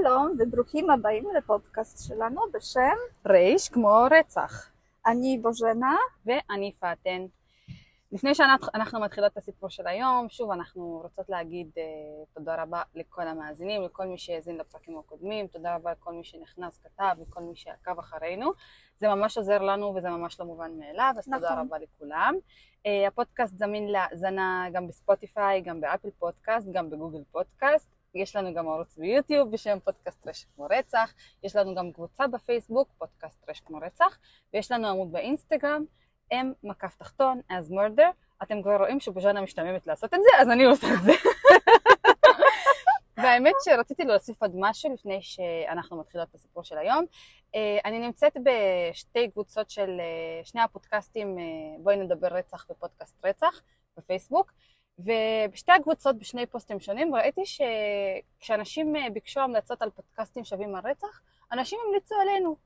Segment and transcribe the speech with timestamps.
[0.00, 2.96] שלום וברוכים הבאים לפודקאסט שלנו בשם
[3.26, 4.70] רייש כמו רצח.
[5.06, 5.96] אני בוז'נה.
[6.26, 7.26] ואני פאטן.
[8.12, 13.28] לפני שאנחנו מתחילות את הסיפור של היום, שוב אנחנו רוצות להגיד uh, תודה רבה לכל
[13.28, 17.98] המאזינים, לכל מי שהאזין לפרקים הקודמים, תודה רבה לכל מי שנכנס, כתב, לכל מי שעקב
[17.98, 18.52] אחרינו.
[18.96, 21.40] זה ממש עוזר לנו וזה ממש לא מובן מאליו, אז נכון.
[21.40, 22.34] תודה רבה לכולם.
[22.86, 27.93] Uh, הפודקאסט זמין להאזנה גם בספוטיפיי, גם באפל פודקאסט, גם בגוגל פודקאסט.
[28.14, 32.88] יש לנו גם ערוץ ביוטיוב בשם פודקאסט רשת כמו רצח, יש לנו גם קבוצה בפייסבוק,
[32.98, 34.18] פודקאסט רשת כמו רצח,
[34.54, 35.84] ויש לנו עמוד באינסטגרם,
[36.32, 38.12] M מקף תחתון, as murder.
[38.42, 41.12] אתם כבר רואים שבוז'אנה משתממת לעשות את זה, אז אני עושה את זה.
[43.16, 47.04] והאמת שרציתי להוסיף עוד משהו לפני שאנחנו מתחילות את הסיפור של היום.
[47.54, 51.44] אה, אני נמצאת בשתי קבוצות של אה, שני הפודקאסטים, אה,
[51.78, 53.62] בואי נדבר רצח ופודקאסט רצח
[53.96, 54.52] בפייסבוק.
[54.98, 61.20] ובשתי הקבוצות, בשני פוסטים שונים, ראיתי שכשאנשים ביקשו המלצות על פודקאסטים שווים על רצח,
[61.52, 62.56] אנשים המליצו עלינו.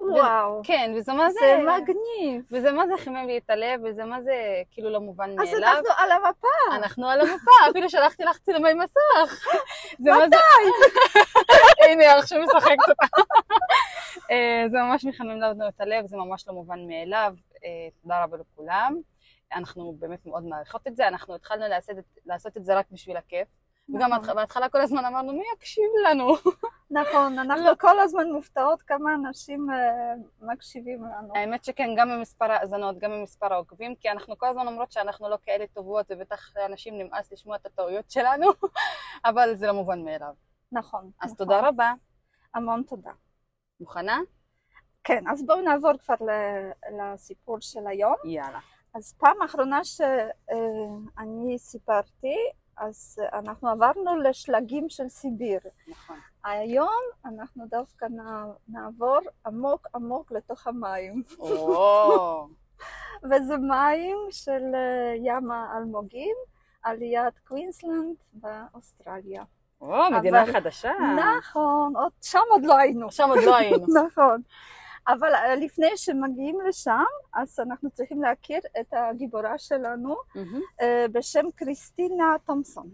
[0.00, 0.58] וואו.
[0.58, 1.40] ו- כן, וזה מה זה...
[1.40, 2.42] זה מגניב.
[2.50, 4.32] וזה מה זה חימם לי את הלב, וזה מה זה
[4.70, 5.68] כאילו לא מובן אז מאליו.
[5.68, 6.76] אנחנו על המפה.
[6.76, 9.46] אנחנו על המפה, אפילו שלחתי לך צילומי מסך.
[9.98, 10.26] זה מה זה...
[10.26, 10.86] מתי?
[11.88, 13.22] הנה, עכשיו משחקת אותה.
[14.30, 17.34] אה, זה ממש מחמם לנו את הלב, זה ממש לא מובן מאליו.
[17.64, 19.11] אה, תודה רבה לכולם.
[19.54, 23.48] אנחנו באמת מאוד מעריכות את זה, אנחנו התחלנו לעשות, לעשות את זה רק בשביל הכיף.
[23.88, 24.34] וגם נכון.
[24.34, 26.34] בהתחלה כל הזמן אמרנו, מי יקשיב לנו?
[27.00, 31.36] נכון, אנחנו כל הזמן מופתעות כמה אנשים אה, מקשיבים לנו.
[31.36, 35.38] האמת שכן, גם ממספר האזנות, גם ממספר העוקבים, כי אנחנו כל הזמן אומרות שאנחנו לא
[35.42, 38.46] כאלה טובות, ובטח לאנשים נמאס לשמוע את הטעויות שלנו,
[39.28, 40.34] אבל זה לא מובן מאליו.
[40.72, 41.10] נכון.
[41.20, 41.36] אז נכון.
[41.36, 41.92] תודה רבה.
[42.54, 43.12] המון תודה.
[43.80, 44.18] מוכנה?
[45.04, 46.14] כן, אז בואו נעבור כבר
[46.98, 48.14] לסיפור של היום.
[48.24, 48.58] יאללה.
[48.94, 52.36] אז פעם אחרונה שאני סיפרתי,
[52.76, 55.58] אז אנחנו עברנו לשלגים של סיביר.
[55.88, 56.16] נכון.
[56.44, 61.22] היום אנחנו דווקא נע- נעבור עמוק עמוק לתוך המים.
[63.30, 66.36] וזה מים של אה, ים האלמוגים,
[66.82, 69.42] עליית קווינסלנד באוסטרליה.
[69.80, 70.92] או, מדינה אבל- חדשה.
[71.38, 73.10] נכון, עוד, שם עוד לא היינו.
[73.10, 73.86] שם עוד לא היינו.
[74.06, 74.42] נכון.
[75.08, 77.04] אבל אה, לפני שמגיעים לשם,
[77.34, 80.16] אז אנחנו צריכים להכיר את הגיבורה שלנו.
[80.80, 82.90] אה, בשם קריסטינה תומפסון.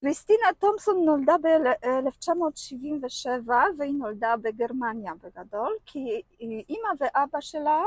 [0.00, 7.82] קריסטינה תומפסון נולדה ב-1977 והיא נולדה בגרמניה בגדול, כי אימא ואבא שלה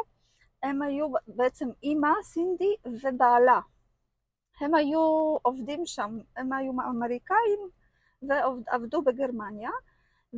[0.64, 3.60] הם היו בעצם אימא, סינדי, ובעלה.
[4.62, 7.60] הם היו עובדים שם, הם היו אמריקאים
[8.22, 9.70] ועבדו בגרמניה,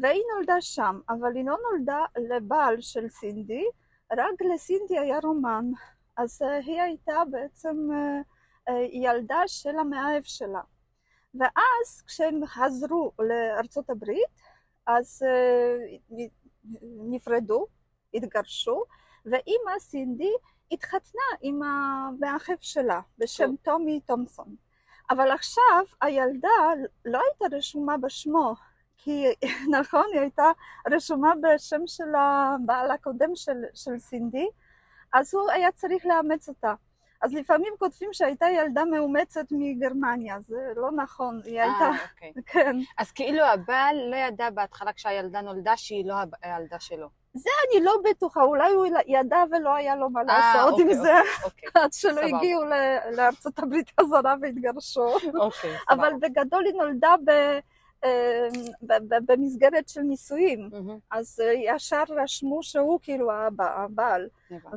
[0.01, 3.65] והיא נולדה שם, אבל היא לא נולדה לבעל של סינדי,
[4.11, 5.65] רק לסינדי היה רומן.
[6.17, 8.21] אז אה, היא הייתה בעצם אה,
[8.69, 10.61] אה, ילדה של המאהב שלה.
[11.39, 14.41] ואז כשהם חזרו לארצות הברית,
[14.87, 15.23] אז
[17.09, 17.65] נפרדו,
[18.13, 18.83] התגרשו,
[19.25, 20.33] ואימא סינדי
[20.71, 23.55] התחתנה עם המאהב שלה בשם.
[23.63, 24.55] טומי תומסון.
[25.09, 26.49] אבל עכשיו הילדה
[27.05, 28.53] לא הייתה רשומה בשמו,
[29.07, 29.25] כי
[29.79, 30.51] נכון, היא הייתה
[30.91, 34.47] רשומה בשם של הבעל הקודם של, של סינדי,
[35.13, 36.73] אז הוא היה צריך לאמץ אותה.
[37.21, 42.33] אז לפעמים כותבים שהייתה ילדה מאומצת מגרמניה, זה לא נכון, היא הייתה, אה, אוקיי.
[42.51, 42.75] כן.
[42.97, 47.09] אז כאילו הבעל לא ידע בהתחלה כשהילדה נולדה שהיא לא הילדה שלו.
[47.35, 51.13] אני לא בטוחה, אולי הוא ידע ולא היה לו מה אה, לעשות עם אוקיי, זה,
[51.45, 52.37] אוקיי, עד שלא סבבה.
[52.37, 52.63] הגיעו
[53.15, 55.15] לארצות הברית חזרה והתגרשו.
[55.39, 56.29] אוקיי, אבל סבבה.
[56.29, 57.59] בגדול היא נולדה ב-
[59.27, 60.69] במסגרת של נישואים,
[61.11, 64.29] אז אה, ישר רשמו שהוא כאילו הבעל.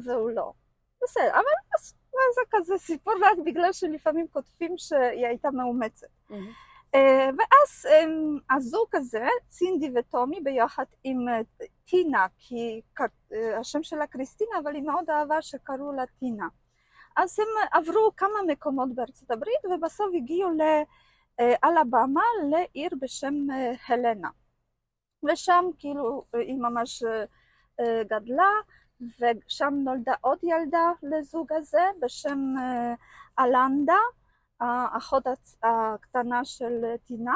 [0.05, 0.53] והוא לא.
[1.03, 1.85] בסדר, אבל
[2.35, 6.07] זה כזה סיפור רק בגלל שלפעמים כותבים שהיא הייתה מאומצת.
[6.95, 8.05] אה, ואז אה,
[8.57, 11.41] הזוג הזה, סינדי וטומי, ביחד עם אה,
[11.85, 12.81] טינה, כי
[13.61, 16.49] השם שלה קריסטינה, אבל היא מאוד אהבה שקראו לה טינה.
[17.17, 20.51] אז הם עברו כמה מקומות בארצות הברית, ובסוף הגיעו
[21.41, 24.29] לאלבמה, לעיר בשם אה, הלנה.
[25.29, 27.25] ושם כאילו אה, היא ממש אה,
[27.81, 28.51] אה, גדלה,
[29.01, 32.95] ושם נולדה עוד ילדה לזוג הזה בשם אה,
[33.45, 33.99] אלנדה.
[34.61, 35.25] האחות
[35.63, 37.35] הקטנה של טינה,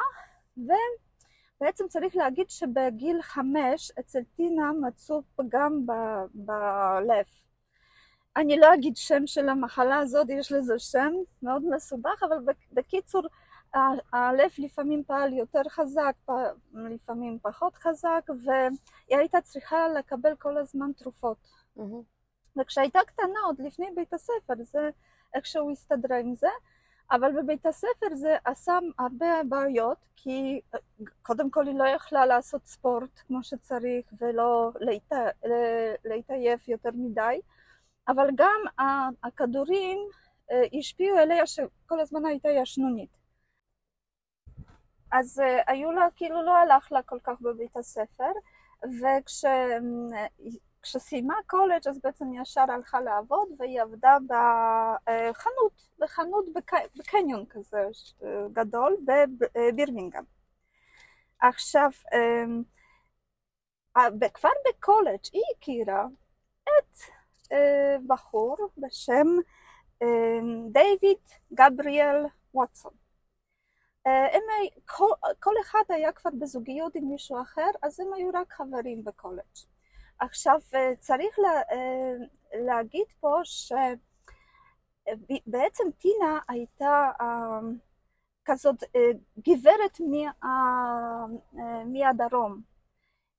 [0.57, 5.87] ובעצם צריך להגיד שבגיל חמש אצל טינה מצאו פגם
[6.35, 7.25] בלב.
[8.37, 11.13] אני לא אגיד שם של המחלה הזאת, יש לזה שם
[11.43, 13.23] מאוד מסובך, אבל בק- בקיצור,
[14.13, 16.15] הלב לפעמים פעל יותר חזק,
[16.75, 21.37] לפעמים פחות חזק, והיא הייתה צריכה לקבל כל הזמן תרופות.
[21.77, 22.03] מהמם.
[22.61, 24.91] וכשהייתה קטנה, עוד לפני בית הספר, זה
[25.35, 26.49] איכשהו הסתדרה עם זה,
[27.11, 30.79] אבל בבית הספר זה עשה הרבה בעיות, כי אה,
[31.23, 34.73] קודם כל היא לא יכלה לעשות ספורט כמו שצריך ולא
[36.05, 37.41] להתעייף יותר מדי,
[38.09, 38.61] אבל גם
[39.23, 39.99] הכדורים
[40.51, 43.24] אה, השפיעו עליה שכל הזמן הייתה ישנונית.
[45.19, 48.33] אז היו לה, כאילו לא הלך לה כל כך בבית הספר,
[48.83, 49.45] וכש...
[50.85, 56.45] כשסיימה קולג' אז בעצם ישר הלכה לעבוד והיא עבדה בחנות, בחנות
[56.97, 57.89] בקניון כזה
[58.53, 60.25] גדול בבירמינגהם.
[61.41, 62.63] עכשיו, אמ,
[64.35, 66.07] כבר בקולג' היא הכירה
[66.63, 66.99] את
[67.53, 69.27] אה, בחור בשם
[70.03, 71.19] אמ, דיוויד
[71.53, 73.04] גבריאל ווטסון.
[74.07, 74.43] אה, הם,
[74.87, 75.11] כל,
[75.41, 79.43] כל אחד היה כבר בזוגיות עם מישהו אחר, אז הם היו רק חברים בקולג'.
[80.19, 82.13] עכשיו אה, צריך לה, אה,
[82.67, 83.41] להגיד פה
[85.05, 87.11] שבעצם טינה הייתה
[88.45, 88.83] כזאת
[89.39, 90.01] גברת
[91.87, 92.61] מהדרום,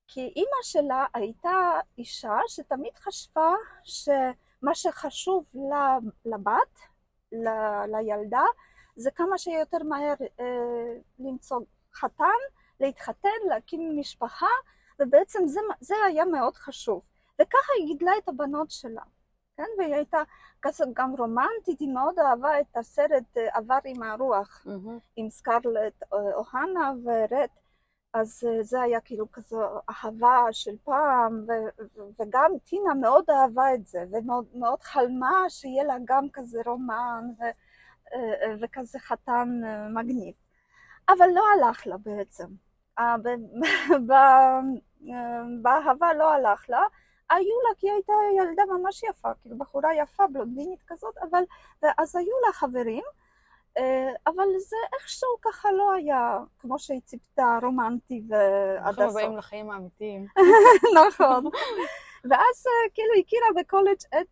[0.08, 3.54] כי אימא שלה הייתה אישה שתמיד חשבה
[3.84, 5.46] שמה שחשוב
[6.26, 6.80] לבת,
[7.88, 8.46] לילדה,
[8.96, 10.14] זה כמה שיותר מהר
[11.20, 11.60] למצוא
[11.94, 12.40] חתן,
[12.80, 14.48] להתחתן, להקים משפחה
[15.00, 17.02] ובעצם זה, זה היה מאוד חשוב.
[17.42, 19.02] וככה היא גידלה את הבנות שלה,
[19.58, 19.68] כן?
[19.78, 20.22] והיא הייתה
[20.62, 25.00] כזאת גם רומנטית, היא מאוד אהבה את הסרט אה, עבר עם הרוח, mm-hmm.
[25.16, 27.50] עם סקרלט אה, אוהנה ורט.
[28.14, 31.84] אז אה, זה היה כאילו כזו אהבה של פעם, ו-
[32.20, 37.65] וגם טינה מאוד אהבה את זה, ומאוד חלמה שיהיה לה גם כזה רומן ו-
[38.62, 40.34] וכזה חתן מגניב.
[41.10, 42.46] אבל לא הלך לה בעצם.
[45.62, 46.84] באהבה לא הלך לה,
[47.30, 51.44] היו לה, כי היא הייתה ילדה ממש יפה, כאילו בחורה יפה, בלונדינית כזאת, אבל,
[51.98, 53.04] אז היו לה חברים,
[53.78, 59.00] אה, אבל זה איכשהו ככה לא היה כמו שהיא ציפתה, רומנטי ועד הסוף.
[59.00, 60.28] אנחנו באים לחיים האמיתיים.
[61.08, 61.46] נכון.
[62.30, 64.28] ואז אה, כאילו הכירה בקולג' את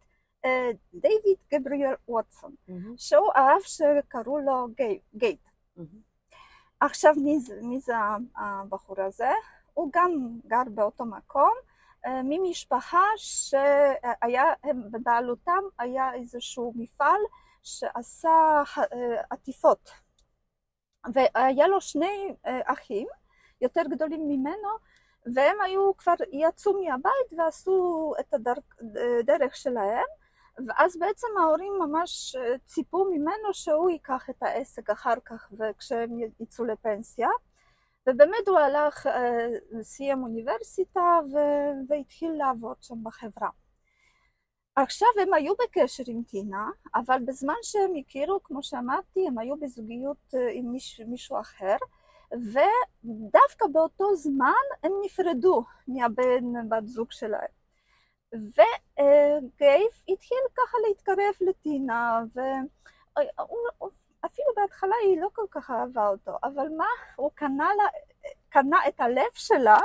[1.53, 2.55] גבריאל ווטסון,
[2.97, 4.67] שהוא אהב שקראו לו
[5.15, 5.41] גייט.
[6.79, 7.13] עכשיו
[7.61, 7.95] מי זה,
[8.35, 9.31] הבחור הזה?
[9.73, 10.11] הוא גם
[10.47, 11.53] גר באותו מקום,
[12.07, 14.43] ממשפחה שהיה,
[14.91, 17.21] בבעלותם היה איזשהו מפעל
[17.63, 18.63] שעשה
[19.29, 19.89] עטיפות.
[21.13, 23.07] והיה לו שני אחים
[23.61, 24.69] יותר גדולים ממנו,
[25.35, 30.05] והם היו כבר, יצאו מהבית ועשו את הדרך שלהם,
[30.67, 36.09] ואז בעצם ההורים ממש אה, ציפו ממנו שהוא ייקח את העסק אחר כך כשהם
[36.39, 37.29] יצאו לפנסיה.
[38.09, 39.47] ובאמת הוא הלך, אה,
[39.81, 41.19] סיים אוניברסיטה
[41.89, 43.49] והתחיל לעבוד שם בחברה.
[44.75, 50.33] עכשיו הם היו בקשר עם טינה, אבל בזמן שהם הכירו, כמו שאמרתי, הם היו בזוגיות
[50.35, 51.75] אה, עם מישהו, מישהו אחר,
[52.31, 57.62] ודווקא באותו זמן הם נפרדו מהבן בת זוג שלהם.
[58.33, 62.67] וגייב התחיל ככה להתקרב לטינה, ואפילו
[64.55, 67.83] בהתחלה היא לא כל כך אהבה אותו, אבל מה, הוא קנה, לה,
[68.49, 69.79] קנה את הלב שלה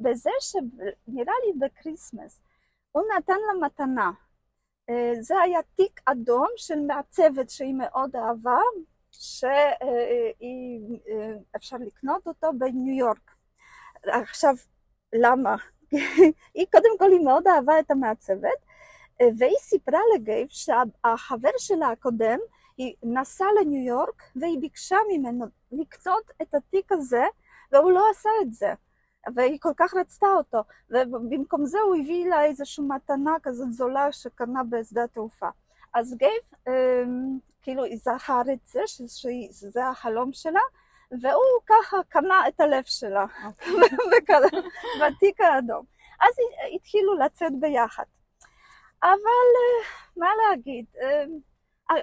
[0.00, 2.40] בזה שנראה לי בקריסמס,
[2.92, 4.10] הוא נתן לה מתנה.
[4.90, 8.60] אה, זה היה תיק אדום של מעצבת שהיא מאוד אהבה,
[11.50, 13.30] שאפשר לקנות אותו בניו יורק.
[14.04, 14.54] עכשיו,
[15.12, 15.56] למה?
[16.54, 18.58] היא קודם כל היא מאוד אהבה את המעצבת,
[19.20, 22.38] והיא סיפרה לגייב שהחבר שלה הקודם,
[22.76, 27.24] היא נסעה לניו יורק והיא ביקשה ממנו לקנות את התיק הזה,
[27.72, 28.74] והוא לא עשה את זה.
[29.34, 30.58] והיא כל כך רצתה אותו,
[30.90, 35.48] ובמקום זה הוא הביא לה איזושהי מתנה כזאת זולה שקנה בשדה התעופה.
[35.94, 40.60] אז גייב אמ, כאילו זכר את זה, שזה החלום שלה,
[41.10, 43.72] והוא ככה קנה את הלב שלה אוקיי.
[45.00, 45.84] בתיק האדום.
[46.20, 46.34] אז
[46.74, 48.04] התחילו לצאת ביחד.
[49.02, 51.24] אבל אה, מה להגיד, אה,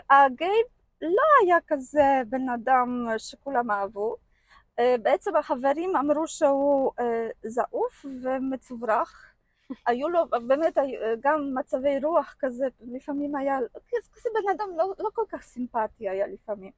[0.09, 0.65] הגייב
[1.01, 4.15] לא היה כזה בן אדם שכולם אהבו.
[4.79, 6.91] אה, בעצם החברים אמרו שהוא
[7.43, 9.25] זעוף ומצוברח.
[9.87, 10.77] היו לו באמת
[11.19, 13.57] גם מצבי רוח כזה, לפעמים היה,
[14.13, 16.71] כזה בן אדם לא, לא כל כך סימפטי היה לפעמים.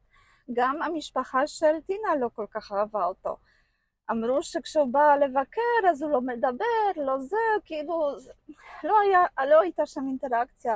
[0.53, 3.37] גם המשפחה של טינה לא כל כך אהבה אותו.
[4.11, 8.15] אמרו שכשהוא בא לבקר אז הוא לא מדבר, לא זה, כאילו,
[8.83, 10.75] לא, היה, לא הייתה שם אינטראקציה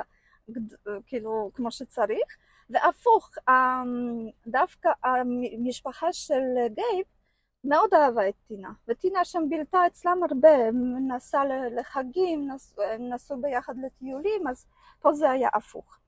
[1.06, 2.36] כאילו כמו שצריך,
[2.70, 6.42] והפוך, אמ, דווקא המשפחה של
[6.74, 7.06] גייב
[7.64, 10.70] מאוד אהבה את טינה, וטינה שם בילתה אצלם הרבה,
[11.08, 12.48] נסעה לחגים,
[12.98, 14.66] נסעו ביחד לטיולים, אז
[15.00, 16.01] פה זה היה הפוך.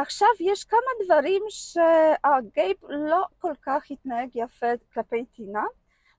[0.00, 5.64] עכשיו יש כמה דברים שהגייב לא כל כך התנהג יפה כלפי טינה.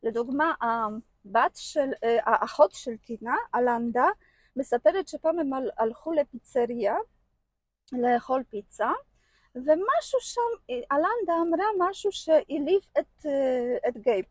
[0.03, 4.07] לדוגמה, הבת של, אה, האחות של טינה, אלנדה,
[4.55, 6.95] מספרת שפעם הם הלכו לפיצריה
[7.91, 8.91] לאכול פיצה,
[9.55, 14.25] ומשהו שם, אלנדה אמרה משהו שהעליב את, אה, את גייב.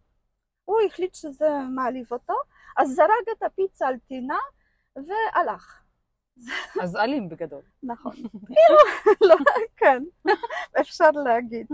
[0.65, 2.35] הוא החליט שזה מעליב אותו,
[2.77, 4.39] אז זרק את הפיצה על טינה
[4.97, 5.88] והלך.
[6.83, 7.63] אז אלים בגדול.
[7.83, 8.13] נכון.
[8.47, 8.79] כאילו,
[9.21, 9.37] לא,
[9.77, 10.03] כן,
[10.81, 11.67] אפשר להגיד.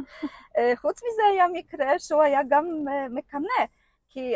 [0.58, 3.64] אה, חוץ מזה היה מקרה שהוא היה גם אה, מקנא,
[4.08, 4.34] כי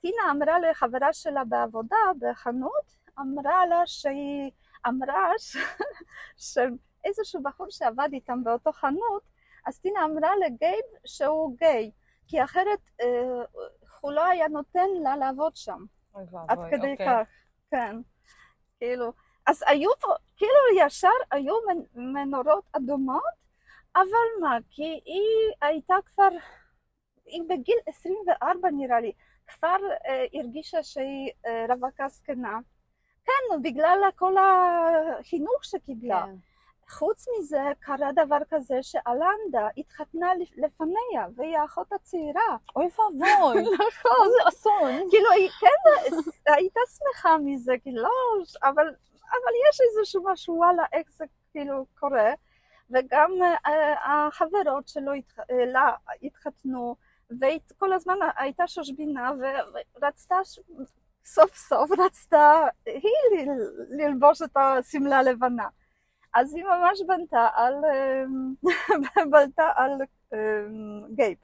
[0.00, 4.50] טינה אמרה לחברה שלה בעבודה, בחנות, אמרה לה שהיא
[4.86, 5.32] אמרה
[6.36, 9.22] שאיזשהו בחור שעבד איתם באותו חנות,
[9.66, 11.90] אז טינה אמרה לגייב שהוא גיי,
[12.26, 13.06] כי אחרת אה,
[14.00, 15.84] הוא לא היה נותן לה לעבוד שם.
[16.48, 17.06] עד כדי אוקיי.
[17.06, 17.28] כך,
[17.70, 17.96] כן.
[18.78, 19.12] כאילו,
[19.48, 20.52] אז היו פה, כאילו
[20.86, 23.22] ישר היו מנ- מנורות אדומות,
[23.96, 26.28] אבל מה, כי היא הייתה כבר,
[27.26, 29.12] היא בגיל 24 נראה לי,
[29.46, 29.76] כבר
[30.08, 32.58] אה, הרגישה שהיא אה, רווקה זקנה.
[33.24, 36.22] כן, בגלל כל החינוך שקיבלה.
[36.26, 36.34] כן.
[36.90, 42.56] חוץ מזה, קרה דבר כזה שאלנדה התחתנה לפ- לפניה, והיא האחות הצעירה.
[42.76, 44.26] אוי ואבוי, נכון.
[44.26, 45.10] איזה אסון.
[45.10, 45.90] כאילו, היא כן
[46.54, 48.10] הייתה שמחה מזה, כאילו, לא,
[48.68, 48.94] אבל,
[49.30, 52.32] אבל יש איזשהו משהו, וואלה, איך זה כאילו קורה.
[52.90, 53.30] וגם
[53.66, 55.38] אה, החברות שלו התח...
[55.38, 55.92] אה, לה
[56.22, 56.96] התחתנו,
[57.70, 59.32] וכל הזמן הייתה שושבינה,
[59.96, 60.36] ורצתה,
[61.24, 63.50] סוף סוף רצתה היא
[63.90, 65.68] ללבוש את השמלה הלבנה.
[66.34, 69.92] אז היא ממש בנתה על, אה, בלטה על
[71.14, 71.38] גייב.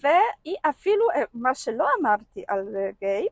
[0.00, 3.28] והיא אפילו, מה שלא אמרתי על גייב,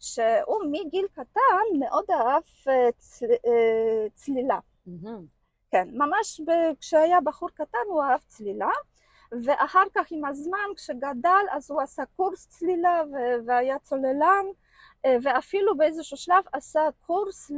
[0.00, 4.58] שהוא מגיל קטן מאוד אהב אה, צל, אה, צלילה.
[4.86, 5.24] מהמם.
[5.70, 8.70] כן, ממש ב- כשהיה בחור קטן הוא אהב צלילה,
[9.44, 14.44] ואחר כך עם הזמן כשגדל אז הוא עשה קורס צלילה ו- והיה צוללן,
[15.04, 17.50] אה, ואפילו באיזשהו שלב עשה קורס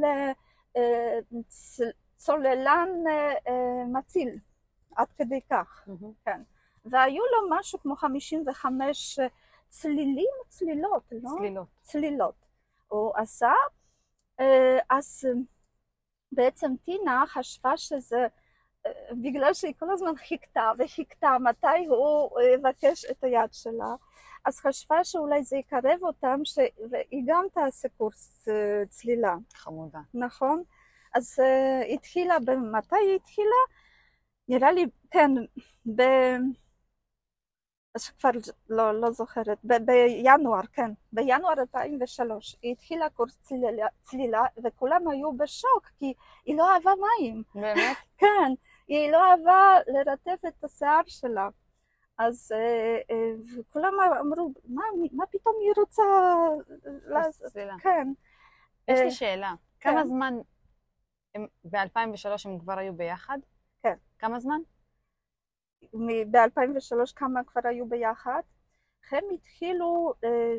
[2.17, 2.89] לצוללן
[3.87, 4.29] מציל,
[4.95, 5.83] עד כדי כך.
[5.87, 6.43] מהמם.
[6.85, 9.19] והיו לו משהו כמו 55
[9.73, 11.29] צלילים, צלילות, לא?
[11.37, 11.67] צלילות.
[11.81, 12.45] צלילות.
[12.87, 13.51] הוא עשה,
[14.39, 15.39] אה, אז אה,
[16.31, 18.27] בעצם טינה חשבה שזה,
[18.85, 23.95] אה, בגלל שהיא כל הזמן חיכתה וחיכתה מתי הוא יבקש את היד שלה,
[24.45, 26.59] אז חשבה שאולי זה יקרב אותם, ש...
[26.89, 28.47] והיא גם תעשה קורס
[28.89, 29.35] צלילה.
[29.53, 29.99] חמודה.
[30.13, 30.63] נכון?
[31.15, 31.39] אז
[31.93, 32.37] התחילה,
[32.71, 33.61] מתי היא התחילה?
[34.47, 35.31] נראה לי, כן,
[35.95, 36.01] ב...
[37.95, 38.29] אז כבר
[38.69, 45.37] לא, לא זוכרת, ב- בינואר, כן, בינואר 2003 היא התחילה קורס צלילה, צלילה וכולם היו
[45.37, 46.13] בשוק כי
[46.45, 47.97] היא לא אהבה מים, באמת?
[48.17, 48.51] כן,
[48.87, 51.49] היא לא אהבה לרטף את השיער שלה.
[52.17, 56.03] אז אה, אה, וכולם אמרו, מה, מה פתאום היא רוצה
[57.07, 57.51] לעשות?
[57.51, 57.75] צלילה.
[57.79, 58.07] כן.
[58.87, 59.53] יש אה, לי שאלה.
[59.79, 60.07] כמה כן.
[60.07, 60.33] זמן,
[61.35, 63.37] הם- ב-2003 הם כבר היו ביחד?
[63.83, 63.95] כן.
[64.19, 64.59] כמה זמן?
[66.31, 68.41] ב-2003 כמה כבר היו ביחד.
[69.11, 70.55] הם התחילו אה,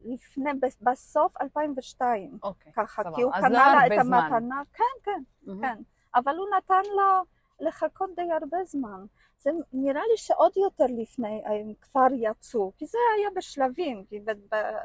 [0.00, 0.50] לפני,
[0.80, 2.72] בסוף 2002, אוקיי.
[2.72, 3.16] ככה, סבבה.
[3.16, 4.18] כי הוא אז לא קנה לה את זמן.
[4.18, 5.62] המתנה, כן, כן, מהמם.
[5.62, 5.82] כן,
[6.14, 7.20] אבל הוא נתן לה
[7.60, 9.04] לחכות די הרבה זמן.
[9.38, 14.54] זה נראה לי שעוד יותר לפני הם כבר יצאו, כי זה היה בשלבים, כי ב-
[14.54, 14.76] ב-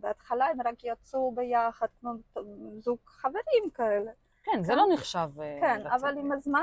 [0.00, 2.10] בהתחלה הם רק יצאו ביחד כמו
[2.80, 4.10] זוג חברים כאלה.
[4.44, 4.78] כן, זה כן.
[4.78, 5.92] לא נחשב אה, כן, לצאת.
[5.92, 6.62] אבל עם הזמן,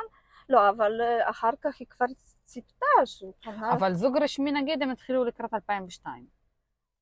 [0.50, 2.06] לא, אבל אה, אחר כך היא כבר
[2.54, 6.26] ציפתה שהוא קנה אבל זוג רשמי נגיד הם התחילו לקראת 2002.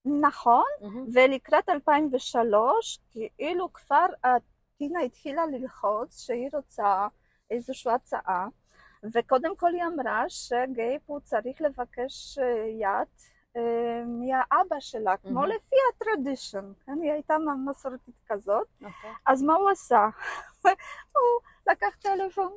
[0.06, 1.06] נכון, מהמם.
[1.14, 4.06] ולקראת 2003, כאילו כבר
[4.78, 7.08] טינה התחילה ללחוץ שהיא רוצה
[7.52, 8.48] איזושהי הצעה,
[9.14, 13.08] וקודם כל היא אמרה שגייב הוא צריך לבקש אה, יד
[14.06, 15.46] מהאבא שלה, כמו.
[15.46, 16.98] לפי הטרדישן, כן?
[17.02, 19.12] היא הייתה מסורתית כזאת, אוקיי.
[19.26, 20.08] אז מה הוא עשה?
[21.14, 21.40] הוא
[21.72, 22.52] לקח טלפון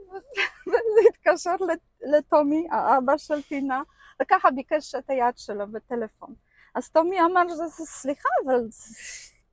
[0.97, 3.83] והתקשר לט- לטומי, האבא של טינה,
[4.23, 6.35] וככה ביקש את היד שלו בטלפון.
[6.75, 8.61] אז טומי אמר, "זה- זה- סליחה, אבל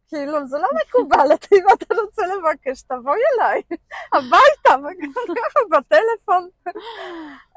[0.10, 3.62] כאילו זה לא מקובל, אם אתה רוצה לבקש, תבואי אליי
[4.14, 4.88] הביתה,
[5.28, 6.50] ככה בטלפון.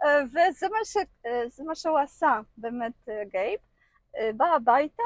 [0.04, 3.60] אה, וזה מה, ש, אה, מה שהוא עשה, באמת, אה, גייב.
[4.18, 5.02] אה, בא הביתה,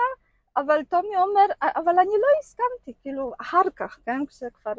[0.57, 4.73] אבל טומי אומר, אבל אני לא הסכמתי, כאילו, אחר כך, כן, כשכבר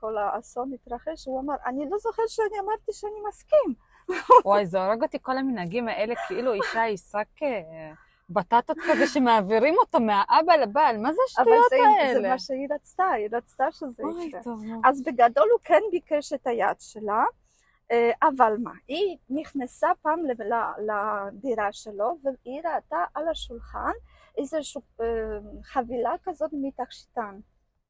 [0.00, 3.74] כל האסון התרחש, הוא אמר, אני לא זוכר שאני אמרתי שאני מסכים.
[4.44, 7.92] וואי, זה הורג אותי כל המנהגים האלה, כאילו אישה היא שק אה,
[8.30, 12.20] בטטות כזה שמעבירים אותו מהאבא לבעל, מה זה אבל השטויות האלה?
[12.22, 14.40] זה מה שהיא רצתה, היא רצתה שזה יקרה.
[14.84, 17.24] אז בגדול הוא כן ביקש את היד שלה,
[18.22, 20.20] אבל מה, היא נכנסה פעם
[20.78, 23.92] לדירה שלו והיא ראתה על השולחן
[24.38, 24.82] איזושהי
[25.62, 27.40] חבילה כזאת מתכשיטן,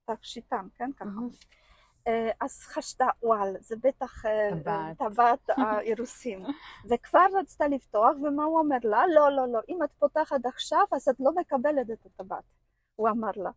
[0.04, 1.20] תכשיטן, כן, ככה.
[2.40, 4.22] אז חשדה, וואל, זה בטח
[4.98, 6.44] טבעת האירוסין.
[6.90, 9.06] וכבר רצתה לפתוח, ומה הוא אומר לה?
[9.14, 12.44] לא, לא, לא, אם את פותחת עכשיו, אז את לא מקבלת את הטבעת,
[12.96, 13.50] הוא אמר לה.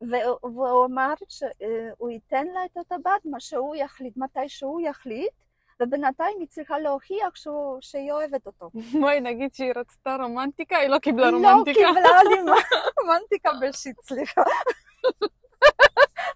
[0.00, 5.32] והוא אמר שהוא ייתן לה את הטבעת, מה שהוא יחליט, מתי שהוא יחליט,
[5.80, 8.70] ובינתיים היא צריכה להוכיח שהוא, שהיא אוהבת אותו.
[9.00, 11.80] בואי נגיד שהיא רצתה רומנטיקה, היא לא קיבלה רומנטיקה.
[11.80, 12.54] לא קיבלה
[13.00, 14.42] רומנטיקה בשיט, סליחה.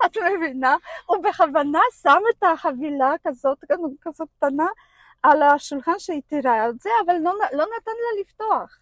[0.07, 0.77] את מבינה?
[1.07, 3.59] הוא בכוונה שם את החבילה כזאת,
[4.01, 4.67] כזאת קטנה,
[5.23, 8.79] על השולחן שהיא תראה את זה, אבל לא, לא נתן לה לפתוח.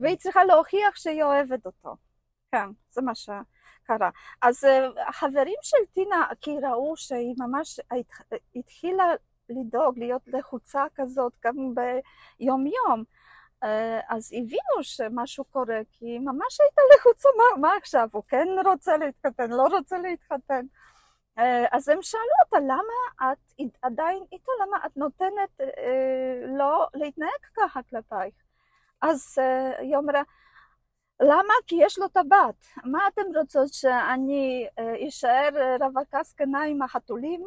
[0.00, 1.96] והיא צריכה להוכיח שהיא אוהבת אותו.
[2.52, 4.10] כן, זה מה שקרה.
[4.42, 4.66] אז
[5.08, 7.80] החברים של טינה, כי ראו שהיא ממש
[8.56, 9.04] התחילה
[9.48, 13.04] לדאוג, להיות לחוצה כזאת גם ביום-יום.
[14.08, 19.50] אז הבינו שמשהו קורה, כי ממש הייתה לחוצה, מה, מה עכשיו, הוא כן רוצה להתחתן,
[19.50, 20.66] לא רוצה להתחתן.
[21.72, 25.60] אז הם שאלו אותה, למה את עדיין איתו, למה את נותנת
[26.58, 28.34] לא להתנהג ככה כלפייך?
[29.02, 29.38] אז
[29.78, 30.22] היא אומרה,
[31.22, 31.54] למה?
[31.66, 32.66] כי יש לו טבעת.
[32.84, 34.66] מה אתם רוצות, שאני
[35.08, 35.48] אשאר
[35.80, 37.42] רווקה זקנה עם החתולים?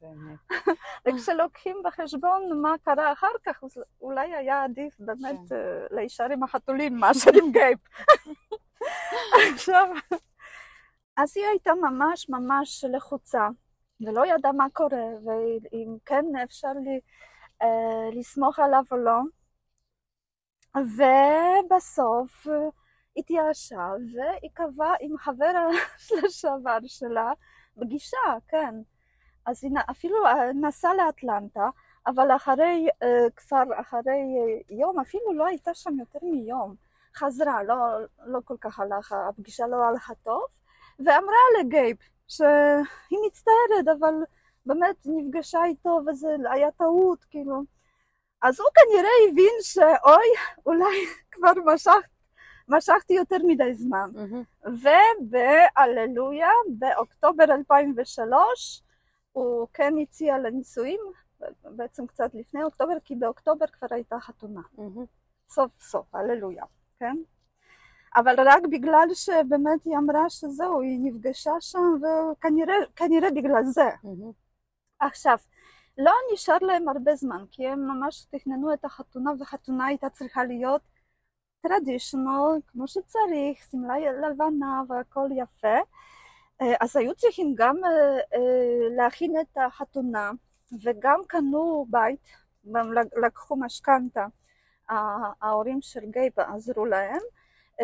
[0.00, 0.38] באמת.
[1.04, 3.62] וכשלוקחים בחשבון מה קרה אחר כך,
[4.00, 5.56] אולי היה עדיף באמת כן.
[5.90, 7.78] להישאר עם החתולים מאשר עם גייפ.
[9.54, 9.88] עכשיו,
[11.16, 13.48] אז היא הייתה ממש ממש לחוצה,
[14.00, 17.00] ולא ידעה מה קורה, ואם כן אפשר לי
[17.62, 19.20] אה, לסמוך עליו או לא.
[20.76, 22.46] ובסוף
[23.16, 25.52] התייאשה, והיא קבעה עם חבר
[26.22, 27.32] לשעבר שלה
[27.80, 28.16] פגישה,
[28.48, 28.74] כן.
[29.46, 31.68] אז היא אפילו אה, נסעה לאטלנטה,
[32.06, 34.18] אבל אחרי, אה, כבר אחרי
[34.70, 36.74] יום, אפילו לא הייתה שם יותר מיום,
[37.16, 37.74] חזרה, לא,
[38.26, 40.44] לא כל כך הלכה, הפגישה לא הלכה טוב,
[40.98, 41.96] ואמרה לגייב
[42.28, 44.14] שהיא מצטערת, אבל
[44.66, 47.62] באמת נפגשה איתו וזה היה טעות, כאילו.
[48.42, 50.26] אז הוא כנראה הבין שאוי,
[50.66, 50.96] אולי
[51.32, 52.08] כבר משכת,
[52.68, 54.10] משכתי יותר מדי זמן.
[54.14, 54.68] Mm-hmm.
[54.68, 58.82] ובהללויה, באוקטובר 2003,
[59.38, 61.00] הוא כן הציע לנישואים,
[61.64, 64.60] בעצם קצת לפני אוקטובר, כי באוקטובר כבר הייתה חתונה.
[64.78, 65.06] Mm-hmm.
[65.48, 66.64] סוף סוף, הללויה,
[66.98, 67.16] כן?
[68.16, 73.88] אבל רק בגלל שבאמת היא אמרה שזהו, היא נפגשה שם, וכנראה בגלל זה.
[73.88, 74.32] Mm-hmm.
[75.00, 75.36] עכשיו,
[75.98, 80.82] לא נשאר להם הרבה זמן, כי הם ממש תכננו את החתונה, וחתונה הייתה צריכה להיות
[81.60, 85.78] טרדישיונל, כמו שצריך, שמלה לבנה והכל יפה.
[86.62, 87.90] אה, אז היו צריכים גם אה,
[88.34, 90.30] אה, להכין את החתונה
[90.84, 92.28] וגם קנו בית,
[93.22, 94.26] לקחו משכנתה,
[95.42, 97.20] ההורים של גייב עזרו להם,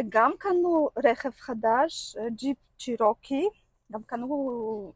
[0.09, 3.49] גם קנו רכב חדש, ג'יפ צ'ירוקי,
[3.93, 4.93] גם קנו.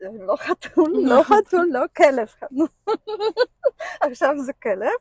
[0.00, 2.64] לא חתול, לא חתול, לא כלב קנו,
[4.06, 4.98] עכשיו זה כלב,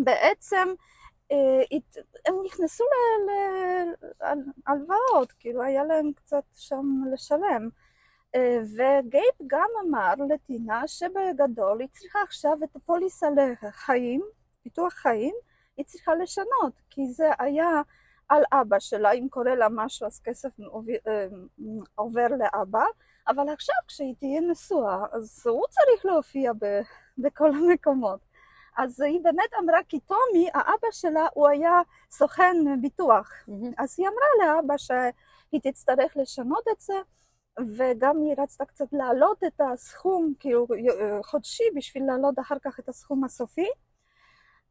[0.00, 0.68] ובעצם
[2.26, 2.84] הם נכנסו
[4.20, 7.68] להלוואות, כאילו היה להם קצת שם לשלם.
[8.34, 13.26] אה, וגייב גם אמר לטינה שבגדול היא צריכה עכשיו את הפוליסה
[13.62, 14.22] לחיים,
[14.62, 15.34] פיתוח חיים,
[15.76, 17.82] היא צריכה לשנות, כי זה היה
[18.28, 20.48] על אבא שלה, אם קורה לה משהו אז כסף
[21.06, 21.26] אה,
[21.94, 22.84] עובר לאבא,
[23.28, 26.52] אבל עכשיו כשהיא תהיה נשואה אז הוא צריך להופיע
[27.18, 28.25] בכל המקומות.
[28.76, 33.30] אז היא באמת אמרה, כי טומי, האבא שלה, הוא היה סוכן ביטוח.
[33.32, 33.74] Mm-hmm.
[33.78, 36.94] אז היא אמרה לאבא שהיא תצטרך לשנות את זה,
[37.76, 40.66] וגם היא רצתה קצת להעלות את הסכום, כאילו
[41.24, 43.68] חודשי, בשביל להעלות אחר כך את הסכום הסופי.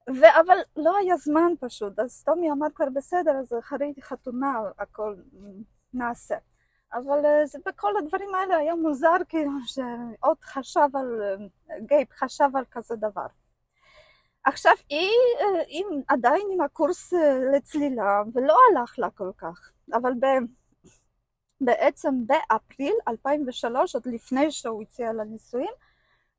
[0.09, 5.15] ו- אבל לא היה זמן פשוט, אז טומי אמר כבר בסדר, אז אחרי חתונה הכל
[5.93, 6.35] נעשה.
[6.93, 12.49] אבל אה, זה, בכל הדברים האלה היה מוזר, כאילו שעוד חשב על, אה, גייב חשב
[12.55, 13.25] על כזה דבר.
[14.45, 15.09] עכשיו היא,
[15.67, 20.25] היא אה, עדיין עם הקורס אה, לצלילה ולא הלך לה כל כך, אבל ב,
[21.61, 25.73] בעצם באפריל 2003, עוד לפני שהוא הציע לנישואים,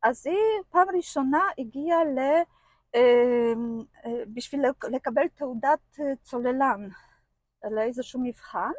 [0.02, 2.18] אז היא פעם ראשונה הגיעה ל...
[2.94, 3.52] אה,
[4.34, 6.88] בשביל לקבל תעודת צוללן
[7.70, 8.72] לאיזשהו מבחן,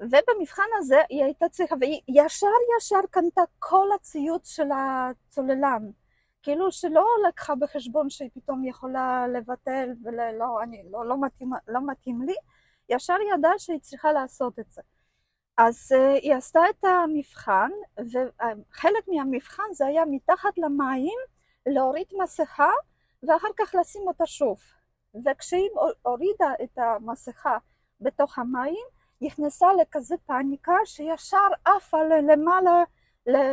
[0.00, 2.46] ובמבחן הזה היא הייתה צריכה, והיא ישר
[2.78, 5.90] ישר קנתה כל הציוד של הצוללן.
[6.42, 12.22] כאילו שלא לקחה בחשבון שהיא פתאום יכולה לבטל ולא, אני, לא, לא, מתאים, לא מתאים
[12.22, 12.34] לי,
[12.88, 14.82] ישר ידעה שהיא צריכה לעשות את זה.
[15.58, 21.18] אז אה, היא עשתה את המבחן, וחלק מהמבחן זה היה מתחת למים
[21.66, 22.70] להוריד מסכה
[23.22, 24.58] ואחר כך לשים אותה שוב.
[25.24, 25.68] וכשהיא
[26.02, 27.58] הורידה את המסכה
[28.00, 28.84] בתוך המים,
[29.20, 32.84] נכנסה לכזה פאניקה שישר עפה למעלה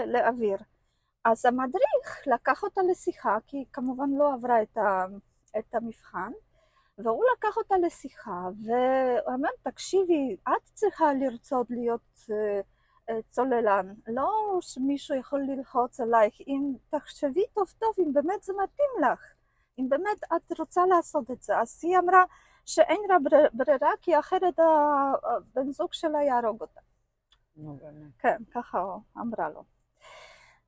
[0.07, 0.57] לאוויר.
[1.25, 5.05] אז המדריך לקח אותה לשיחה, כי היא כמובן לא עברה את, ה,
[5.59, 6.31] את המבחן,
[6.97, 15.15] והוא לקח אותה לשיחה, והוא אמר, תקשיבי, את צריכה לרצות להיות uh, צוללן, לא שמישהו
[15.15, 19.33] יכול ללחוץ עלייך, אם תחשבי טוב טוב, אם באמת זה מתאים לך,
[19.79, 21.59] אם באמת את רוצה לעשות את זה.
[21.59, 22.23] אז היא אמרה
[22.65, 23.17] שאין לה
[23.53, 26.81] ברירה, כי אחרת הבן זוג שלה יהרוג אותה.
[27.55, 28.11] נו באמת.
[28.19, 28.79] כן, ככה
[29.17, 29.74] אמרה לו.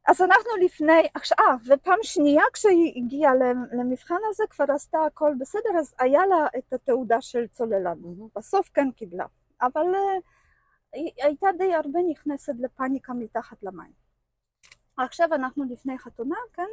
[0.07, 1.01] אז אנחנו לפני,
[1.39, 3.31] אה, ופעם שנייה כשהיא הגיעה
[3.71, 7.97] למבחן הזה כבר עשתה הכל בסדר, אז היה לה את התעודה של צוללן.
[8.35, 9.25] בסוף כן קיבלה,
[9.61, 10.21] אבל uh,
[10.93, 13.91] היא הייתה די הרבה נכנסת לפאניקה מתחת למים.
[14.97, 16.69] עכשיו אנחנו לפני חתונה, כן?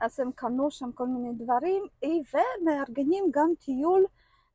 [0.00, 4.04] אז הם קנו שם כל מיני דברים, ומארגנים גם טיול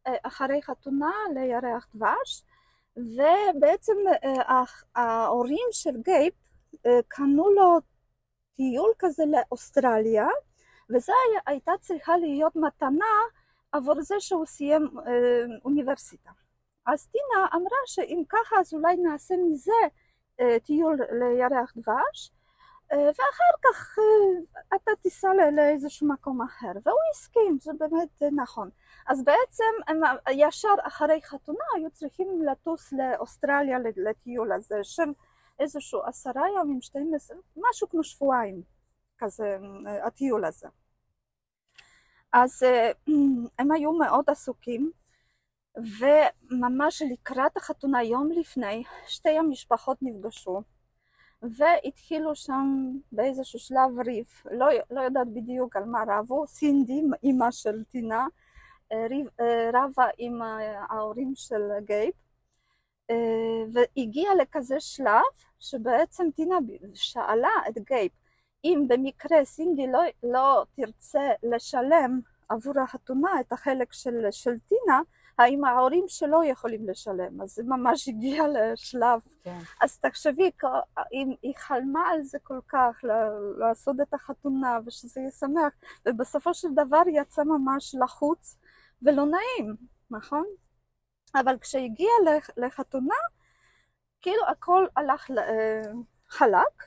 [0.08, 2.44] uh, אחרי חתונה לירח דבש,
[2.98, 4.42] ובעצם uh,
[4.96, 6.34] ההורים של גייפ
[7.08, 7.80] קנו לו
[8.58, 10.28] טיול כזה לאוסטרליה,
[10.90, 11.14] וזו
[11.46, 13.06] הייתה צריכה להיות מתנה
[13.72, 16.32] עבור זה שהוא סיים אה, אוניברסיטה.
[16.86, 19.72] אז טינה אמרה שאם ככה אז אולי נעשה מזה
[20.40, 22.32] אה, טיול לירח דבש,
[22.94, 23.96] אה, ואחר כך
[24.76, 26.72] אתה תיסע לאיזשהו מקום אחר.
[26.86, 28.70] והוא הסכים, זה באמת נכון.
[29.08, 35.12] אז בעצם הם ישר אחרי חתונה היו צריכים לטוס לאוסטרליה לטיול הזה של
[35.60, 38.62] איזשהו עשרה ימים, 12, משהו כמו שבועיים,
[39.18, 39.58] כזה
[40.04, 40.68] הטיול הזה.
[42.34, 42.92] אז אה,
[43.60, 44.92] הם היו מאוד עסוקים,
[45.76, 50.62] וממש לקראת החתונה, יום לפני, שתי המשפחות נפגשו,
[51.42, 57.84] והתחילו שם באיזשהו שלב ריב, לא, לא יודעת בדיוק על מה רבו, סינדי, אימא של
[57.84, 58.28] טינה,
[58.92, 59.08] אה,
[59.40, 60.42] אה, רבה עם
[60.90, 62.12] ההורים של גייב,
[63.74, 66.56] והגיע לכזה שלב שבעצם טינה
[66.94, 68.12] שאלה את גייב
[68.64, 75.02] אם במקרה סינדי לא, לא תרצה לשלם עבור החתונה את החלק של, של טינה,
[75.38, 77.42] האם ההורים שלו יכולים לשלם?
[77.42, 79.20] אז זה ממש הגיע לשלב.
[79.44, 79.60] כן.
[79.82, 80.52] אז תחשבי,
[81.14, 83.00] אם היא חלמה על זה כל כך,
[83.58, 85.74] לעשות את החתונה ושזה יהיה שמח,
[86.06, 88.58] ובסופו של דבר יצא ממש לחוץ
[89.02, 89.76] ולא נעים,
[90.12, 90.46] נכון?
[91.36, 92.12] אבל כשהגיע
[92.58, 93.16] לחתונה,
[94.22, 95.82] כאילו הכל הלך אה,
[96.28, 96.84] חלק,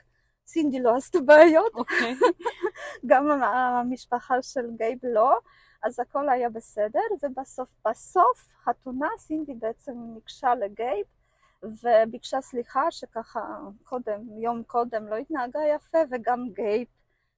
[0.47, 1.79] סינדי לא עשתה בעיות, okay.
[1.79, 2.15] אוקיי.
[3.07, 5.39] גם המשפחה של גייב לא,
[5.83, 11.07] אז הכל היה בסדר, ובסוף בסוף חתונה סינדי בעצם ניגשה לגייב
[11.63, 16.87] וביקשה סליחה שככה קודם, יום קודם לא התנהגה יפה, וגם גייב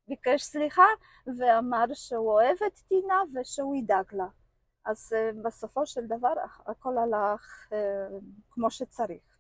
[0.09, 0.87] ביקש סליחה
[1.39, 4.27] ואמר שהוא אוהב את טינה ושהוא ידאג לה.
[4.85, 6.33] אז uh, בסופו של דבר
[6.67, 7.75] הכל הלך uh,
[8.51, 9.32] כמו שצריך.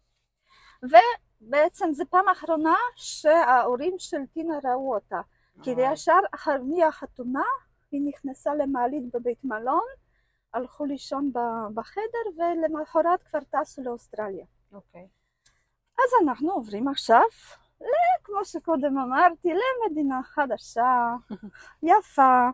[0.82, 5.20] ובעצם זו פעם אחרונה שההורים של טינה ראו אותה.
[5.62, 7.44] כי ישר אחר מהחתונה
[7.90, 9.86] היא נכנסה למעלית בבית מלון,
[10.54, 11.32] הלכו לישון
[11.74, 14.46] בחדר ולמחרת כבר טסו לאוסטרליה.
[14.72, 15.08] אוקיי.
[15.98, 17.22] אז אנחנו עוברים עכשיו,
[18.24, 21.14] כמו שקודם אמרתי, למדינה חדשה,
[21.82, 22.48] יפה,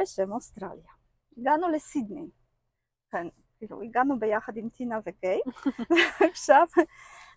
[0.00, 0.92] בשם אוסטרליה.
[1.38, 2.30] הגענו לסידני.
[3.10, 3.26] כן,
[3.58, 5.40] כאילו, הגענו ביחד עם טינה וגיי,
[6.20, 6.66] ועכשיו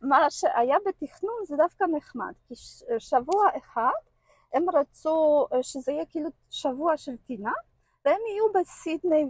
[0.02, 2.54] מה שהיה בתכנון זה דווקא נחמד, כי
[3.00, 3.92] שבוע אחד
[4.54, 7.52] הם רצו שזה יהיה כאילו שבוע של טינה,
[8.06, 9.26] והם יהיו בסידני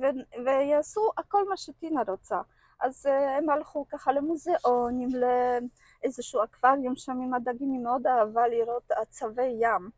[0.46, 2.42] ויעשו הכל מה שטינה רוצה.
[2.82, 3.06] אז
[3.38, 5.10] הם הלכו ככה למוזיאונים,
[6.04, 9.90] לאיזשהו אקווריום שם עם הדגים, היא מאוד אהבה לראות עצבי ים.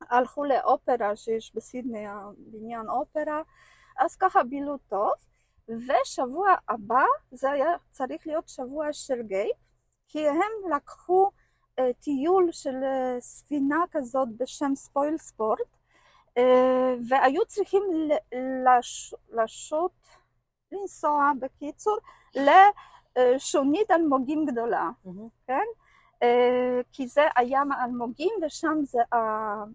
[0.00, 2.06] הלכו לאופרה שיש בסידני,
[2.36, 3.42] בניין אופרה,
[3.98, 5.12] אז ככה בילו טוב.
[5.68, 9.56] ושבוע הבא זה היה צריך להיות שבוע של גייפ,
[10.08, 11.30] כי הם לקחו
[11.80, 15.76] uh, טיול של uh, ספינה כזאת בשם ספויל ספורט,
[16.38, 16.42] uh,
[17.08, 17.82] והיו צריכים
[18.64, 19.92] לש, לשוט,
[20.72, 21.98] לנסוע בקיצור,
[22.36, 25.28] לשונית אלמוגים גדולה, mm-hmm.
[25.46, 25.64] כן?
[26.24, 28.98] Uh, כי זה הים האלמוגים ושם זה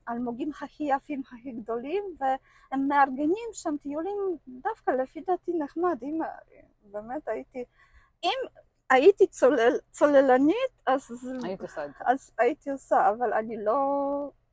[0.07, 4.17] האלמוגים הכי יפים, הכי גדולים, והם מארגנים שם טיולים
[4.47, 6.19] דווקא לפי דעתי נחמד, אם
[6.91, 7.63] באמת הייתי,
[8.23, 8.37] אם
[8.89, 11.11] הייתי צולל, צוללנית, אז,
[11.43, 12.03] היית עושה את זה.
[12.05, 13.79] אז הייתי עושה, אבל אני לא,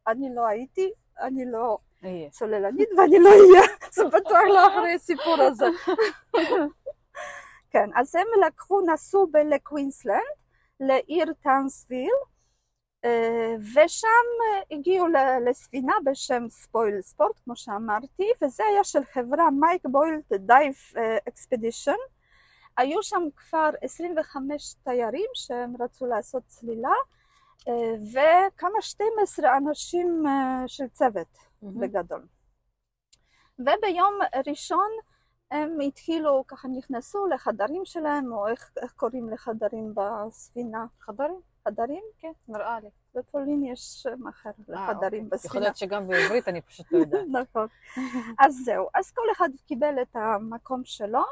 [0.07, 2.31] אני לא הייתי, אני לא יהיה.
[2.31, 5.67] צוללנית ואני לא אהיה, זה בטוח לא אחרי הסיפור הזה.
[7.73, 10.21] כן, אז הם לקחו, נסעו לקווינסלנד,
[10.81, 12.15] לעיר טאנסוויל,
[13.05, 15.07] אה, ושם אה, הגיעו
[15.47, 20.75] לספינה בשם ספוילספורט, כמו שאמרתי, וזה היה של חברה מייק בול דייב
[21.29, 21.97] אקספדישן.
[22.81, 26.93] היו שם כבר 25 תיירים שהם רצו לעשות צלילה,
[27.69, 32.27] אה, וכמה 12 אנשים אה, של צוות בגדול.
[33.59, 34.89] וביום ראשון
[35.51, 40.87] הם התחילו, ככה נכנסו לחדרים שלהם, או איך, איך קוראים לחדרים בספינה?
[41.01, 41.41] חדרים?
[41.65, 42.03] חדרים?
[42.19, 42.89] כן, נראה לי.
[43.15, 45.19] בפולין יש שם אחר לחדרים אה, אוקיי.
[45.19, 45.65] יכול בספינה.
[45.65, 47.27] להיות שגם בעברית אני פשוט לא יודעת.
[47.43, 47.67] נכון.
[48.39, 51.25] אז זהו, אז כל אחד קיבל את המקום שלו,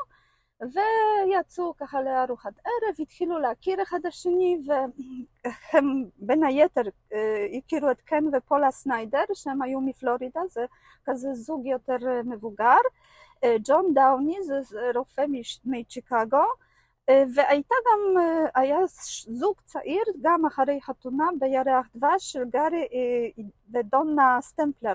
[0.61, 8.25] ויצאו ככה לארוחת ערב, התחילו להכיר אחד השני, והם בין היתר אה, הכירו את קן
[8.37, 10.65] ופולה סניידר, שהם היו מפלורידה, זה
[11.05, 12.79] כזה זוג יותר אה, מבוגר.
[13.45, 16.45] אה, ג'ון דאוני, זה רופא מש- משיקגו,
[17.09, 18.23] אה, והייתה גם,
[18.55, 18.79] היה
[19.29, 22.89] זוג צעיר, גם אחרי חתונה בירח דבש של גארי
[23.73, 24.93] ודונה סטמפלר.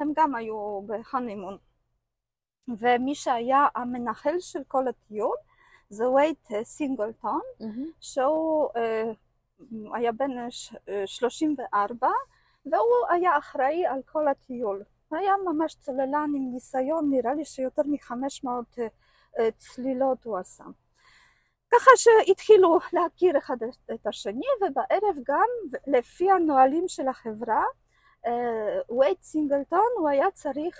[0.00, 1.71] הם גם היו ב honeymoon.
[2.68, 5.36] ומי שהיה המנהל של כל הטיול
[5.90, 7.40] זה ווייד אה, סינגלטון,
[8.00, 9.10] שהוא אה,
[9.94, 12.08] היה בן ש- אה, 34,
[12.66, 14.82] והוא היה אחראי על כל הטיול.
[15.10, 18.48] היה ממש צוללן עם ניסיון, נראה לי שיותר מ-500
[18.78, 18.86] אה,
[19.38, 20.64] אה, צלילות הוא עשה.
[21.74, 23.56] ככה שהתחילו להכיר אחד
[23.94, 25.48] את השני, ובערב גם,
[25.86, 27.64] לפי הנהלים של החברה,
[28.98, 30.76] וייט סינגלטון, הוא היה צריך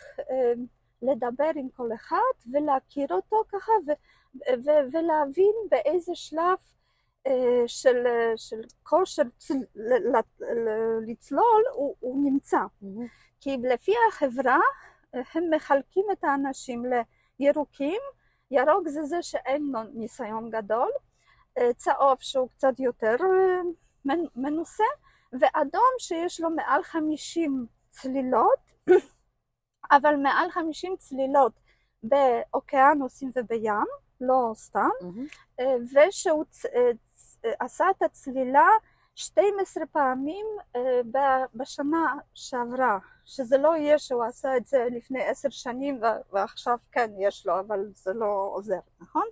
[1.02, 3.92] לדבר עם כל אחד ולהכיר אותו ככה ו-
[4.64, 6.58] ו- ולהבין באיזה שלב
[7.26, 9.22] אה, של, של כושר
[11.06, 12.60] לצלול הוא, הוא נמצא.
[13.40, 14.58] כי לפי החברה
[15.14, 16.84] אה, הם מחלקים את האנשים
[17.40, 18.00] לירוקים,
[18.50, 20.90] ירוק זה זה שאין לו ניסיון גדול,
[21.58, 23.60] אה, צהוב שהוא קצת יותר אה,
[24.04, 24.84] מנ- מנוסה,
[25.32, 28.72] ואדום שיש לו מעל 50 צלילות,
[29.96, 31.52] אבל מעל 50 צלילות
[32.02, 33.72] באוקיינוסים ובים,
[34.20, 34.88] לא סתם,
[35.60, 35.74] אה,
[36.08, 36.90] ושהוא צ- אה,
[37.44, 38.68] אה, עשה את הצלילה
[39.14, 40.46] 12 פעמים
[41.54, 46.00] בשנה שעברה, שזה לא יהיה שהוא עשה את זה לפני עשר שנים
[46.32, 49.26] ועכשיו כן יש לו, אבל זה לא עוזר, נכון?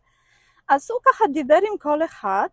[0.68, 2.48] אז הוא ככה דיבר עם כל אחד,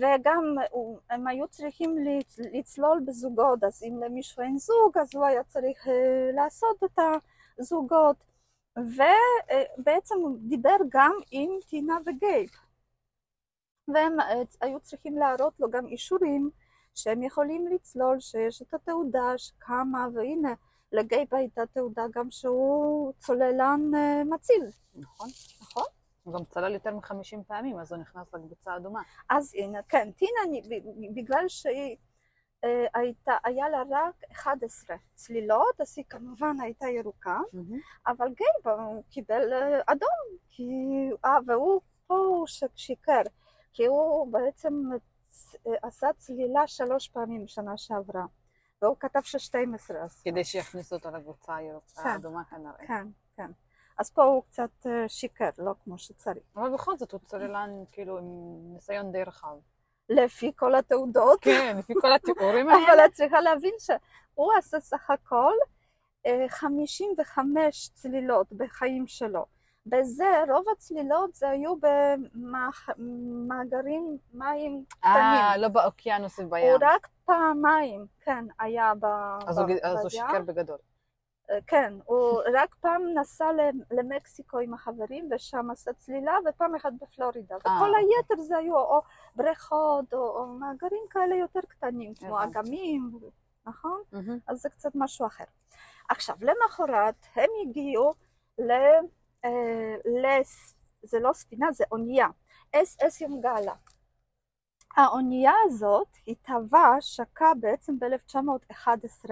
[0.00, 5.24] וגם הוא- הם היו צריכים לצ- לצלול בזוגות, אז אם למישהו אין זוג, אז הוא
[5.26, 6.98] היה צריך אה, לעשות את
[7.58, 8.16] הזוגות,
[8.76, 12.48] ובעצם הוא דיבר גם עם טינה וגייב.
[13.94, 16.50] והם אה, היו צריכים להראות לו גם אישורים
[16.94, 20.54] שהם יכולים לצלול, שיש את התעודה שכמה, והנה,
[20.92, 25.28] לגייב הייתה תעודה גם שהוא צוללן אה, מציל, נכון.
[25.60, 25.84] נכון?
[26.22, 29.02] הוא גם צלל יותר מ-50 פעמים, אז הוא נכנס לקבוצה האדומה.
[29.30, 30.40] אז הנה, כן, טינה,
[31.14, 31.96] בגלל שהיא
[32.64, 37.38] אה, הייתה, היה לה רק 11 צלילות, אז היא כמובן הייתה ירוקה,
[38.06, 40.64] אבל גייב הוא קיבל אה, אדום, כי,
[41.24, 42.44] אה, והוא פה
[42.76, 43.22] שיקר,
[43.72, 44.74] כי הוא בעצם
[45.66, 48.24] אה, עשה צלילה שלוש פעמים בשנה שעברה,
[48.82, 50.22] והוא כתב ש-12 אז.
[50.22, 51.56] כדי שיכניסו אותו לקבוצה
[52.02, 52.08] כן.
[52.08, 52.86] האדומה כנראה.
[52.86, 53.06] כן,
[53.36, 53.50] כן.
[53.98, 56.42] אז פה הוא קצת אה, שיקר, לא כמו שצריך.
[56.56, 58.24] אבל בכל זאת הוא צוללן כאילו עם
[58.74, 59.56] ניסיון די רחב.
[60.08, 63.06] לפי כל התעודות, כן, לפי כל התיאורים אבל האלה.
[63.06, 65.52] את צריכה להבין שהוא עשה סך הכל
[66.26, 69.46] אה, 55 צלילות בחיים שלו.
[69.86, 71.74] בזה, רוב הצלילות זה היו
[72.96, 75.62] במאגרים מים אה, קטנים.
[75.62, 76.76] לא באוקיינוס הוא ובים.
[76.80, 79.04] רק פעמיים, כן, היה ב...
[79.46, 80.08] אז ב- הוא אז הוא.
[80.08, 80.78] שיקר בגדול.
[81.66, 83.50] כן, הוא רק פעם נסע
[83.90, 87.56] למקסיקו עם החברים ושם עשה צלילה ופעם אחת בפלורידה.
[87.56, 87.98] וכל אה.
[87.98, 89.02] היתר זה היו או
[89.36, 92.42] בריכות או, או מאגרים כאלה יותר קטנים, כמו.
[92.44, 93.10] אגמים,
[93.66, 94.02] נכון?
[94.46, 95.44] אז זה קצת משהו אחר.
[96.08, 98.14] עכשיו, למחרת הם הגיעו
[98.58, 98.70] ל...
[99.44, 100.74] אה, לס...
[101.02, 102.28] זה לא ספינה, זה אונייה,
[102.72, 103.74] אס אס יונגאלה.
[104.96, 109.30] האונייה הזאת התהווה, שקעה בעצם ב-1911,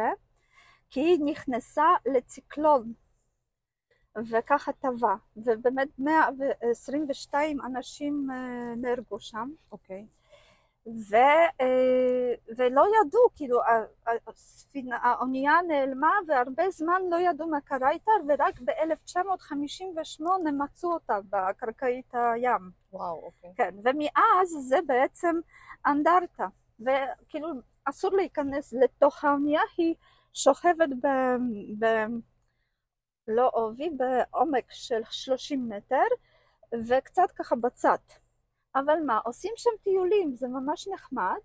[0.91, 2.93] כי היא נכנסה לציקלון,
[4.31, 9.51] וככה טבע, ובאמת 122 אנשים אה, נהרגו שם.
[9.73, 10.07] אוקיי.
[11.11, 11.17] ו,
[11.61, 13.61] אה, ולא ידעו, כאילו
[14.93, 20.23] האונייה נעלמה והרבה זמן לא ידעו מה קרה איתה ורק ב-1958
[20.59, 22.71] מצאו אותה בקרקעית הים.
[22.93, 23.51] וואו, אוקיי.
[23.57, 25.37] כן, ומאז זה בעצם
[25.87, 26.47] אנדרטה,
[26.81, 27.49] וכאילו
[27.85, 29.95] אסור להיכנס לתוך האונייה, היא
[30.35, 31.07] שוכבת ב...
[31.79, 31.87] ב
[33.29, 36.07] לא עובי, בעומק של 30 מטר
[36.89, 37.99] וקצת ככה בצד.
[38.75, 41.39] אבל מה, עושים שם טיולים, זה ממש נחמד.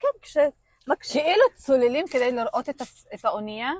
[0.00, 2.82] כן, כשמקשיבים, כאילו צוללים כדי לראות את,
[3.14, 3.70] את האונייה?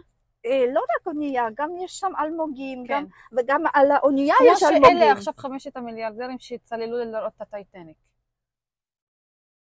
[0.47, 2.95] אה, לא רק אונייה, גם יש שם אלמוגים, כן.
[2.95, 4.99] גם, וגם על האונייה כמו יש אלמוגים.
[4.99, 7.97] שאלה עכשיו חמשת המיליארדרים שהצללו לראות את הטייטניק.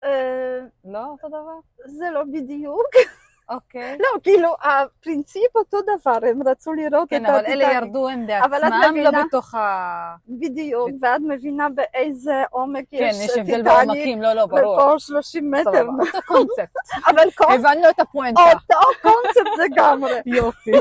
[0.04, 1.60] אה, לא אותו דבר?
[1.86, 2.90] זה לא בדיוק.
[3.50, 3.98] אוקיי.
[4.00, 7.84] לא, כאילו, הפרינציפ אותו דבר, הם רצו לראות כן, את אבל אלה הטיטניק.
[7.88, 10.16] ירדו הם אבל את בעצמם, לא מבינה- בתוך ה...
[10.28, 14.74] בדיוק, ואת מבינה באיזה עומק כן, יש יש הבדל טיטניק, בעומקים, לא, לא, ברור.
[14.78, 15.64] ופה 30 מטר.
[15.64, 16.76] סבבה, אותו קונספט.
[17.08, 18.42] אבל כל הבנו את הפואנטה.
[18.42, 20.12] אותו קונספט לגמרי.
[20.38, 20.72] יופי.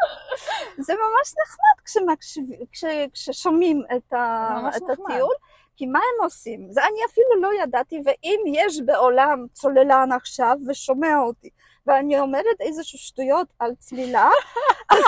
[0.86, 4.82] זה ממש נחמד כשמקשיב- כש- כששומעים את, ה, את.
[4.82, 5.34] הטיול,
[5.76, 6.66] כי מה הם עושים?
[6.70, 11.50] זה אני אפילו לא ידעתי, ואם יש בעולם צוללן עכשיו ושומע אותי,
[11.86, 14.28] ואני אומרת איזשהו שטויות על צלילה,
[14.92, 15.02] אז,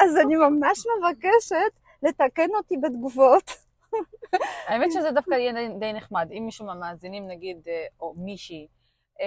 [0.00, 3.50] אז אני ממש מבקשת לתקן אותי בתגובות.
[4.66, 6.28] האמת שזה דווקא יהיה די- נחמד.
[6.32, 8.66] אם מישהו מהמאזינים, נגיד, אה, או מישהי,
[9.20, 9.26] אה,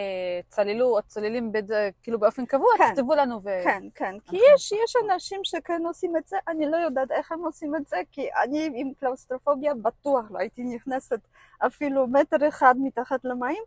[0.50, 2.90] צללו או צוללים בד- כאילו באופן קבוע, כן.
[2.94, 3.50] תכתבו לנו ו...
[3.64, 7.46] כן, כן, כי יש, יש אנשים שכן עושים את זה, אני לא יודעת איך הם
[7.46, 11.20] עושים את זה, כי אני עם קלאוסטרופוביה בטוח לא הייתי נכנסת
[11.66, 13.64] אפילו מטר אחד מתחת למים,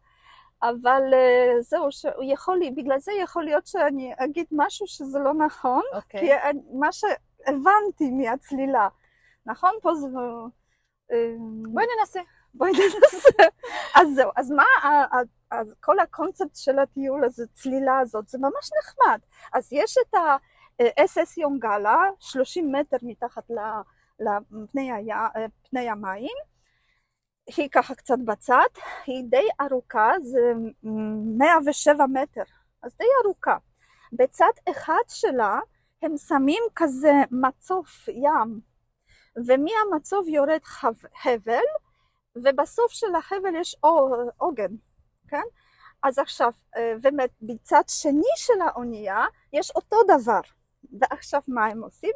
[0.62, 1.88] אבל אה, זהו,
[2.22, 6.20] יכול, לי- בגלל זה יכול להיות שאני אגיד משהו שזה לא נכון, אוקיי.
[6.20, 8.88] כי מה שהבנתי מהצלילה,
[9.46, 9.70] נכון?
[9.82, 10.06] פה זה...
[11.12, 11.34] אה,
[11.72, 12.20] בואי ננסה.
[12.54, 13.42] בואי ננסה.
[14.00, 14.64] אז זהו, אז מה,
[15.50, 19.18] אז כל הקונספט של הטיול הזה, צלילה הזאת, זה ממש נחמד.
[19.54, 23.50] אז יש את ה-SS יונגלה, 30 מטר מתחת
[24.20, 24.90] לפני
[25.70, 26.51] פני המים.
[27.46, 28.66] היא ככה קצת בצד,
[29.06, 30.52] היא די ארוכה, זה
[31.38, 32.42] 107 מטר,
[32.82, 33.56] אז די ארוכה.
[34.12, 35.60] בצד אחד שלה
[36.02, 38.60] הם שמים כזה מצוף ים,
[39.46, 40.60] ומהמצוף יורד
[41.24, 41.64] הבל,
[42.36, 44.72] ובסוף של החבל יש עו- עוגן,
[45.28, 45.42] כן?
[46.02, 50.40] אז עכשיו, אה, ובצד שני של האונייה יש אותו דבר.
[51.00, 52.10] ועכשיו מה הם עושים?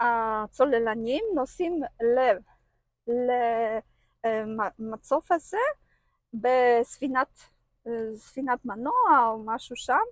[0.00, 2.38] הצוללנים נוסעים ל-
[4.78, 5.58] למצוף הזה
[6.34, 7.40] בספינת
[7.86, 10.04] אה, ספינת מנוע או משהו שם,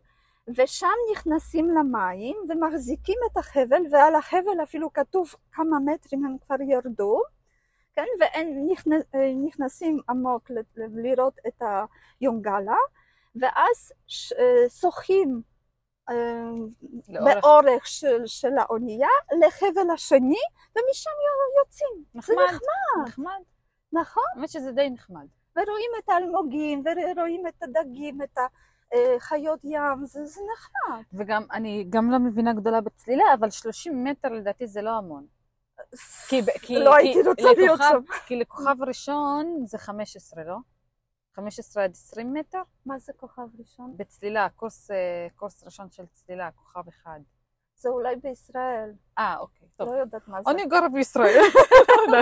[0.57, 7.23] ושם נכנסים למים ומחזיקים את החבל, ועל החבל אפילו כתוב כמה מטרים הם כבר ירדו,
[7.97, 8.07] כן?
[8.21, 9.03] והם נכנס,
[9.47, 11.62] נכנסים עמוק לראות את
[12.21, 12.77] היונגלה,
[13.40, 13.92] ואז
[14.38, 15.42] אה, שוחים
[16.11, 16.14] אה,
[17.09, 17.35] לאורך.
[17.42, 19.09] באורך של, של האונייה
[19.47, 20.40] לחבל השני,
[20.77, 21.11] ומשם
[21.59, 22.05] יוצאים.
[22.14, 22.45] זה נחמד.
[22.45, 23.56] נחמד, נחמד.
[23.92, 24.25] נכון?
[24.35, 25.27] האמת שזה די נחמד.
[25.57, 26.85] ורואים את האלמוגים,
[27.16, 28.38] ורואים את הדגים, את
[29.16, 31.03] החיות ים, זה, זה נחמד.
[31.12, 35.27] וגם, אני גם לא מבינה גדולה בצלילה, אבל 30 מטר לדעתי זה לא המון.
[36.29, 38.01] כי, כי, לא כי הייתי רוצה להיות שם.
[38.27, 40.57] כי לכוכב ראשון זה 15, לא?
[41.35, 42.62] 15 עד 20 מטר?
[42.87, 43.94] מה זה כוכב ראשון?
[43.96, 47.20] בצלילה, קורס, אה, קורס ראשון של צלילה, כוכב אחד.
[47.78, 49.88] זה אולי בישראל, אה, אוקיי, טוב.
[49.88, 50.50] לא יודעת מה זה.
[50.50, 51.40] אני גרה בישראל.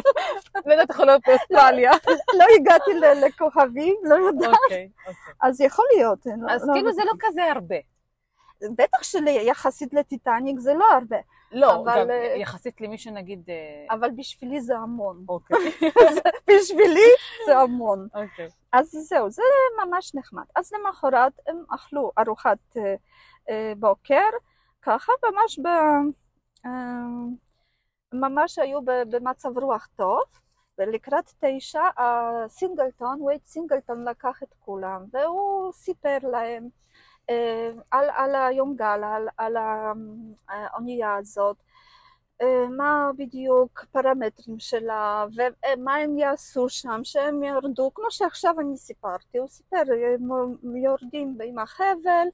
[0.66, 1.92] לא יודעת איך להיות באוסטרליה.
[2.38, 5.24] לא הגעתי ל- לכוכבים, לא יודעת, אוקיי, אוקיי.
[5.42, 6.26] אז יכול להיות.
[6.26, 6.92] אני לא- אז לא כאילו.
[6.92, 7.76] זה לא כזה הרבה.
[8.76, 11.16] בטח שיחסית לטיטניק זה לא הרבה,
[11.52, 13.42] לא, אבל, גם אה, יחסית למישהו נגיד...
[13.48, 15.24] אה, אבל בשבילי זה המון.
[15.28, 15.56] אוקיי,
[16.50, 17.08] בשבילי
[17.46, 18.08] זה המון.
[18.14, 18.48] אוקיי.
[18.72, 19.42] אז זהו, זה
[19.84, 20.42] ממש נחמד.
[20.56, 22.94] אז למחרת הם אכלו ארוחת אה,
[23.50, 24.28] אה, בוקר,
[24.85, 25.66] ככה ממש ב...
[26.66, 26.70] אה,
[28.12, 30.23] ממש היו במצב רוח טוב,
[30.79, 36.68] ולקראת תשע הסינגלטון, וייד סינגלטון לקח את כולם, והוא סיפר להם
[37.31, 39.57] אה, על, על היומגל, על, על
[40.49, 41.57] האונייה הזאת,
[42.42, 49.38] אה, מה בדיוק פרמטרים שלה ומה הם יעשו שם, שהם ירדו, כמו שעכשיו אני סיפרתי,
[49.38, 49.83] הוא סיפר,
[50.14, 52.26] הם יורדים עם החבל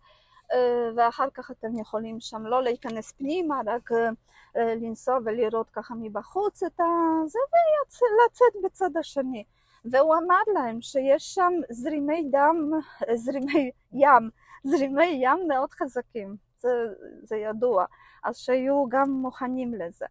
[0.97, 4.09] ואחר כך אתם יכולים שם לא להיכנס פנימה, רק אה,
[4.57, 6.81] אה, לנסוע ולראות ככה מבחוץ את
[7.27, 9.45] זה ולצאת בצד השני.
[9.85, 12.71] והוא אמר להם שיש שם זרימי דם,
[13.25, 14.31] זרימי ים,
[14.65, 16.69] זרימי ים מאוד חזקים, זה,
[17.23, 17.85] זה ידוע,
[18.25, 20.07] אז שיהיו גם מוכנים לזה.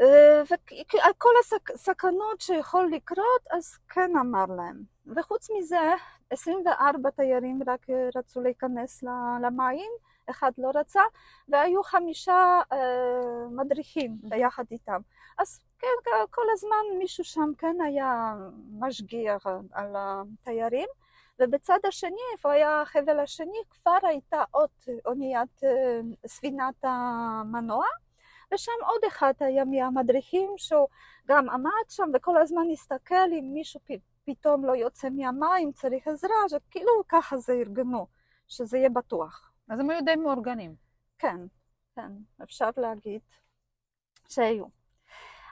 [0.00, 1.32] אה, וכל
[1.74, 4.82] הסכנות שיכול לקרות, אז כן אמר להם.
[5.16, 5.94] וחוץ מזה,
[6.30, 9.04] 24 תיירים רק אה, רצו להיכנס
[9.42, 9.90] למים,
[10.30, 11.02] אחד לא רצה,
[11.48, 15.00] והיו חמישה אה, מדריכים ביחד איתם.
[15.38, 18.34] אז כן, כל הזמן מישהו שם כן היה
[18.78, 20.88] משגיח על התיירים.
[21.38, 24.70] ובצד השני, איפה היה החבל השני, כבר הייתה עוד
[25.06, 25.60] אוניית
[26.26, 27.84] ספינת המנוע,
[28.54, 30.88] ושם עוד אחד היה מהמדריכים שהוא
[31.28, 33.80] גם עמד שם וכל הזמן הסתכל אם מישהו
[34.30, 38.06] פתאום לא יוצא מהמים, צריך עזרה, שכאילו ככה זה ארגנו,
[38.48, 39.52] שזה יהיה בטוח.
[39.68, 40.74] אז הם היו די מאורגנים.
[41.18, 41.36] כן,
[41.96, 42.12] כן,
[42.42, 43.20] אפשר להגיד
[44.28, 44.64] שהיו.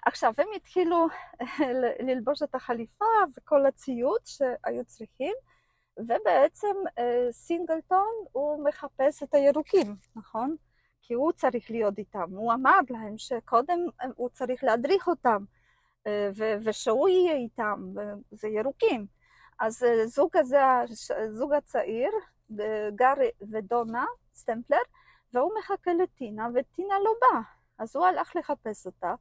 [0.07, 1.07] עכשיו, הם התחילו
[2.07, 3.05] ללבוש את החליפה
[3.37, 5.35] וכל הציוד שהיו צריכים,
[5.97, 6.77] ובעצם
[7.31, 10.57] סינגלטון הוא מחפש את הירוקים, נכון?
[11.03, 12.31] כי הוא צריך להיות איתם.
[12.31, 13.79] הוא אמר להם שקודם
[14.17, 15.45] הוא צריך להדריך אותם,
[16.65, 17.93] ושהוא יהיה איתם,
[18.33, 19.07] וזה ירוקים.
[19.61, 20.59] אז זוג הזה,
[21.29, 22.11] זוג הצעיר,
[22.95, 24.79] גארי ודונה סטמפלר,
[25.35, 27.41] והוא מחכה לטינה, וטינה לא באה.
[27.79, 29.15] אז הוא הלך לחפש אותה.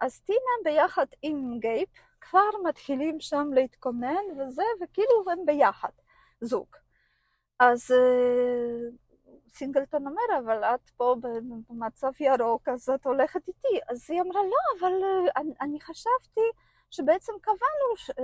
[0.00, 1.88] אז טינה ביחד עם גייפ
[2.20, 5.90] כבר מתחילים שם להתכונן וזה, וכאילו הם ביחד,
[6.40, 6.66] זוג.
[7.58, 7.94] אז
[9.48, 11.16] סינגלטון אומר, אבל את פה
[11.70, 13.80] במצב ירוק, אז את הולכת איתי.
[13.88, 14.92] אז היא אמרה, לא, אבל
[15.36, 16.40] אני, אני חשבתי
[16.90, 18.22] שבעצם קבענו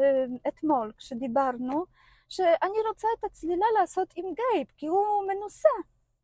[0.48, 1.84] אתמול כשדיברנו,
[2.28, 5.68] שאני רוצה את הצלילה לעשות עם גייב, כי הוא מנוסה,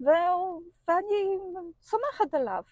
[0.01, 1.39] והוא, ואני
[1.81, 2.63] סומכת עליו.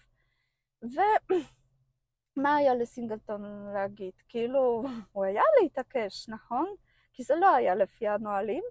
[0.81, 4.13] ומה היה לסינגלטון להגיד?
[4.27, 6.75] כאילו, הוא היה להתעקש, נכון?
[7.13, 8.63] כי זה לא היה לפי הנהלים,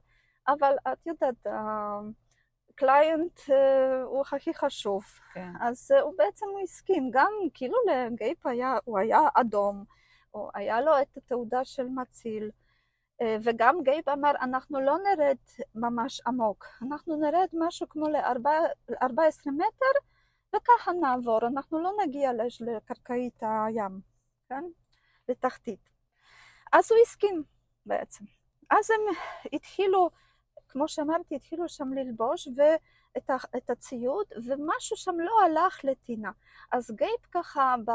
[0.48, 1.46] אבל את יודעת,
[2.78, 3.40] ה client
[4.04, 5.04] הוא הכי חשוב.
[5.34, 5.50] כן.
[5.60, 9.84] אז הוא בעצם הוא הסכים, גם כאילו לגייב היה, הוא היה אדום,
[10.34, 12.50] או היה לו את התעודה של מציל.
[13.42, 15.36] וגם גייב אמר, אנחנו לא נרד
[15.74, 19.98] ממש עמוק, אנחנו נרד משהו כמו ל-14 מטר,
[20.56, 24.00] וככה נעבור, אנחנו לא נגיע לקרקעית הים,
[24.48, 24.64] כן?
[25.28, 25.90] לתחתית.
[26.72, 27.42] אז הוא הסכים
[27.86, 28.24] בעצם.
[28.70, 29.00] אז הם
[29.52, 30.10] התחילו,
[30.68, 36.30] כמו שאמרתי, התחילו שם ללבוש ואת הציוד, ומשהו שם לא הלך לטינה.
[36.72, 37.90] אז גייב ככה, ב,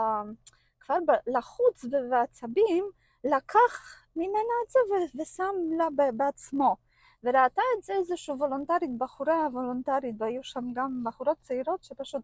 [0.80, 2.86] כבר ב, לחוץ ובעצבים,
[3.24, 4.80] לקח ממנה את זה
[5.22, 6.76] ושם לה בעצמו.
[7.24, 12.22] וראתה את זה איזושהי וולונטרית, בחורה וולונטרית, והיו שם גם בחורות צעירות שפשוט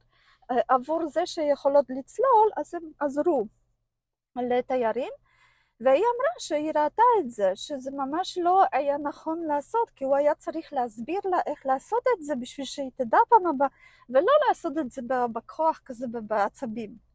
[0.50, 3.48] עבור זה שיכולות לצלול, אז הם עזרו
[4.36, 5.12] לתיירים.
[5.80, 10.36] והיא אמרה שהיא ראתה את זה, שזה ממש לא היה נכון לעשות, כי הוא היה
[10.36, 13.68] צריך להסביר לה איך לעשות את זה בשביל שהיא תדע פעם הבאה,
[14.10, 15.02] ולא לעשות את זה
[15.34, 17.10] בכוח כזה בעצבים.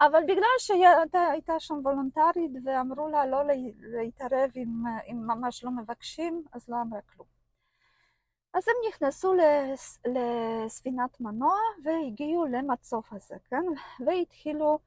[0.00, 3.42] אבל בגלל שהיא הייתה שם וולונטרית ואמרו לה לא
[3.80, 7.28] להתערב אם, אם ממש לא מבקשים, אז לא אמרה כלום.
[8.54, 13.64] אז הם נכנסו לס, לספינת מנוע והגיעו למצוף הזה, כן?
[14.06, 14.78] והתחילו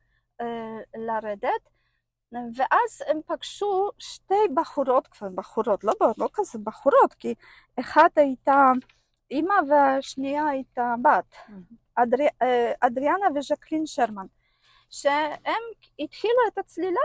[0.41, 1.69] אה, לרדת,
[2.55, 7.33] ואז הם פגשו שתי בחורות כבר, בחורות, לא, לא כזה בחורות, כי
[7.79, 8.71] אחת הייתה
[9.31, 11.35] אימא והשנייה הייתה בת,
[11.95, 14.25] אדרי, אה, אדריאנה וז'קלין שרמן.
[14.89, 15.63] שהם
[15.99, 16.99] התחילו את הצלילה,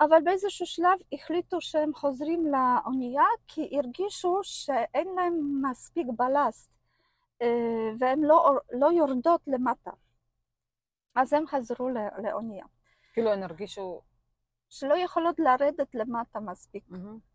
[0.00, 6.70] אבל באיזשהו שלב החליטו שהם חוזרים לאונייה כי הרגישו שאין להם מספיק בלסט
[7.42, 7.46] אה,
[7.98, 9.90] והן לא, לא יורדות למטה.
[11.14, 11.88] אז הם חזרו
[12.22, 12.64] לאונייה.
[13.12, 14.00] כאילו הן הרגישו...
[14.70, 16.84] שלא יכולות לרדת למטה מספיק.
[16.90, 17.30] Mm-hmm.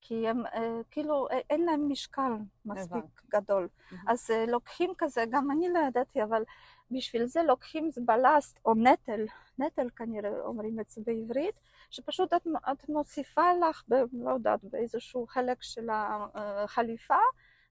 [0.00, 2.32] כי הם אה, כאילו אין להם משקל
[2.64, 3.68] מספיק גדול.
[3.68, 3.96] Mm-hmm.
[4.06, 6.42] אז אה, לוקחים כזה, גם אני לא ידעתי, אבל
[6.90, 9.26] בשביל זה לוקחים בלסט או נטל,
[9.58, 11.54] נטל כנראה אומרים את זה בעברית,
[11.90, 15.88] שפשוט את, את מוסיפה לך, ב, לא יודעת, באיזשהו חלק של
[16.34, 17.18] החליפה,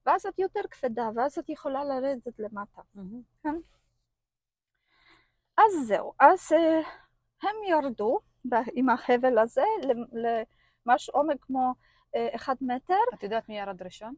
[0.06, 2.82] ואז את יותר כבדה, ואז את יכולה לרדת למטה.
[2.82, 3.43] Mm-hmm.
[3.43, 3.56] כן?
[5.58, 6.52] אז זהו, אז
[7.43, 8.20] הם ירדו
[8.74, 9.64] עם החבל הזה
[10.86, 11.74] למשהו עומק כמו
[12.16, 12.93] uh, אחד מטר.
[13.14, 14.14] את יודעת מי ירד ראשון?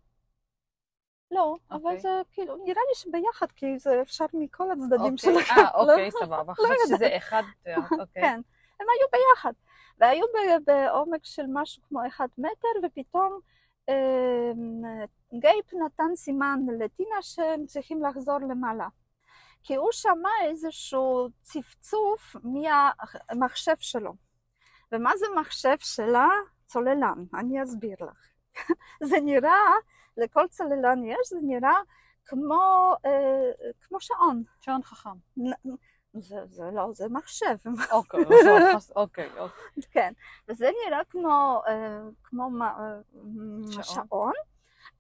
[1.31, 1.75] לא, okay.
[1.75, 1.99] אבל אוקיי.
[1.99, 5.21] זה כאילו, נראה לי שביחד, כי זה אפשר מכל הצדדים okay.
[5.21, 5.61] שלכם.
[5.61, 6.53] אה, אוקיי, לא, סבבה.
[6.53, 7.43] חשבתי שזה אחד,
[8.01, 8.21] אוקיי.
[8.21, 8.41] כן,
[8.79, 9.53] הם היו ביחד.
[9.99, 10.25] והיו
[10.65, 13.39] בעומק של משהו כמו אחד מטר, ופתאום
[13.89, 14.51] אה,
[15.39, 18.87] גייפ נתן סימן לטינה שהם צריכים לחזור למעלה.
[19.67, 24.13] כי הוא שמע איזשהו צפצוף מהמחשב שלו.
[24.91, 26.27] ומה זה מחשב שלה?
[26.65, 28.27] צוללן, אני אסביר לך.
[29.09, 29.73] זה נראה
[30.17, 31.77] לכל צוללן יש, זה נראה
[32.25, 34.43] כמו, אה, כמו שעון.
[34.61, 35.09] שעון חכם.
[36.13, 37.55] זה, זה לא, זה מחשב.
[37.91, 38.23] אוקיי,
[38.95, 39.83] אוקיי, אוקיי.
[39.91, 40.13] כן,
[40.47, 42.99] וזה נראה כמו, אה, כמו אה,
[43.71, 43.83] שעון.
[43.83, 44.33] שעון,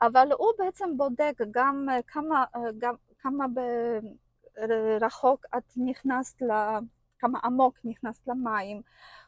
[0.01, 3.45] אבל הוא בעצם בודק גם אה, כמה, אה, גם, כמה
[5.01, 6.51] רחוק את נכנסת, ל,
[7.19, 8.81] כמה עמוק נכנסת למים,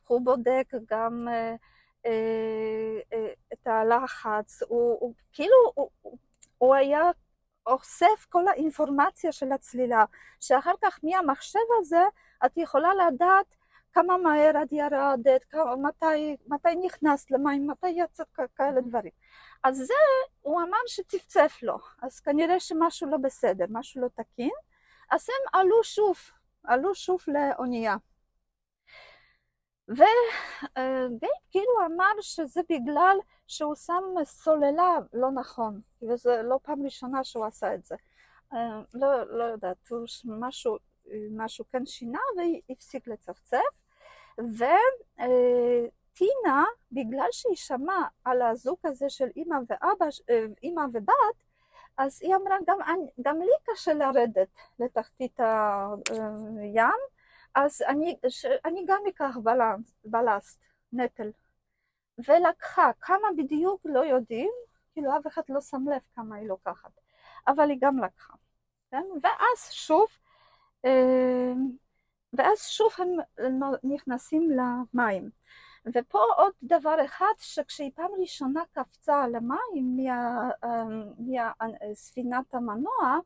[0.07, 1.27] הוא בודק גם
[3.53, 5.89] את הלחץ, הוא, הוא כאילו, הוא,
[6.57, 7.11] הוא היה
[7.65, 10.05] אוסף כל האינפורמציה של הצלילה,
[10.39, 12.03] שאחר כך מהמחשב הזה
[12.45, 13.55] את יכולה לדעת
[13.93, 19.11] כמה מהר את ירדת, מתי, מתי נכנסת למים, מתי יצאת, כאלה דברים.
[19.63, 19.93] אז זה,
[20.41, 24.51] הוא אמר שצפצף לו, אז כנראה שמשהו לא בסדר, משהו לא תקין,
[25.11, 26.17] אז הם עלו שוב,
[26.63, 27.95] עלו שוב לאונייה.
[29.89, 37.45] וגייב כאילו אמר שזה בגלל שהוא שם סוללה לא נכון, וזה לא פעם ראשונה שהוא
[37.45, 37.95] עשה את זה.
[38.93, 39.89] לא, לא יודעת,
[40.25, 40.77] משהו,
[41.31, 43.57] משהו כן שינה והפסיק לצפצף.
[44.37, 45.05] וטינה,
[46.91, 50.05] בגלל שהיא שמעה על הזוג הזה של אימא ואבא,
[50.63, 51.43] אימא ובת,
[51.99, 52.77] אז היא אמרה, גם,
[53.21, 54.47] גם לי קשה לרדת
[54.79, 56.99] לתחתית הים,
[57.55, 58.15] אז אני,
[58.65, 59.37] אני גם אקח
[60.05, 60.59] בלסט,
[60.93, 61.31] נטל.
[62.27, 64.51] ולקחה, כמה בדיוק לא יודעים,
[64.93, 66.91] כאילו אף אחד לא שם לב כמה היא לוקחת,
[67.47, 68.33] אבל היא גם לקחה.
[68.91, 69.03] כן?
[69.23, 70.07] ואז שוב,
[72.33, 72.91] ואז שוב
[73.37, 75.29] הם נכנסים למים.
[75.95, 79.97] ופה עוד דבר אחד, שכשהיא פעם ראשונה קפצה למים
[81.91, 83.19] מספינת המנוע,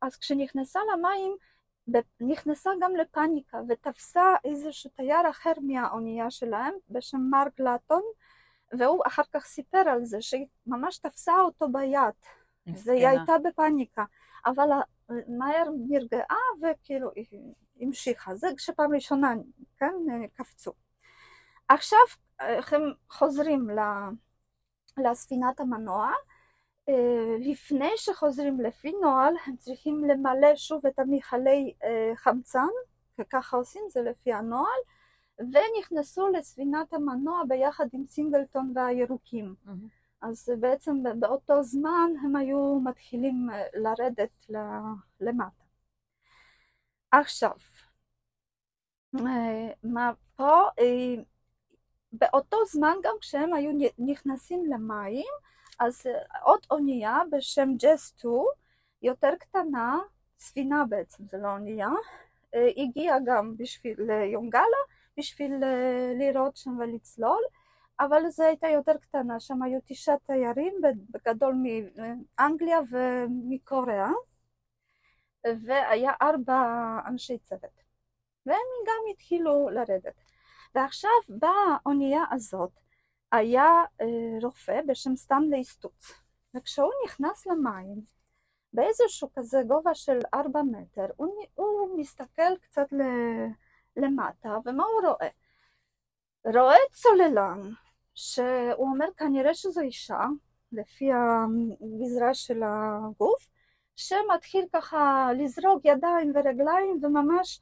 [0.00, 1.36] אז כשנכנסה למים,
[2.20, 8.02] נכנסה גם לפאניקה ותפסה איזשהו תייר אחר מהאונייה שלהם בשם מרק לטון
[8.78, 12.14] והוא אחר כך סיפר על זה שהיא ממש תפסה אותו ביד.
[12.66, 14.04] והיא הייתה בפאניקה.
[14.46, 14.68] אבל
[15.38, 17.10] מהר נרגעה וכאילו
[17.80, 18.34] המשיכה.
[18.34, 19.34] זה כשפעם ראשונה
[19.78, 19.94] כן
[20.34, 20.72] קפצו
[21.68, 21.98] עכשיו
[22.72, 23.68] הם חוזרים
[24.98, 26.12] לספינת המנוע
[26.88, 32.68] אה, לפני שחוזרים לפי נוהל הם צריכים למלא שוב את המכלי אה, חמצן
[33.18, 34.80] וככה עושים זה לפי הנוהל
[35.38, 39.70] ונכנסו לספינת המנוע ביחד עם סינגלטון והירוקים mm-hmm.
[40.22, 44.46] אז בעצם באותו זמן הם היו מתחילים אה, לרדת
[45.20, 45.64] למטה.
[47.12, 47.56] עכשיו,
[49.82, 50.62] מה פה,
[52.18, 55.26] באותו זמן גם כשהם היו נכנסים למים
[55.78, 58.34] אז אה, עוד אונייה בשם ג'ס 2,
[59.02, 59.98] יותר קטנה,
[60.38, 61.88] ספינה בעצם, זה לא אונייה,
[62.54, 64.82] אה, הגיעה גם בשביל יונגלה,
[65.18, 67.42] בשביל אה, לראות שם ולצלול,
[68.00, 70.74] אבל זו הייתה יותר קטנה, שם היו תשעה תיירים,
[71.10, 74.10] בגדול מאנגליה ומקוריאה,
[75.44, 76.62] והיה ארבע
[77.06, 77.82] אנשי צוות,
[78.46, 80.14] והם גם התחילו לרדת.
[80.74, 82.70] ועכשיו באונייה הזאת
[83.32, 83.70] היה
[84.00, 84.06] אה,
[84.42, 86.12] רופא בשם סטנלי סטוץ,
[86.54, 88.00] וכשהוא נכנס למים,
[88.72, 93.02] באיזשהו כזה גובה של ארבע מטר, הוא, הוא מסתכל קצת ל,
[93.96, 95.28] למטה, ומה הוא רואה?
[96.44, 97.60] רואה צוללן,
[98.14, 100.20] שהוא אומר כנראה שזו אישה,
[100.72, 103.48] לפי הגזרה של הגוף,
[103.96, 107.60] שמתחיל ככה לזרוק ידיים ורגליים וממש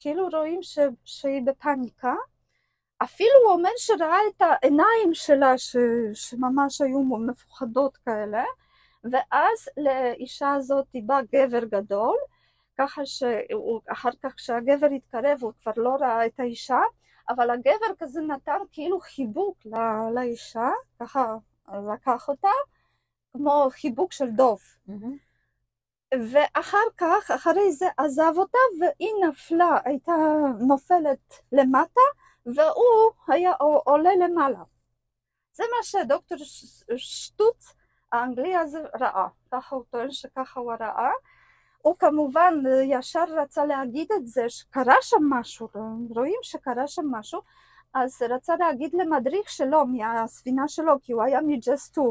[0.00, 2.14] כאילו רואים ש, שהיא בפאניקה
[3.02, 5.76] אפילו הוא אומר שראה את העיניים שלה ש...
[6.14, 8.44] שממש היו מפוחדות כאלה,
[9.04, 12.16] ואז לאישה הזאת בא גבר גדול,
[12.78, 16.80] ככה שאחר כך כשהגבר התקרב הוא כבר לא ראה את האישה,
[17.28, 19.78] אבל הגבר כזה נתן כאילו חיבוק לא...
[20.14, 21.36] לאישה, ככה
[21.92, 22.48] לקח אותה,
[23.32, 24.60] כמו חיבוק של דוב.
[24.88, 25.32] Mm-hmm.
[26.30, 30.12] ואחר כך, אחרי זה עזב אותה והיא נפלה, הייתה
[30.60, 32.00] נופלת למטה
[32.46, 33.52] והוא היה
[33.84, 34.62] עולה למעלה.
[35.52, 36.38] זה מה שדוקטור
[36.96, 37.74] שטוץ
[38.12, 41.10] האנגלי הזה ראה, ככה הוא טוען שככה הוא ראה.
[41.82, 45.68] הוא כמובן ישר רצה להגיד את זה שקרה שם משהו,
[46.10, 47.40] רואים שקרה שם משהו,
[47.94, 52.06] אז רצה להגיד למדריך שלו מהספינה שלו, כי הוא היה מג'ס 2,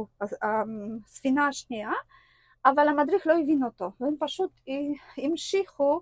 [1.05, 1.91] הספינה השנייה,
[2.65, 4.51] אבל המדריך לא הבין אותו, והם פשוט
[5.17, 6.01] המשיכו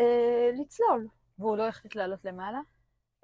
[0.00, 1.08] אה, לצלול.
[1.38, 2.60] והוא לא החליט לעלות למעלה?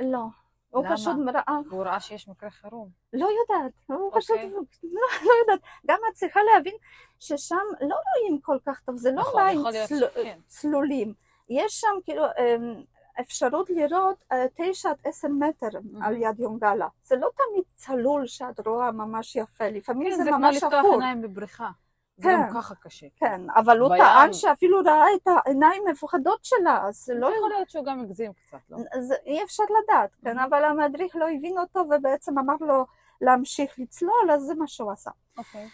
[0.00, 0.24] לא.
[0.70, 0.96] הוא למה?
[0.96, 1.58] פשוט ראה.
[1.70, 2.88] הוא ראה שיש מקרה חירום.
[3.12, 4.16] לא יודעת, הוא okay.
[4.16, 4.60] פשוט, אוקיי.
[4.82, 5.60] לא, לא יודעת.
[5.86, 6.74] גם את צריכה להבין
[7.20, 10.08] ששם לא רואים כל כך טוב, זה לא נכון, מים צל...
[10.14, 10.38] כן.
[10.46, 11.14] צלולים.
[11.48, 12.82] יש שם כאילו אמ,
[13.20, 16.06] אפשרות לראות אה, תשע עד עשר מטר mm-hmm.
[16.06, 16.88] על יד יונגלה.
[17.04, 20.70] זה לא תמיד צלול שאת רואה ממש יפה, לפעמים כן, זה, זה ממש עכור.
[20.70, 21.70] זה כמו לפתוח עיניים בבריכה.
[22.16, 23.06] זה כן, גם ככה קשה.
[23.16, 27.26] כן, אבל הוא טען שאפילו ראה את העיניים המפוחדות שלה, אז לא...
[27.36, 28.76] יכול להיות שהוא גם הגזים קצת, לא?
[28.92, 32.86] אז אי אפשר לדעת, כן, אבל המדריך לא הבין אותו ובעצם אמר לו
[33.20, 35.10] להמשיך לצלול, אז זה מה שהוא עשה.
[35.38, 35.68] אוקיי.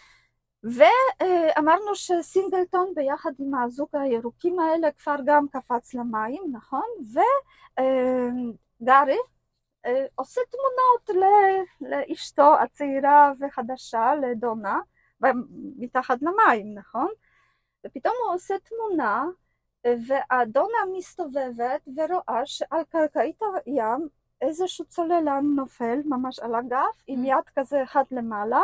[0.63, 6.87] ואמרנו שסינגלטון ביחד עם הזוג הירוקים האלה כבר גם קפץ למים, נכון?
[8.81, 9.17] וגארי
[9.85, 11.33] אה, עושה תמונות
[11.81, 14.79] לאשתו הצעירה וחדשה, לדונה,
[15.77, 17.07] מתחת למים, נכון?
[17.85, 19.25] ופתאום הוא עושה תמונה
[20.07, 24.07] והאדונה מסתובבת ורואה שעל קרקעית הים
[24.41, 27.27] איזשהו צוללן נופל ממש על הגב עם Mm.
[27.27, 28.61] יד כזה אחד למעלה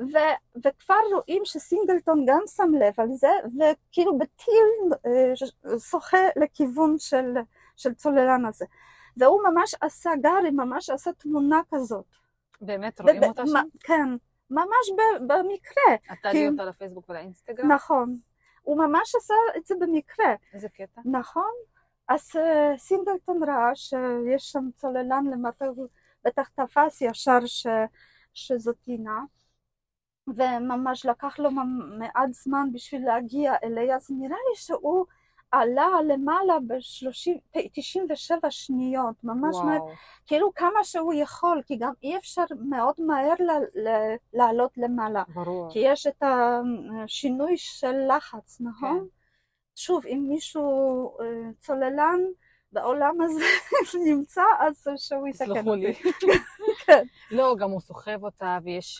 [0.00, 5.32] ו- וכבר רואים שסינגלטון גם שם לב על זה וכאילו בטיל אה,
[5.78, 7.34] שוחה לכיוון של,
[7.76, 8.64] של צוללן הזה
[9.16, 12.04] והוא ממש עשה, גארי ממש עשה תמונה כזאת.
[12.60, 13.62] באמת, רואים ב- אותה שם?
[13.80, 14.08] כן,
[14.54, 14.90] ממש
[15.26, 17.72] במקרה, את תעלי כי- אותה לפייסבוק ולאינסטגרם?
[17.72, 18.18] נכון.
[18.62, 20.34] הוא ממש עשה את זה במקרה.
[20.54, 21.00] איזה קטע?
[21.04, 21.50] נכון.
[22.08, 25.86] אז אה, סינגלטון ראה שיש שם צוללן למטה, הוא
[26.24, 27.66] בטח תפס ישר ש,
[28.34, 29.20] שזאת טינה,
[30.28, 31.50] וממש לקח לו
[31.98, 35.06] מעט זמן בשביל להגיע אליה, אז נראה לי שהוא
[35.52, 39.92] עלה למעלה ב-97 שניות, ממש מהר, וואו.
[40.26, 45.22] כאילו כמה שהוא יכול, כי גם אי אפשר מאוד מהר ל- ל- לעלות למעלה.
[45.34, 45.72] ברור.
[45.72, 48.98] כי יש את השינוי של לחץ, נכון?
[49.00, 49.04] כן.
[49.76, 51.24] שוב, אם מישהו אה,
[51.58, 52.20] צוללן
[52.72, 53.44] בעולם הזה
[54.06, 55.68] נמצא, אז שהוא יתקן.
[55.68, 55.92] אותי.
[56.86, 57.04] כן.
[57.30, 58.58] לא, גם הוא סוחב אותה,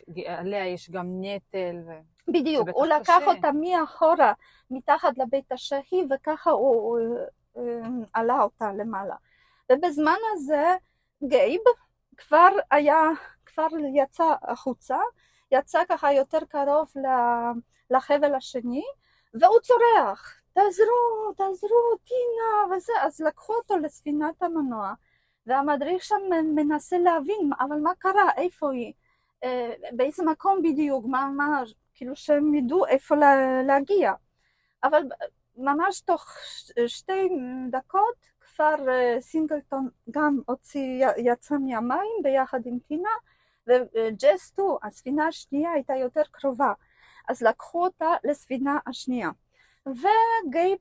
[0.08, 1.76] ועליה יש גם נטל.
[1.86, 1.90] ו...
[2.28, 3.26] בדיוק, הוא לקח קשה.
[3.26, 4.32] אותה מאחורה,
[4.70, 6.98] מתחת לבית השהי, וככה הוא, הוא
[7.56, 7.62] אה,
[8.12, 9.14] עלה אותה למעלה.
[9.72, 10.74] ובזמן הזה
[11.28, 11.60] גייב
[12.16, 13.00] כבר היה,
[13.46, 14.98] כבר יצא החוצה,
[15.52, 16.92] יצא ככה יותר קרוב
[17.90, 18.82] לחבל השני,
[19.34, 24.92] והוא צורח, תעזרו, תעזרו, טינה, וזה, אז לקחו אותו לספינת המנוע,
[25.46, 26.20] והמדריך שם
[26.54, 28.92] מנסה להבין, אבל מה קרה, איפה היא,
[29.44, 31.62] אה, באיזה מקום בדיוק, מה, מה,
[31.94, 34.12] כאילו שהם ידעו איפה לה, להגיע.
[34.84, 35.02] אבל
[35.56, 36.26] ממש תוך
[36.86, 37.28] שתי
[37.70, 43.10] דקות כבר אה, סינגלטון גם הוציא, יצא מהמים ביחד עם טינה,
[43.66, 46.72] וג'ס 2, הספינה השנייה הייתה יותר קרובה,
[47.28, 49.30] אז לקחו אותה לספינה השנייה.
[49.86, 50.78] וגייב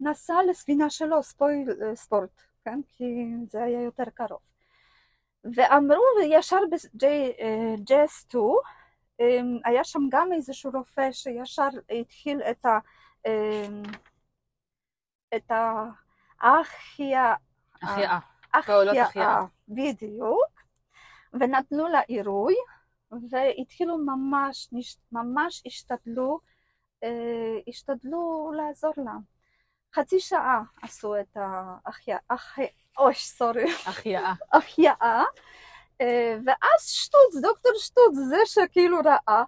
[0.00, 2.80] נסע לספינה שלו, ספויל ספורט, כן?
[2.88, 3.04] כי
[3.48, 4.40] זה היה יותר קרוב.
[5.54, 6.60] ואמרו ישר
[6.94, 8.44] בג'ס 2,
[9.20, 11.68] אמ, היה שם גם איזשהו רופא שישר
[12.00, 12.78] התחיל את ה...
[13.26, 13.82] אמ,
[15.36, 15.50] את
[16.40, 17.34] ההחייאה,
[17.82, 18.18] החייאה.
[18.66, 19.40] פעולות החייאה.
[19.68, 20.62] בדיוק,
[21.32, 22.54] ונתנו לה עירוי,
[23.30, 24.68] והתחילו ממש,
[25.12, 26.40] ממש השתדלו,
[27.68, 29.12] השתדלו לעזור לה.
[29.94, 34.32] חצי שעה עשו את ההחייאה, החי- אוי, סורי, החייאה.
[34.52, 35.24] החייאה,
[36.00, 39.44] אה, ואז שטוץ, דוקטור שטוץ, זה שכאילו ראה,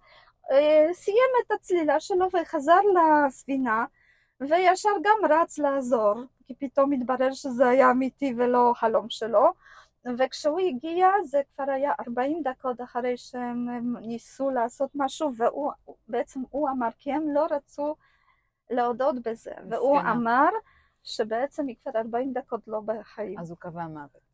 [0.52, 3.84] אה, סיים את הצלילה שלו וחזר לספינה,
[4.40, 6.14] וישר גם רץ לעזור,
[6.46, 9.52] כי פתאום התברר שזה היה אמיתי ולא חלום שלו.
[10.18, 15.72] וכשהוא הגיע זה כבר היה 40 דקות אחרי שהם הם ניסו לעשות משהו, והוא
[16.08, 17.94] בעצם הוא אמר, כי הם לא רצו
[18.70, 20.12] להודות בזה, והוא מסכנה.
[20.12, 20.48] אמר
[21.02, 23.38] שבעצם היא כבר 40 דקות לא בחיים.
[23.38, 24.26] אז הוא קבע מוות.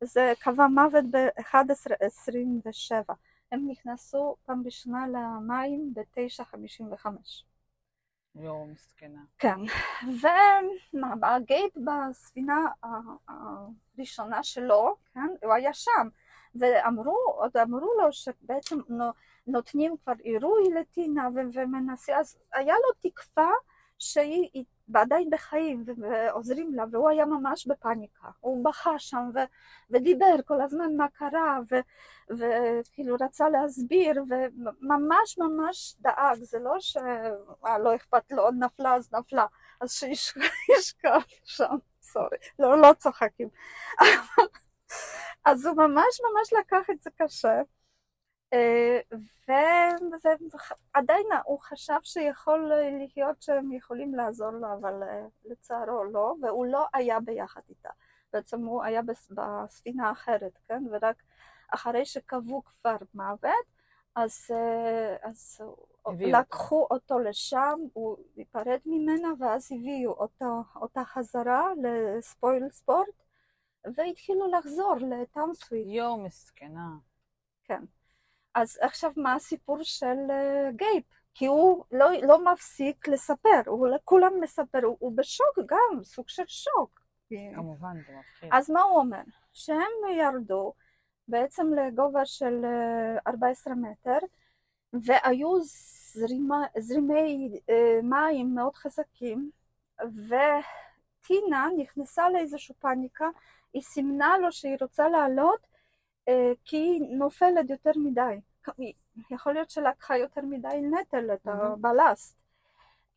[0.00, 3.12] זה קבע מוות ב-11.27.
[3.52, 7.06] הם נכנסו פעם ראשונה למים ב-9.55.
[8.40, 9.20] יואו, מסכנה.
[9.38, 9.58] כן,
[11.22, 12.66] והגייט בספינה
[13.28, 16.08] הראשונה שלו, כן, הוא היה שם,
[16.54, 19.12] ואמרו, עוד אמרו לו שבעצם נו-
[19.46, 23.50] נותנים כבר עירוי לטינה ו- ומנסה, אז היה לו תקווה
[23.98, 24.64] שהיא
[24.94, 29.38] היא עדיין בחיים ועוזרים לה, והוא היה ממש בפאניקה, הוא בכה שם ו-
[29.90, 31.58] ודיבר כל הזמן מה קרה,
[32.30, 39.12] וכאילו רצה להסביר, וממש ממש דאג, זה לא שלא לא אכפת לו, עוד נפלה אז
[39.12, 39.46] נפלה,
[39.80, 43.48] אז שישכב שם, סורי, לא, לא צוחקים.
[45.44, 47.62] אז הוא ממש ממש לקח את זה קשה, אה,
[48.54, 49.16] ו-
[50.94, 52.72] ועדיין הוא חשב שיכול
[53.14, 57.90] להיות שהם יכולים לעזור לו, אבל אה, לצערו לא, והוא לא היה ביחד איתה.
[58.32, 60.82] בעצם הוא היה בס- בספינה אחרת, כן?
[60.90, 61.22] ורק
[61.74, 63.66] אחרי שקבעו כבר מוות,
[64.14, 65.60] אז, אה, אז
[66.20, 73.22] לקחו אותו לשם, הוא ייפרד ממנה, ואז הביאו אותו, אותה חזרה לספויל ספורט,
[73.96, 75.86] והתחילו לחזור לטאון סוויט.
[75.88, 76.88] יואו, מסכנה.
[77.64, 77.84] כן.
[78.56, 81.02] אז עכשיו מה הסיפור של אה, גייב?
[81.34, 86.42] כי הוא לא, לא מפסיק לספר, הוא לכולם מספר, הוא, הוא בשוק גם, סוג של
[86.46, 87.00] שוק.
[87.54, 88.50] כמובן, זה מפחיד.
[88.52, 89.22] אז מה הוא אומר?
[89.52, 90.72] שהם ירדו
[91.28, 94.18] בעצם לגובה של אה, 14 מטר,
[94.92, 99.50] והיו זרימה, זרימי אה, מים מאוד חזקים,
[100.00, 103.26] וטינה נכנסה לאיזושהי פאניקה,
[103.72, 105.75] היא סימנה לו שהיא רוצה לעלות אה,
[106.64, 108.40] כי היא נופלת יותר מדי.
[109.30, 111.46] יכול להיות שלקחה יותר מדי נטל, את.
[111.46, 112.36] הבלסט.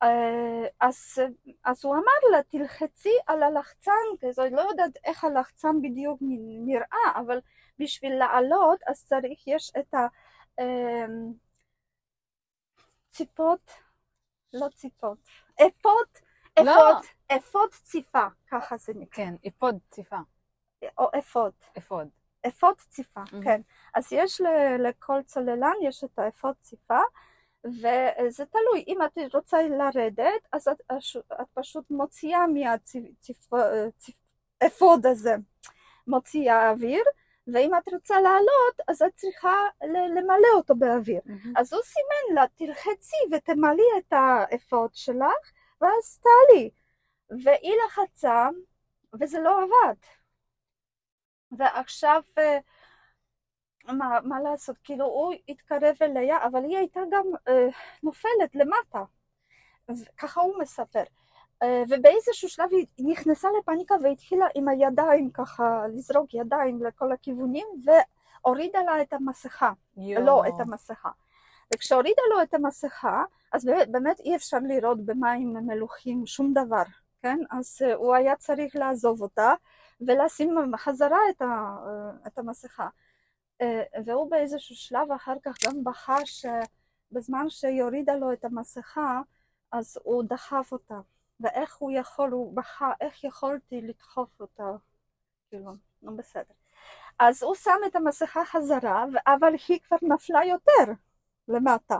[0.03, 1.21] אה, אז,
[1.63, 3.91] אז הוא אמר לה, תלחצי על הלחצן,
[4.21, 6.19] כזה, אני לא יודעת איך הלחצן בדיוק
[6.65, 7.39] נראה, אבל
[7.79, 9.95] בשביל לעלות, אז צריך, יש את
[13.09, 13.71] הציפות,
[14.53, 15.17] לא ציפות,
[15.55, 16.07] אפוד,
[16.59, 16.71] לא.
[16.71, 17.05] אפוד,
[17.37, 20.17] אפוד ציפה, ככה זה נקרא, כן, אפוד ציפה,
[20.97, 21.53] או אפוד.
[21.77, 22.07] אפוד.
[22.47, 23.43] אפוד ציפה, mhm.
[23.43, 23.61] כן.
[23.93, 26.99] אז יש ל- לכל צוללן, יש את האפוד ציפה,
[27.65, 30.81] וזה תלוי, אם את רוצה לרדת, אז את,
[31.41, 32.45] את פשוט מוציאה
[34.61, 35.35] מהאפוד הזה,
[36.07, 37.03] מוציאה אוויר,
[37.53, 39.55] ואם את רוצה לעלות, אז את צריכה
[40.15, 41.21] למלא אותו באוויר.
[41.55, 46.69] אז הוא סימן לה, תלחצי ותמלאי את האפוד שלך, ואז תעלי.
[47.43, 48.47] והיא לחצה,
[49.21, 49.95] וזה לא עבד.
[51.51, 52.59] ועכשיו, אה,
[53.87, 57.67] מה, מה לעשות, כאילו הוא התקרב אליה, אבל היא הייתה גם אה,
[58.03, 59.03] נופלת למטה.
[60.17, 61.03] ככה הוא מספר.
[61.63, 68.79] אה, ובאיזשהו שלב היא נכנסה לפניקה והתחילה עם הידיים ככה לזרוק ידיים לכל הכיוונים והורידה
[68.81, 69.71] לה את המסכה.
[69.97, 70.25] יואו.
[70.25, 71.09] לא את המסכה.
[71.73, 73.23] וכשהורידה לו את המסכה,
[73.53, 76.83] אז באמת, אי אפשר לראות במים מלוחים שום דבר,
[77.21, 77.39] כן?
[77.51, 79.53] אז אה, הוא היה צריך לעזוב אותה
[80.07, 81.77] ולשים חזרה את, ה,
[82.27, 82.87] את המסכה.
[83.61, 89.21] אה, והוא באיזשהו שלב אחר כך גם בכה שבזמן שהיא הורידה לו את המסכה,
[89.71, 90.99] אז הוא דחף אותה.
[91.39, 94.71] ואיך הוא יכול, הוא בכה, איך יכולתי לדחוף אותה?
[95.49, 95.71] כאילו,
[96.01, 96.53] נו בסדר.
[97.19, 100.93] אז הוא שם את המסכה חזרה, אבל היא כבר נפלה יותר
[101.47, 101.97] למטה.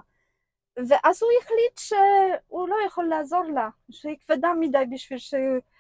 [0.88, 5.34] ואז הוא החליט שהוא לא יכול לעזור לה, שהיא כבדה מדי בשביל ש...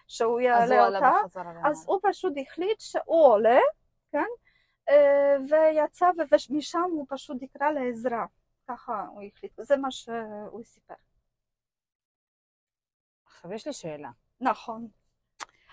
[0.09, 1.39] שהוא יעלה עלה אותה.
[1.65, 3.59] אז הוא פשוט החליט שהוא עולה,
[4.11, 4.25] כן?
[4.89, 8.25] אה, ויצא, ומשם הוא פשוט יקרא לעזרה.
[8.67, 10.93] ככה הוא החליט, זה מה שהוא סיפר.
[13.25, 14.09] עכשיו יש לי שאלה.
[14.41, 14.87] נכון.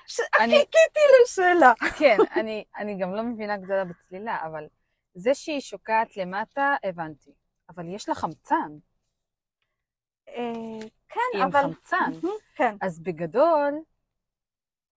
[0.06, 1.72] ש- אני, חיכיתי לשאלה.
[1.98, 4.68] כן, אני, אני גם לא מבינה גדולה בצלילה, אבל
[5.14, 7.30] זה שהיא שוקעת למטה, הבנתי.
[7.68, 8.72] אבל יש לה חמצן.
[10.28, 11.62] אה, כן, היא עם אבל...
[11.62, 11.96] חמצן.
[12.22, 13.74] מהמם, כן, אז בגדול,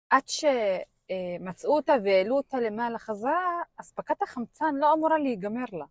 [0.10, 5.86] עד שמצאו אותה והעלו אותה למעלה חזרה, אספקת החמצן לא אמורה להיגמר לה.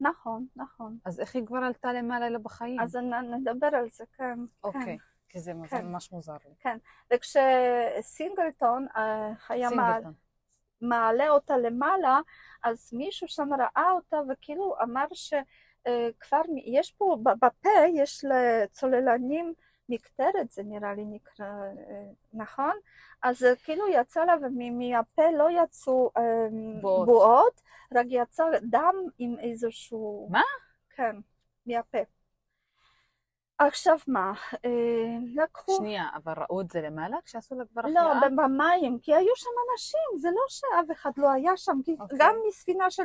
[0.00, 0.98] נכון, נכון.
[1.04, 2.80] אז איך היא כבר עלתה למעלה לה בחיים?
[2.80, 2.96] אז
[3.40, 4.38] נדבר על זה, כן.
[4.64, 4.96] אוקיי, כן.
[5.28, 5.86] כי זה כן.
[5.86, 6.70] ממש מוזר לי.
[7.14, 10.12] וכשסינגלטון אה, היה סינגלטון.
[10.80, 12.20] מעלה אותה למעלה,
[12.64, 19.54] אז מישהו שם ראה אותה וכאילו אמר שכבר יש פה, בפה יש לצוללנים
[19.88, 21.46] מקטרת, זה נראה לי נקרא,
[22.32, 22.72] נכון?
[23.22, 26.10] אז כאילו יצא לה ומהפה לא יצאו
[26.80, 27.06] בועות.
[27.06, 27.60] בועות,
[27.94, 30.28] רק יצא דם עם איזשהו...
[30.30, 30.42] מה?
[30.96, 31.16] כן,
[31.66, 31.98] מהפה.
[33.58, 34.32] עכשיו מה,
[35.34, 35.76] לקחו...
[35.76, 38.28] שנייה, אבל ראו את זה למעלה כשעשו לה כבר לא, החייאה?
[38.36, 42.18] במים, כי היו שם אנשים, זה לא שאף אחד לא היה שם, כי אוקיי.
[42.20, 43.02] גם מספינה של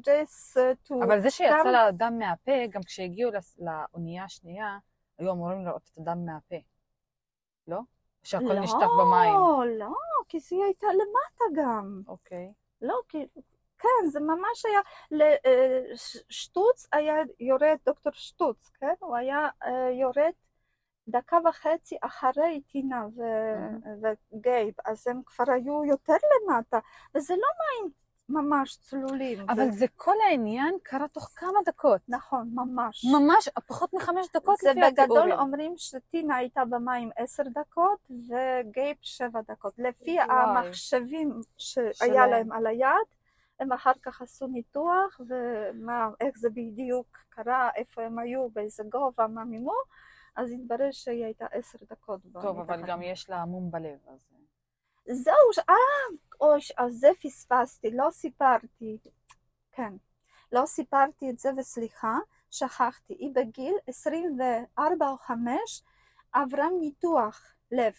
[0.00, 1.02] ג'ייס 2.
[1.02, 4.78] אבל זה שיצא גם- לה דם מהפה, גם כשהגיעו לאונייה השנייה,
[5.18, 6.56] היו אמורים לראות את הדם מהפה.
[7.66, 7.80] לא?
[8.22, 9.34] שהכל נשטף במים.
[9.34, 9.94] לא, לא,
[10.28, 12.02] כי היא הייתה למטה גם.
[12.06, 12.52] אוקיי.
[12.82, 13.26] לא, כי...
[13.78, 14.80] כן, זה ממש היה...
[15.90, 18.94] לשטוץ היה יורד, דוקטור שטוץ, כן?
[19.00, 20.32] הוא היה אה, יורד
[21.08, 23.92] דקה וחצי אחרי טינה ו-
[24.32, 26.14] וגייב, אז הם כבר היו יותר
[26.46, 26.78] למטה,
[27.14, 27.48] וזה לא
[27.82, 27.92] מים
[28.28, 29.50] ממש צלולים.
[29.50, 29.70] אבל זה...
[29.70, 32.00] זה כל העניין קרה תוך כמה דקות.
[32.08, 33.04] נכון, ממש.
[33.04, 35.38] ממש, פחות מחמש דקות זה לפי בגדול התיאוריה.
[35.38, 39.74] אומרים שטינה הייתה במים עשר דקות וגייב שבע דקות.
[39.78, 40.26] לפי וואי.
[40.30, 42.26] המחשבים שהיה.
[42.26, 43.06] להם על היד,
[43.60, 49.26] הם אחר כך עשו ניתוח ומה, איך זה בדיוק קרה, איפה הם היו, באיזה גובה,
[49.26, 49.74] מה מימו,
[50.36, 52.20] אז התברר שהיא הייתה עשר דקות.
[52.32, 52.82] טוב, אבל.
[52.86, 54.18] גם יש לה מום בלב, אז...
[55.12, 55.74] זהו, אה,
[56.40, 58.98] אוי, אז זה פספסתי, לא סיפרתי.
[59.72, 59.92] כן,
[60.52, 62.18] לא סיפרתי את זה וסליחה,
[62.50, 63.14] שכחתי.
[63.14, 65.82] היא בגיל 24 או 5
[66.32, 67.94] עברה ניתוח לב,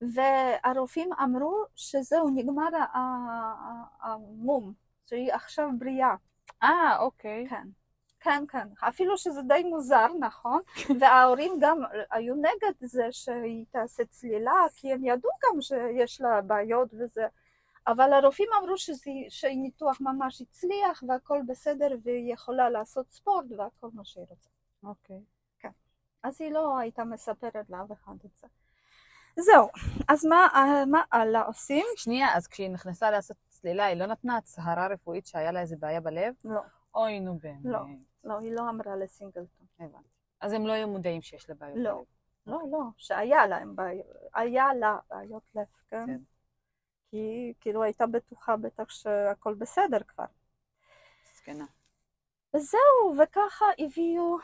[0.00, 2.68] והרופאים אמרו שזהו, נגמר
[4.00, 4.72] המום,
[5.06, 6.14] שהיא עכשיו בריאה.
[6.62, 7.46] אה, אוקיי.
[7.48, 7.68] כן.
[8.22, 10.62] כן, כן, אפילו שזה די מוזר, נכון?
[11.00, 11.78] וההורים גם
[12.10, 17.26] היו נגד זה שהיא תעשה צלילה, כי הם ידעו גם שיש לה בעיות וזה,
[17.86, 23.88] אבל הרופאים אמרו שזה, שהיא ניתוח ממש הצליח והכל בסדר והיא יכולה לעשות ספורט והכל
[23.94, 24.50] מה שהיא רוצה.
[24.84, 25.20] אוקיי.
[26.22, 28.46] אז היא לא הייתה מספרת לאף אחד את זה.
[29.36, 29.68] זהו,
[30.08, 30.48] אז מה,
[30.86, 31.86] מה הלאה עושים?
[31.96, 36.00] שנייה, אז כשהיא נכנסה לעשות צלילה, היא לא נתנה הצהרה רפואית שהיה לה איזה בעיה
[36.00, 36.34] בלב?
[36.44, 36.60] לא,
[36.94, 37.64] אוי, נו באמת.
[37.64, 37.78] לא.
[38.24, 39.66] לא, היא לא אמרה לסינגלטון.
[39.78, 40.08] הבנתי.
[40.40, 42.04] אז הם לא היו מודעים שיש לה בעיות לא.
[42.46, 46.02] לא, לא, שהיה להם בעיות, היה לה בעיות לב, כן?
[46.02, 46.16] בסדר.
[47.10, 50.24] כי כאילו הייתה בטוחה בטח שהכל בסדר כבר.
[51.34, 51.66] זקנה.
[52.56, 54.38] וזהו, וככה הביאו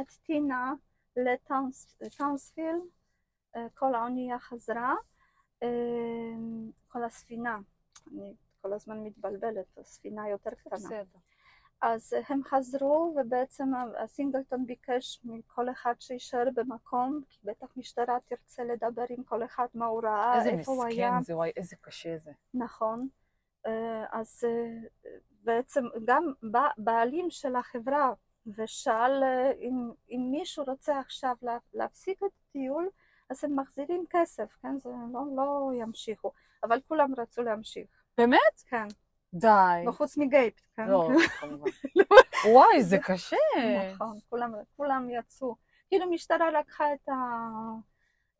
[0.00, 0.72] את טינה
[2.00, 2.82] לטאונספילד,
[3.56, 4.94] אה, כל האונייה חזרה,
[5.62, 5.68] אה,
[6.88, 7.58] כל הספינה,
[8.12, 10.76] אני כל הזמן מתבלבלת, הספינה יותר קטנה.
[10.76, 11.18] בסדר.
[11.82, 13.68] אז הם חזרו ובעצם
[13.98, 19.86] הסינגלטון ביקש מכל אחד שישאר במקום, כי בטח משטרה תרצה לדבר עם כל אחד מה
[19.86, 21.10] הוא ראה, איזה איפה הוא היה.
[21.10, 22.30] מסכן זה, וואי, איזה קשה זה.
[22.54, 23.08] נכון.
[23.66, 25.10] אה, אז אה,
[25.42, 26.32] בעצם גם
[26.78, 28.12] בעלים של החברה
[28.46, 32.88] ושאל אה, אם, אם מישהו רוצה עכשיו לה- להפסיק את הטיול,
[33.30, 34.78] אז הם מחזירים כסף, כן?
[34.78, 36.32] זה לא, לא ימשיכו.
[36.62, 37.86] אבל כולם רצו להמשיך,
[38.18, 38.62] באמת?
[38.68, 38.86] כן.
[39.34, 39.82] די.
[39.86, 40.88] לא חוץ מגייפ, כן?
[40.88, 41.08] לא,
[41.40, 41.70] כמובן.
[42.52, 43.36] וואי, זה קשה.
[43.94, 45.56] נכון, כולם, כולם יצאו.
[45.88, 47.08] כאילו המשטרה לקחה את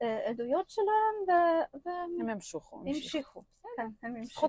[0.01, 2.81] העדויות שלהם ו- והם הם ימשיכו.
[2.87, 3.43] המשיכו.
[3.63, 4.49] כן, הם המשיכו.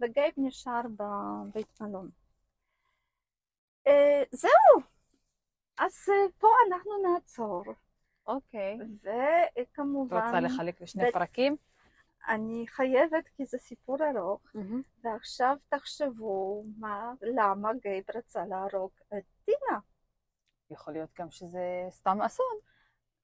[0.00, 2.10] וגייב נשאר בבית מלון.
[3.86, 4.82] אה, זהו,
[5.78, 7.64] אז אה, פה אנחנו נעצור,
[8.26, 8.78] אוקיי.
[9.62, 11.56] וכמובן, רוצה לחלק לשני פרקים?
[12.28, 14.40] אני חייבת כי זה סיפור ארוך,
[15.04, 19.78] ועכשיו תחשבו מה, למה גייב רצה להרוג את טינה.
[20.70, 21.60] יכול להיות גם שזה
[21.90, 22.56] סתם אסון.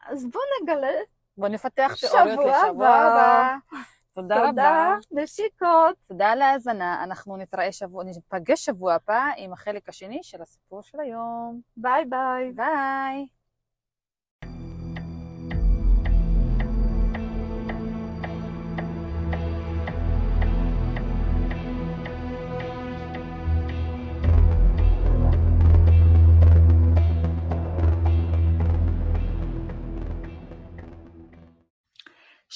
[0.00, 0.92] אז בואו נגלה.
[1.36, 3.56] בוא נפתח תיאוריות לשבוע הבא.
[3.68, 3.80] הבא.
[4.12, 4.48] תודה רבה.
[4.48, 5.96] תודה, נשיקות.
[6.08, 7.04] תודה על ההאזנה.
[7.04, 11.60] אנחנו נתראה שבוע, ניפגש שבוע הבא עם החלק השני של הסיפור של היום.
[11.76, 12.52] ביי ביי.
[12.52, 13.26] ביי.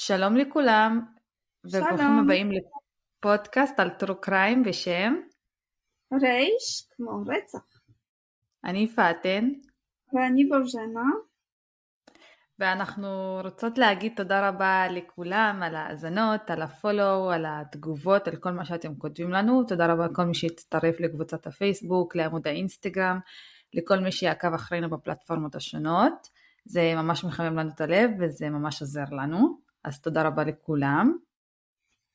[0.07, 1.01] שלום לכולם,
[1.65, 2.19] וברוכים.
[2.25, 5.15] הבאים לפודקאסט על טרו קריים בשם
[6.23, 7.81] רייש כמו רצח.
[8.65, 9.49] אני פאטן,
[10.13, 11.11] ואני בוז'נה.
[12.59, 18.65] ואנחנו רוצות להגיד תודה רבה לכולם על ההאזנות, על הפולו, על התגובות, על כל מה
[18.65, 19.65] שאתם כותבים לנו.
[19.65, 23.19] תודה רבה לכל מי שהצטרף לקבוצת הפייסבוק, לעמוד האינסטגרם,
[23.75, 26.29] לכל מי שיעקב אחרינו בפלטפורמות השונות.
[26.65, 31.17] זה ממש מחמם לנו את הלב וזה ממש עוזר לנו, אז תודה רבה לכולם.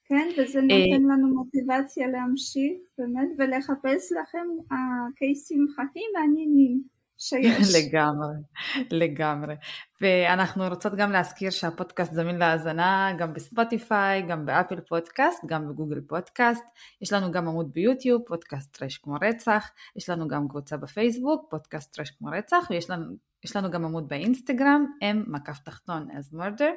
[0.06, 6.82] כן, וזה נותן לנו מוטיבציה להמשיך באמת ולחפש לכם הקייסים חכים מעניינים
[7.18, 7.68] שיש.
[7.78, 8.36] לגמרי,
[8.92, 9.56] לגמרי.
[10.02, 16.64] ואנחנו רוצות גם להזכיר שהפודקאסט זמין להאזנה גם בספוטיפיי, גם באפל פודקאסט, גם בגוגל פודקאסט.
[17.02, 19.70] יש לנו גם עמוד ביוטיוב, פודקאסט טרש כמו רצח.
[19.96, 23.16] יש לנו גם קבוצה בפייסבוק, פודקאסט טרש כמו רצח, ויש לנו,
[23.48, 26.72] יש לנו גם עמוד באינסטגרם, m מקף תחתון as murder.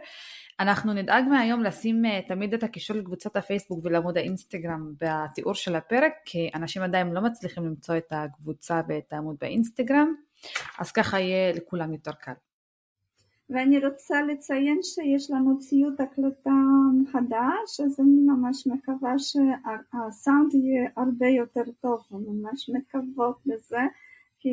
[0.61, 6.13] אנחנו נדאג מהיום לשים uh, תמיד את הקישור לקבוצת הפייסבוק ולעמוד האינסטגרם בתיאור של הפרק,
[6.25, 10.15] כי אנשים עדיין לא מצליחים למצוא את הקבוצה ואת העמוד באינסטגרם,
[10.79, 12.33] אז ככה יהיה לכולם יותר קל.
[13.51, 16.51] ואני רוצה לציין שיש לנו ציוד הקלטה
[17.13, 23.81] חדש, אז אני ממש מקווה שהסאונד יהיה הרבה יותר טוב, ממש מקוות לזה,
[24.41, 24.49] כי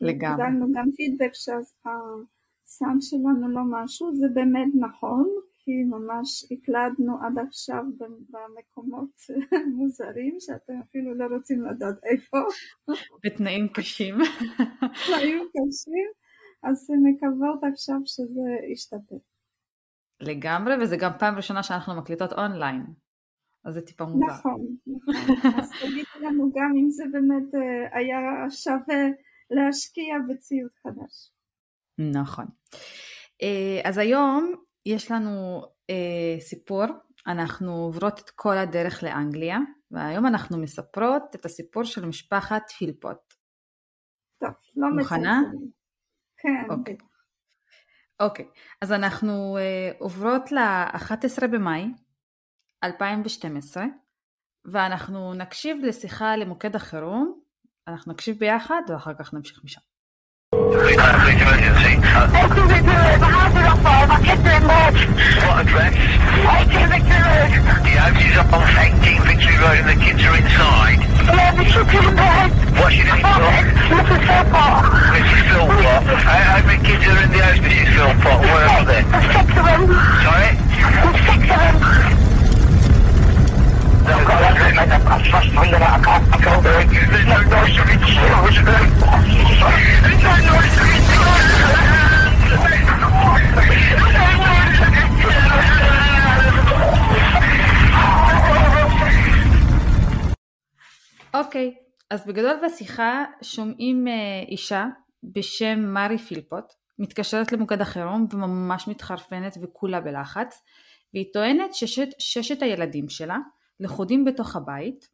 [0.00, 0.36] לגמרי.
[0.36, 5.28] קיבלנו גם פידבק שהסאונד שלנו לא משהו, זה באמת נכון,
[5.58, 7.84] כי ממש הקלדנו עד עכשיו
[8.30, 9.10] במקומות
[9.76, 12.38] מוזרים שאתם אפילו לא רוצים לדעת איפה.
[13.24, 14.14] בתנאים קשים.
[15.06, 16.08] תנאים קשים.
[16.62, 19.16] אז מקוות עכשיו שזה ישתפר.
[20.20, 22.82] לגמרי, וזה גם פעם ראשונה שאנחנו מקליטות אונליין,
[23.64, 24.26] אז זה טיפה מוזר.
[24.26, 25.50] נכון, נכון.
[25.60, 29.02] אז תגידו לנו גם אם זה באמת אה, היה שווה
[29.50, 31.30] להשקיע בציוד חדש.
[32.20, 32.46] נכון.
[33.42, 34.54] אה, אז היום
[34.86, 36.84] יש לנו אה, סיפור,
[37.26, 39.58] אנחנו עוברות את כל הדרך לאנגליה,
[39.90, 43.34] והיום אנחנו מספרות את הסיפור של משפחת פילפוט.
[44.40, 45.40] טוב, לא מוכנה?
[45.40, 45.70] מצלצלים.
[46.36, 46.96] כן, אוקיי.
[48.20, 48.48] אוקיי,
[48.80, 49.56] אז אנחנו
[49.98, 51.84] עוברות ל-11 במאי
[52.83, 53.85] 2012,
[54.65, 57.39] ואנחנו נקשיב לשיחה למוקד החירום,
[57.87, 59.81] אנחנו נקשיב ביחד ואחר כך נמשיך משם.
[65.45, 65.93] What address?
[66.45, 67.49] 18 Victory Road.
[67.85, 70.99] The house is up on 18 Victory Road and the kids are inside.
[71.25, 72.49] Yeah, the kids are in bed.
[72.79, 73.65] What's your name, Doc?
[73.91, 74.21] Mrs.
[74.27, 74.83] Philpott.
[75.15, 75.43] Mrs.
[75.49, 76.01] Philpott.
[76.27, 77.89] How, how many kids are in the house, Mrs.
[77.95, 78.39] Philpott?
[78.49, 79.01] Where are they?
[79.35, 79.81] Six of them.
[80.25, 80.51] Sorry?
[81.25, 82.18] Six of them.
[101.34, 101.74] אוקיי,
[102.10, 104.12] אז בגדול בשיחה שומעים אה,
[104.48, 104.86] אישה
[105.22, 106.64] בשם מארי פילפוט,
[106.98, 110.62] מתקשרת למוקד החירום וממש מתחרפנת וכולה בלחץ,
[111.14, 113.36] והיא טוענת ששת, ששת הילדים שלה
[113.80, 115.08] לכודים בתוך הבית,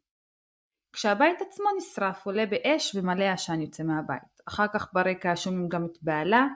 [0.93, 4.41] כשהבית עצמו נשרף עולה באש ומלא עשן יוצא מהבית.
[4.47, 6.47] אחר כך ברקע שומעים גם את בעלה,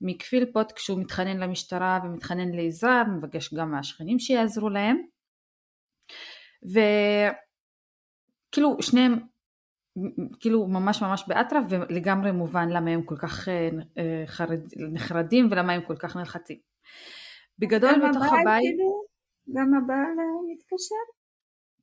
[0.00, 4.96] מיק פילפוט כשהוא מתחנן למשטרה ומתחנן לעזרה, מבקש גם מהשכנים שיעזרו להם.
[6.62, 6.82] וכאילו
[8.82, 9.18] שניהם
[10.40, 13.68] כאילו ממש ממש באטרף ולגמרי מובן למה הם כל כך אה,
[14.26, 14.60] חרד,
[14.92, 16.58] נחרדים ולמה הם כל כך נלחצים.
[17.58, 18.62] בגדול בתוך הבית...
[18.62, 19.04] כאילו,
[19.54, 20.16] גם הבעל
[20.52, 21.17] מתקשר?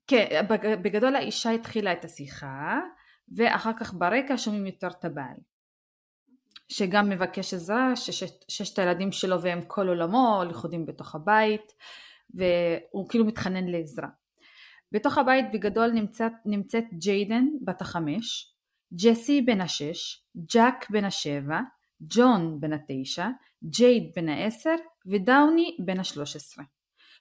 [0.07, 0.45] כן,
[0.81, 2.79] בגדול האישה התחילה את השיחה
[3.35, 5.37] ואחר כך ברקע שומעים יותר את הבעל.
[6.69, 7.95] שגם מבקש עזרה,
[8.47, 11.73] ששת הילדים שלו והם כל עולמו לכודים בתוך הבית
[12.33, 14.07] והוא כאילו מתחנן לעזרה.
[14.91, 18.53] בתוך הבית בגדול נמצאת, נמצאת ג'יידן בת החמש,
[18.93, 21.59] ג'סי בן השש, ג'אק בן השבע,
[22.01, 23.27] ג'ון בן התשע,
[23.63, 24.75] ג'ייד בן העשר
[25.05, 26.65] ודאוני בן השלוש עשרה.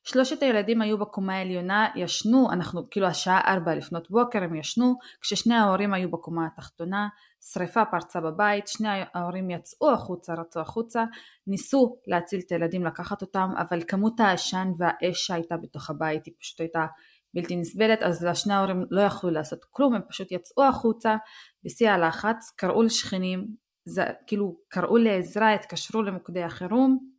[0.05, 5.55] שלושת הילדים היו בקומה העליונה, ישנו, אנחנו כאילו השעה ארבע לפנות בוקר הם ישנו, כששני
[5.55, 7.09] ההורים היו בקומה התחתונה,
[7.52, 11.05] שריפה פרצה בבית, שני ההורים יצאו החוצה, רצו החוצה,
[11.46, 16.61] ניסו להציל את הילדים, לקחת אותם, אבל כמות העשן והאש שהייתה בתוך הבית היא פשוט
[16.61, 16.86] הייתה
[17.34, 21.16] בלתי נסבלת, אז לשני ההורים לא יכלו לעשות כלום, הם פשוט יצאו החוצה
[21.64, 23.46] בשיא הלחץ, קראו לשכנים,
[23.84, 27.14] זה, כאילו קראו לעזרה, התקשרו למוקדי החירום,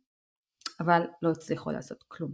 [0.80, 2.30] אבל לא הצליחו לעשות כלום.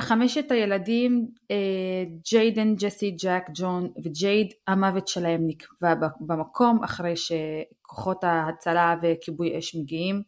[0.00, 8.94] חמשת הילדים, אה, ג'יידן, ג'סי, ג'ק, ג'ון וג'ייד, המוות שלהם נקבע במקום אחרי שכוחות ההצלה
[9.02, 10.22] וכיבוי אש מגיעים.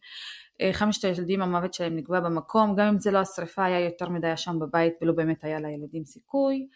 [0.61, 4.37] אה, חמשת הילדים המוות שלהם נקבע במקום, גם אם זה לא השרפה היה יותר מדי
[4.37, 6.67] שם בבית ולא באמת היה לילדים סיכוי.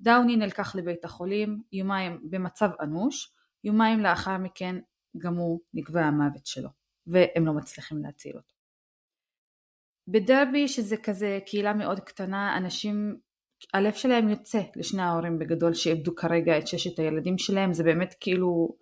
[0.00, 3.32] דאוני נלקח לבית החולים יומיים במצב אנוש,
[3.64, 4.76] יומיים לאחר מכן
[5.18, 6.68] גם הוא נקבע המוות שלו
[7.06, 8.59] והם לא מצליחים להציל אותו.
[10.10, 13.16] בדרבי שזה כזה קהילה מאוד קטנה אנשים
[13.74, 17.72] הלב שלהם יוצא לשני ההורים בגדול שאיבדו כרגע את ששת הילדים שלהם.
[17.72, 18.76] זה באמת כאילו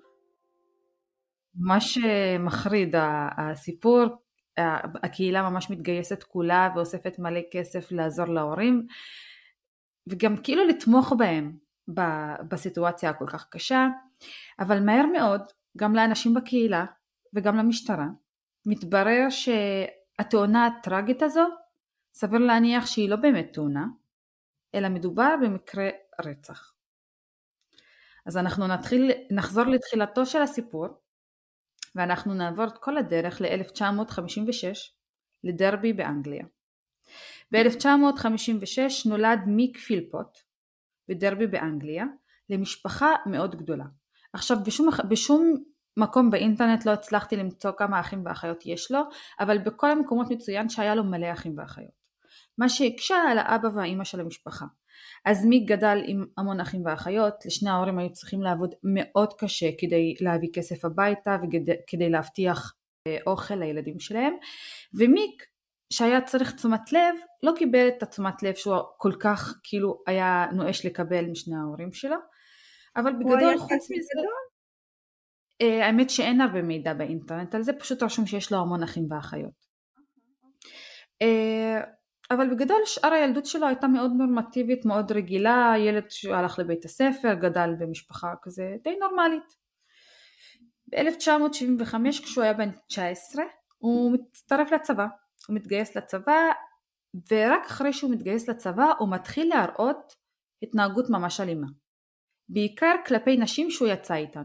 [1.55, 1.99] ממש
[2.41, 2.95] מחריד
[3.39, 4.05] הסיפור.
[5.03, 8.87] הקהילה ממש מתגייסת כולה ואוספת מלא כסף לעזור להורים
[10.09, 11.57] וגם כאילו לתמוך בהם
[12.49, 13.89] בסיטואציה הכל כך קשה.
[14.61, 15.41] אבל מהר מאוד
[15.76, 16.85] גם לאנשים בקהילה
[17.35, 18.07] וגם למשטרה
[18.66, 19.26] מתברר
[20.20, 21.44] שהתאונה הטראגית הזו
[22.14, 23.86] סביר להניח שהיא לא באמת תאונה
[24.74, 25.88] אלא מדובר במקרה
[26.24, 26.72] רצח.
[28.26, 30.86] אז אנחנו נתחיל, נחזור לתחילתו של הסיפור
[31.94, 34.64] ואנחנו נעבור את כל הדרך ל-1956
[35.44, 36.44] לדרבי באנגליה.
[37.52, 40.38] ב-1956 נולד מיק פילפוט
[41.08, 42.04] בדרבי באנגליה
[42.50, 43.84] למשפחה מאוד גדולה.
[44.32, 45.54] עכשיו בשום, בשום
[45.99, 49.01] מקום באינטרנט לא הצלחתי למצוא כמה אחים ואחיות יש לו,
[49.40, 51.99] אבל בכל המקומות מצוין שהיה לו מלא אחים ואחיות.
[52.59, 54.66] מה שהקשה על האבא והאימא של המשפחה.
[55.24, 60.14] אז מיק גדל עם המון אחים ואחיות, לשני ההורים היו צריכים לעבוד מאוד קשה כדי
[60.20, 62.74] להביא כסף הביתה וכדי להבטיח
[63.07, 64.34] אה, אוכל לילדים שלהם,
[64.94, 65.46] ומיק
[65.92, 70.86] שהיה צריך תשומת לב, לא קיבל את התשומת לב שהוא כל כך כאילו היה נואש
[70.86, 72.16] לקבל משני ההורים שלו,
[72.96, 74.20] אבל בגדול חוץ מזה,
[75.61, 79.68] האמת שאין הרבה מידע באינטרנט על זה, פשוט רשום שיש לו המון אחים ואחיות.
[81.22, 81.80] אה,
[82.30, 87.70] אבל בגדול שאר הילדות שלו הייתה מאוד נורמטיבית, מאוד רגילה, ילד שהלך לבית הספר, גדל
[87.78, 89.68] במשפחה כזה די נורמלית.
[90.90, 93.44] ב-1975 כשהוא היה בן 19
[93.78, 95.06] הוא מצטרף לצבא,
[95.48, 96.50] הוא מתגייס לצבא
[97.30, 100.12] ורק אחרי שהוא מתגייס לצבא הוא מתחיל להראות
[100.62, 101.66] התנהגות ממש אלימה.
[102.48, 104.44] בעיקר כלפי נשים שהוא יצא איתן.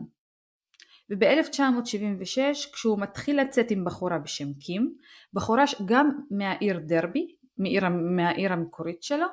[1.09, 4.93] וב-1976 כשהוא מתחיל לצאת עם בחורה בשם קים,
[5.33, 9.27] בחורה גם מהעיר דרבי, מעיר, מהעיר המקורית שלו,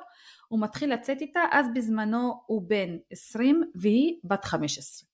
[0.47, 5.10] הוא מתחיל לצאת איתה, אז בזמנו הוא בן 20 והיא בת 15.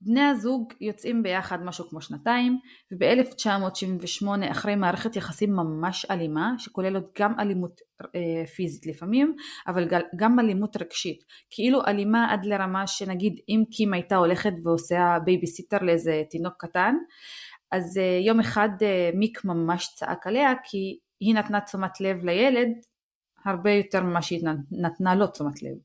[0.00, 2.58] בני הזוג יוצאים ביחד משהו כמו שנתיים,
[2.92, 9.36] וב-1978 אחרי מערכת יחסים ממש אלימה, שכוללת גם אלימות אה, פיזית לפעמים,
[9.66, 11.24] אבל גם אלימות רגשית.
[11.50, 16.94] כאילו אלימה עד לרמה שנגיד אם קים הייתה הולכת ועושה בייביסיטר לאיזה תינוק קטן,
[17.72, 22.68] אז אה, יום אחד אה, מיק ממש צעק עליה כי היא נתנה תשומת לב לילד
[23.44, 24.40] הרבה יותר ממה שהיא
[24.70, 25.76] נתנה לו תשומת לב.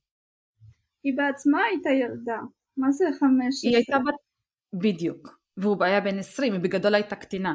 [1.04, 2.40] היא בעצמה הייתה ילדה,
[2.78, 3.64] מה זה חמש?
[3.64, 4.16] היא הייתה בת...
[4.74, 7.54] בדיוק, והוא היה בן עשרים, היא בגדול הייתה קטינה.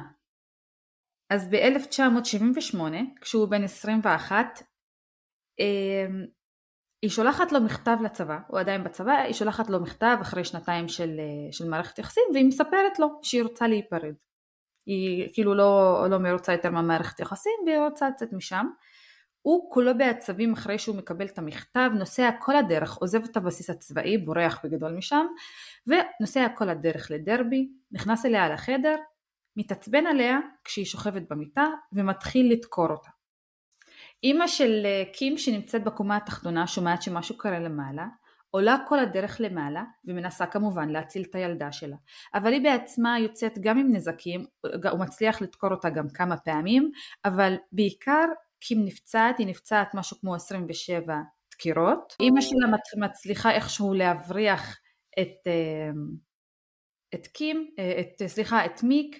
[1.31, 2.81] אז ב-1978,
[3.21, 4.63] כשהוא בן 21,
[5.61, 6.25] אמ,
[7.03, 11.11] היא שולחת לו מכתב לצבא, הוא עדיין בצבא, היא שולחת לו מכתב אחרי שנתיים של,
[11.51, 14.15] של מערכת יחסים והיא מספרת לו שהיא רוצה להיפרד.
[14.87, 18.67] היא כאילו לא, לא מרוצה יותר מהמערכת יחסים והיא רוצה לצאת משם.
[19.47, 24.19] הוא כולו בעצבים אחרי שהוא מקבל את המכתב, נוסע כל הדרך, עוזב את הבסיס הצבאי,
[24.19, 25.27] בורח בגדול משם,
[25.87, 28.97] ונוסע כל הדרך לדרבי, נכנס אליה לחדר,
[29.57, 33.11] מתעצבן עליה כשהיא שוכבת במיטה ומתחיל לדקור אותה.
[34.23, 38.07] אימא של אה, קים שנמצאת בקומה התחתונה שומעת שמשהו קרה למעלה,
[38.51, 41.97] עולה כל הדרך למעלה ומנסה כמובן להציל את הילדה שלה.
[42.35, 44.47] אבל היא בעצמה יוצאת גם עם נזקים,
[44.91, 46.91] הוא מצליח לדקור אותה גם כמה פעמים,
[47.25, 48.25] אבל בעיקר
[48.61, 51.15] קים נפצעת, היא נפצעת משהו כמו 27
[51.53, 52.17] דקירות.
[52.21, 54.79] אימא שלה מצליחה איכשהו להבריח
[55.21, 55.91] את, אה,
[57.15, 59.17] את קים, אה, את, סליחה, את מיק,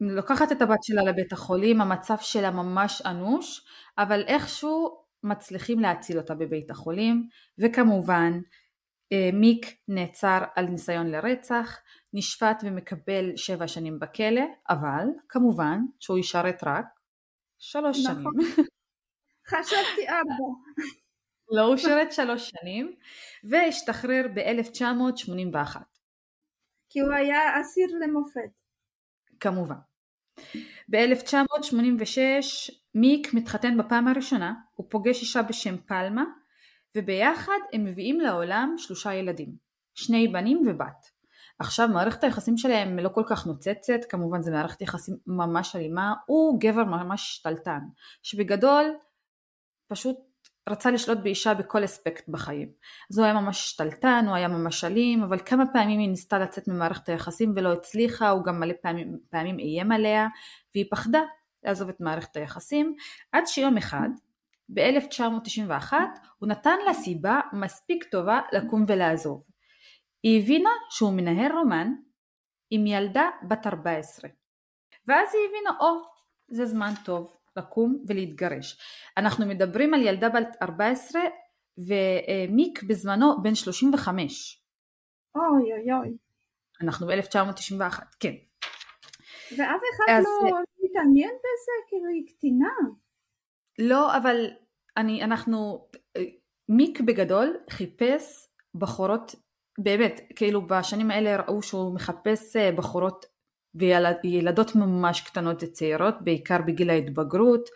[0.00, 3.66] לוקחת את הבת שלה לבית החולים, המצב שלה ממש אנוש,
[3.98, 8.40] אבל איכשהו מצליחים להציל אותה בבית החולים, וכמובן
[9.12, 11.78] אה, מיק נעצר על ניסיון לרצח,
[12.12, 16.84] נשפט ומקבל שבע שנים בכלא, אבל כמובן שהוא ישרת רק
[17.58, 18.32] שלוש נכון.
[18.40, 18.66] שנים.
[19.50, 20.44] חשבתי ארבע.
[21.50, 22.94] לא, הוא שירת שלוש שנים,
[23.44, 25.76] והשתחרר ב-1981.
[26.88, 28.50] כי הוא היה אסיר למופת.
[29.40, 29.76] כמובן.
[30.88, 32.18] ב-1986
[32.94, 36.24] מיק מתחתן בפעם הראשונה, הוא פוגש אישה בשם פלמה,
[36.96, 39.56] וביחד הם מביאים לעולם שלושה ילדים,
[39.94, 41.17] שני בנים ובת.
[41.58, 46.60] עכשיו מערכת היחסים שלהם לא כל כך נוצצת, כמובן זה מערכת יחסים ממש אלימה, הוא
[46.60, 47.80] גבר ממש שתלטן,
[48.22, 48.84] שבגדול
[49.88, 50.16] פשוט
[50.68, 52.68] רצה לשלוט באישה בכל אספקט בחיים.
[53.10, 56.68] אז הוא היה ממש שתלטן, הוא היה ממש אלים, אבל כמה פעמים היא ניסתה לצאת
[56.68, 60.26] ממערכת היחסים ולא הצליחה, הוא גם מלא פעמים, פעמים איים עליה,
[60.74, 61.20] והיא פחדה
[61.64, 62.94] לעזוב את מערכת היחסים,
[63.32, 64.08] עד שיום אחד,
[64.74, 65.92] ב-1991,
[66.38, 69.42] הוא נתן לה סיבה מספיק טובה לקום ולעזוב.
[70.22, 71.92] היא הבינה שהוא מנהל רומן
[72.70, 74.30] עם ילדה בת 14.
[75.06, 76.06] ואז היא הבינה, או, oh,
[76.48, 78.78] זה זמן טוב לקום ולהתגרש.
[79.16, 81.20] אנחנו מדברים על ילדה בת 14
[81.78, 84.62] ומיק בזמנו בן 35.
[85.36, 86.16] אוי אוי אוי.
[86.82, 88.34] אנחנו ב-1991, כן.
[89.52, 90.24] ואף אחד אז...
[90.24, 91.72] לא מתעניין בזה?
[91.88, 92.72] כאילו היא קטינה.
[93.78, 94.46] לא, אבל
[94.96, 95.88] אני, אנחנו,
[96.68, 99.34] מיק בגדול חיפש בחורות
[99.78, 103.26] באמת, כאילו בשנים האלה ראו שהוא מחפש אה, בחורות
[104.24, 107.68] וילדות ממש קטנות וצעירות, בעיקר בגיל ההתבגרות,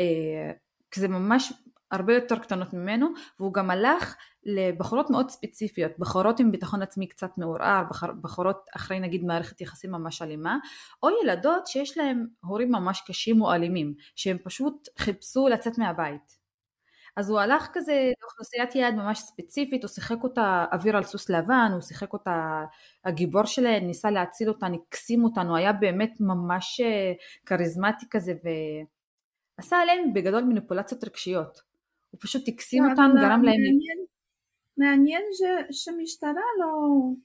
[0.00, 0.52] אה,
[0.94, 1.52] זה ממש
[1.90, 3.08] הרבה יותר קטנות ממנו,
[3.40, 7.82] והוא גם הלך לבחורות מאוד ספציפיות, בחורות עם ביטחון עצמי קצת מעורער,
[8.22, 10.58] בחורות אחרי נגיד מערכת יחסים ממש אלימה,
[11.02, 16.39] או ילדות שיש להם הורים ממש קשים או אלימים, שהם פשוט חיפשו לצאת מהבית.
[17.16, 21.70] אז הוא הלך כזה לאוכלוסיית יעד ממש ספציפית, הוא שיחק אותה אוויר על סוס לבן,
[21.72, 22.64] הוא שיחק אותה
[23.04, 27.12] הגיבור שלהם, ניסה להציל אותה, הקסים אותנו, היה באמת ממש אה,
[27.46, 28.32] כריזמטי כזה
[29.58, 31.60] ועשה עליהם בגדול מניפולציות רגשיות.
[32.10, 33.56] הוא פשוט הקסים אותנו, גרם להם...
[34.76, 35.42] מעניין ש,
[35.84, 36.72] שמשטרה לא,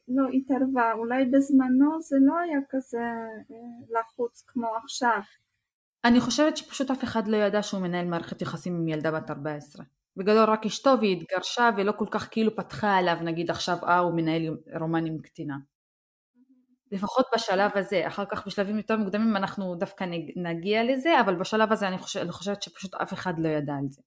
[0.07, 5.20] לא התערבה, אולי בזמנו זה לא היה כזה אה, לחוץ כמו עכשיו.
[6.06, 9.86] אני חושבת שפשוט אף אחד לא ידע שהוא מנהל מערכת יחסים עם ילדה בת 14.
[10.18, 14.15] בגדול רק אשתו והיא התגרשה ולא כל כך כאילו פתחה עליו נגיד עכשיו אה הוא
[14.15, 15.56] מנהל רומן עם קטינה.
[16.91, 20.06] לפחות בשלב הזה, אחר כך בשלבים יותר מוקדמים אנחנו דווקא
[20.36, 23.86] נגיע לזה, אבל בשלב הזה אני, חושב, אני חושבת שפשוט אף אחד לא ידע על
[23.90, 24.02] זה.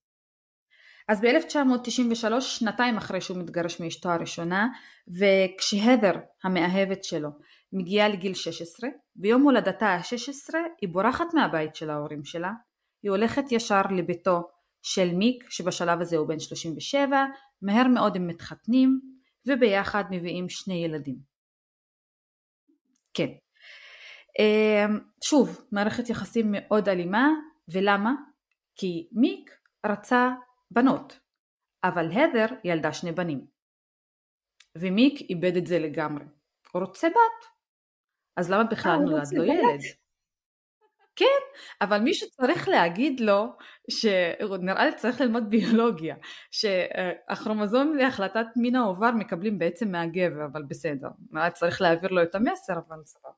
[1.09, 4.69] אז ב-1993, שנתיים אחרי שהוא מתגרש מאשתו הראשונה,
[5.09, 6.13] וכשהדר
[6.45, 7.29] המאהבת שלו
[7.73, 12.53] מגיעה לגיל 16, ביום הולדתה ה-16 היא בורחת מהבית של ההורים שלה,
[13.03, 14.49] היא הולכת ישר לביתו
[14.83, 17.25] של מיק שבשלב הזה הוא בן 37,
[17.63, 19.01] מהר מאוד הם מתחתנים
[19.47, 21.17] וביחד מביאים שני ילדים.
[23.15, 23.29] כן.
[24.39, 27.29] אמ, שוב, מערכת יחסים מאוד אלימה,
[27.69, 28.13] ולמה?
[28.77, 29.51] כי מיק
[29.87, 30.31] רצה
[30.71, 31.19] בנות,
[31.85, 33.47] אבל הדר ילדה שני בנים.
[34.79, 36.25] ומיק איבד את זה לגמרי.
[36.73, 37.58] הוא רוצה בת,
[38.39, 39.81] אז למה בכלל אה, נולד לו ילד?
[41.17, 41.25] כן,
[41.81, 43.57] אבל מישהו צריך להגיד לו,
[43.91, 46.17] שנראה לי צריך ללמוד ביולוגיה,
[46.51, 52.35] שהכרומוזום להחלטת מין העובר מקבלים בעצם מהגבר, אבל בסדר, נראה לי צריך להעביר לו את
[52.35, 53.35] המסר, אבל סבבה.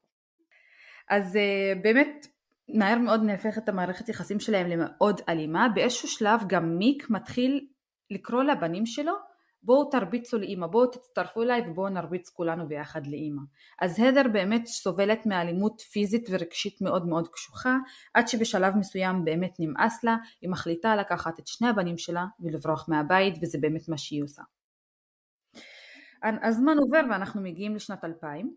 [1.08, 2.26] אז אה, באמת,
[2.68, 7.66] מהר מאוד נהפכת המערכת יחסים שלהם למאוד אלימה, באיזשהו שלב גם מיק מתחיל
[8.10, 9.14] לקרוא לבנים שלו
[9.62, 13.42] בואו תרביצו לאימא, בואו תצטרפו אליי ובואו נרביץ כולנו ביחד לאימא.
[13.80, 17.76] אז הדר באמת סובלת מאלימות פיזית ורגשית מאוד מאוד קשוחה,
[18.14, 23.34] עד שבשלב מסוים באמת נמאס לה, היא מחליטה לקחת את שני הבנים שלה ולברוח מהבית
[23.42, 24.42] וזה באמת מה שהיא עושה.
[26.42, 28.54] הזמן עובר ואנחנו מגיעים לשנת 2000.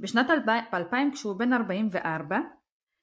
[0.00, 0.26] בשנת
[0.74, 2.38] 2000 כשהוא בן 44,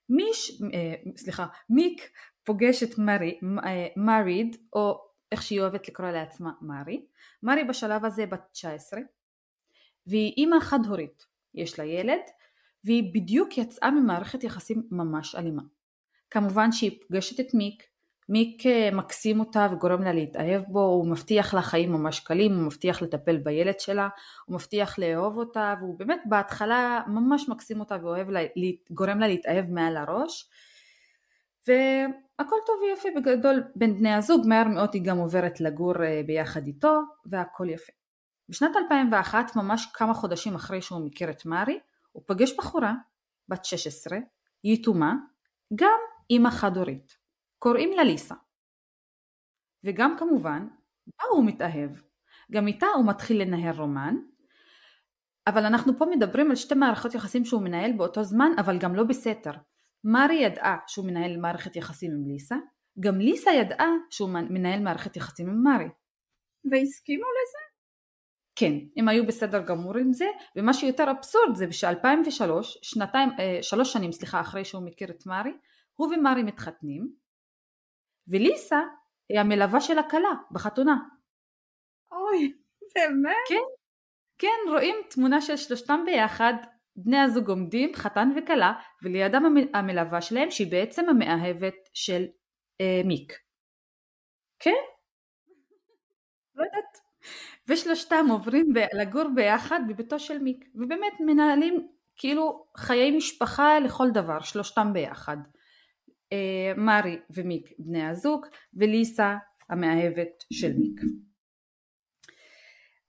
[0.09, 2.09] מיש, אה, סליחה, מיק
[2.43, 7.05] פוגש את מרי, אה, מריד, או איך שהיא אוהבת לקרוא לעצמה מרי.
[7.43, 8.99] מרי בשלב הזה בת 19,
[10.07, 11.25] והיא אימא חד-הורית.
[11.53, 12.21] יש לה ילד,
[12.83, 15.61] והיא בדיוק יצאה ממערכת יחסים ממש אלימה.
[16.29, 17.83] כמובן שהיא פוגשת את מיק,
[18.29, 22.63] מיק אה, מקסים אותה וגורם לה להתאהב בו, הוא מבטיח לה חיים ממש קלים, הוא
[22.63, 24.09] מבטיח לטפל בילד שלה,
[24.45, 30.49] הוא מבטיח לאהוב אותה, והוא באמת בהתחלה ממש מקסים אותה וגורם לה להתאהב מעל הראש.
[32.41, 36.67] והכל טוב ויפה בגדול בין בני הזוג, מהר מאוד היא גם עוברת לגור אה, ביחד
[36.67, 37.91] איתו, והכל יפה.
[38.49, 41.79] בשנת 2001, ממש כמה חודשים אחרי שהוא מכיר את מארי,
[42.11, 42.93] הוא פגש בחורה,
[43.47, 44.17] בת 16,
[44.63, 45.13] יתומה,
[45.75, 45.99] גם
[46.29, 47.17] אימא חד-הורית.
[47.59, 48.35] קוראים לה ליסה.
[49.83, 50.67] וגם כמובן,
[51.07, 51.91] בה הוא מתאהב.
[52.51, 54.15] גם איתה הוא מתחיל לנהל רומן,
[55.47, 59.03] אבל אנחנו פה מדברים על שתי מערכות יחסים שהוא מנהל באותו זמן, אבל גם לא
[59.03, 59.53] בסתר.
[60.03, 62.55] מארי ידעה שהוא מנהל מערכת יחסים עם ליסה,
[62.99, 65.89] גם ליסה ידעה שהוא מנהל מערכת יחסים עם מארי.
[66.71, 67.71] והסכימו לזה?
[68.55, 70.25] כן, הם היו בסדר גמור עם זה,
[70.55, 72.51] ומה שיותר אבסורד זה ש-2003,
[72.81, 75.51] שנתיים, אה, שלוש שנים סליחה אחרי שהוא מכיר את מארי,
[75.93, 77.13] הוא ומארי מתחתנים,
[78.27, 78.79] וליסה
[79.29, 80.95] היא המלווה של הכלה בחתונה.
[82.11, 82.53] אוי,
[82.95, 83.35] באמת?
[83.49, 83.63] כן,
[84.37, 86.53] כן, רואים תמונה של שלושתם ביחד,
[87.03, 88.73] בני הזוג עומדים, חתן וכלה,
[89.03, 92.25] ולידם המלווה שלהם שהיא בעצם המאהבת של
[92.81, 93.33] אה, מיק.
[94.59, 94.81] כן?
[96.55, 96.97] לא יודעת.
[97.67, 104.39] ושלושתם עוברים ב- לגור ביחד בביתו של מיק, ובאמת מנהלים כאילו חיי משפחה לכל דבר,
[104.39, 105.37] שלושתם ביחד.
[106.33, 109.37] אה, מרי ומיק בני הזוג, וליסה
[109.69, 111.01] המאהבת של מיק.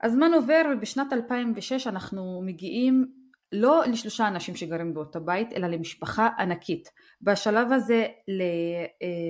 [0.02, 3.21] הזמן עובר ובשנת 2006 אנחנו מגיעים
[3.52, 6.88] לא לשלושה אנשים שגרים באותו בית, אלא למשפחה ענקית.
[7.22, 8.06] בשלב הזה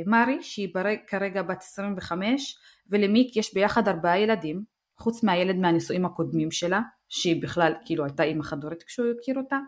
[0.07, 0.75] למרי, שהיא
[1.07, 2.59] כרגע בת 25,
[2.91, 4.63] ולמיק יש ביחד ארבעה ילדים,
[4.99, 9.59] חוץ מהילד מהנישואים הקודמים שלה, שהיא בכלל כאילו הייתה אימא חד-הורית כשהוא הכיר אותה.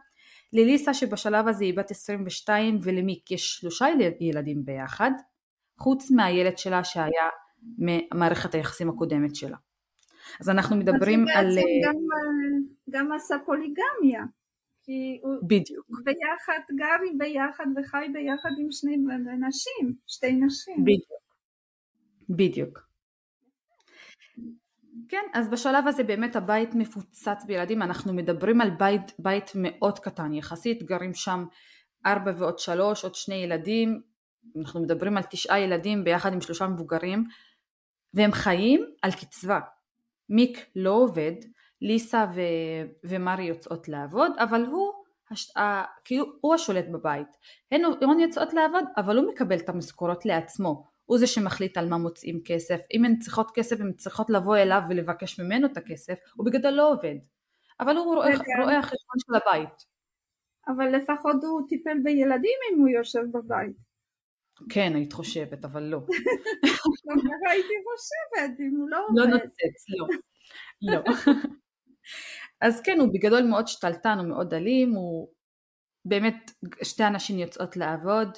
[0.52, 3.86] לליסה שבשלב הזה היא בת 22 ולמיק יש שלושה
[4.20, 5.10] ילדים ביחד,
[5.78, 7.28] חוץ מהילד שלה שהיה
[7.78, 9.56] ממערכת היחסים הקודמת שלה.
[10.40, 11.58] אז אנחנו מדברים על...
[11.84, 11.96] גם,
[12.90, 14.22] גם עשה פוליגמיה.
[14.84, 15.86] כי הוא בדיוק.
[16.04, 18.96] ביחד, גרי ביחד וחי ביחד עם שני
[19.48, 20.84] נשים, שתי נשים.
[20.84, 21.24] בדיוק.
[22.28, 22.78] בדיוק.
[25.08, 30.34] כן, אז בשלב הזה באמת הבית מפוצץ בילדים, אנחנו מדברים על בית, בית מאוד קטן
[30.34, 31.44] יחסית, גרים שם
[32.06, 34.00] ארבע ועוד שלוש, עוד שני ילדים,
[34.60, 37.24] אנחנו מדברים על תשעה ילדים ביחד עם שלושה מבוגרים,
[38.14, 39.60] והם חיים על קצבה.
[40.28, 41.32] מיק לא עובד,
[41.84, 42.40] ליסה ו...
[43.04, 44.92] ומרי יוצאות לעבוד, אבל הוא,
[45.30, 45.56] הש...
[45.56, 45.82] ה...
[46.04, 47.28] כאילו הוא השולט בבית.
[47.70, 50.86] הן, הן יוצאות לעבוד, אבל הוא מקבל את המשכורות לעצמו.
[51.04, 52.80] הוא זה שמחליט על מה מוצאים כסף.
[52.94, 56.92] אם הן צריכות כסף, הן צריכות לבוא אליו ולבקש ממנו את הכסף, הוא בגדול לא
[56.92, 57.14] עובד.
[57.80, 58.30] אבל הוא רואה,
[58.62, 59.94] רואה החשבון של הבית.
[60.68, 63.76] אבל לפחות הוא טיפל בילדים אם הוא יושב בבית.
[64.68, 65.98] כן, היית חושבת, אבל לא.
[67.50, 69.20] הייתי חושבת, אם הוא לא עובד.
[69.20, 70.06] לא נוצץ, לא.
[70.82, 71.02] לא.
[72.60, 75.28] אז כן, הוא בגדול מאוד שתלטן, הוא מאוד אלים, הוא
[76.04, 76.50] באמת,
[76.82, 78.28] שתי אנשים יוצאות לעבוד,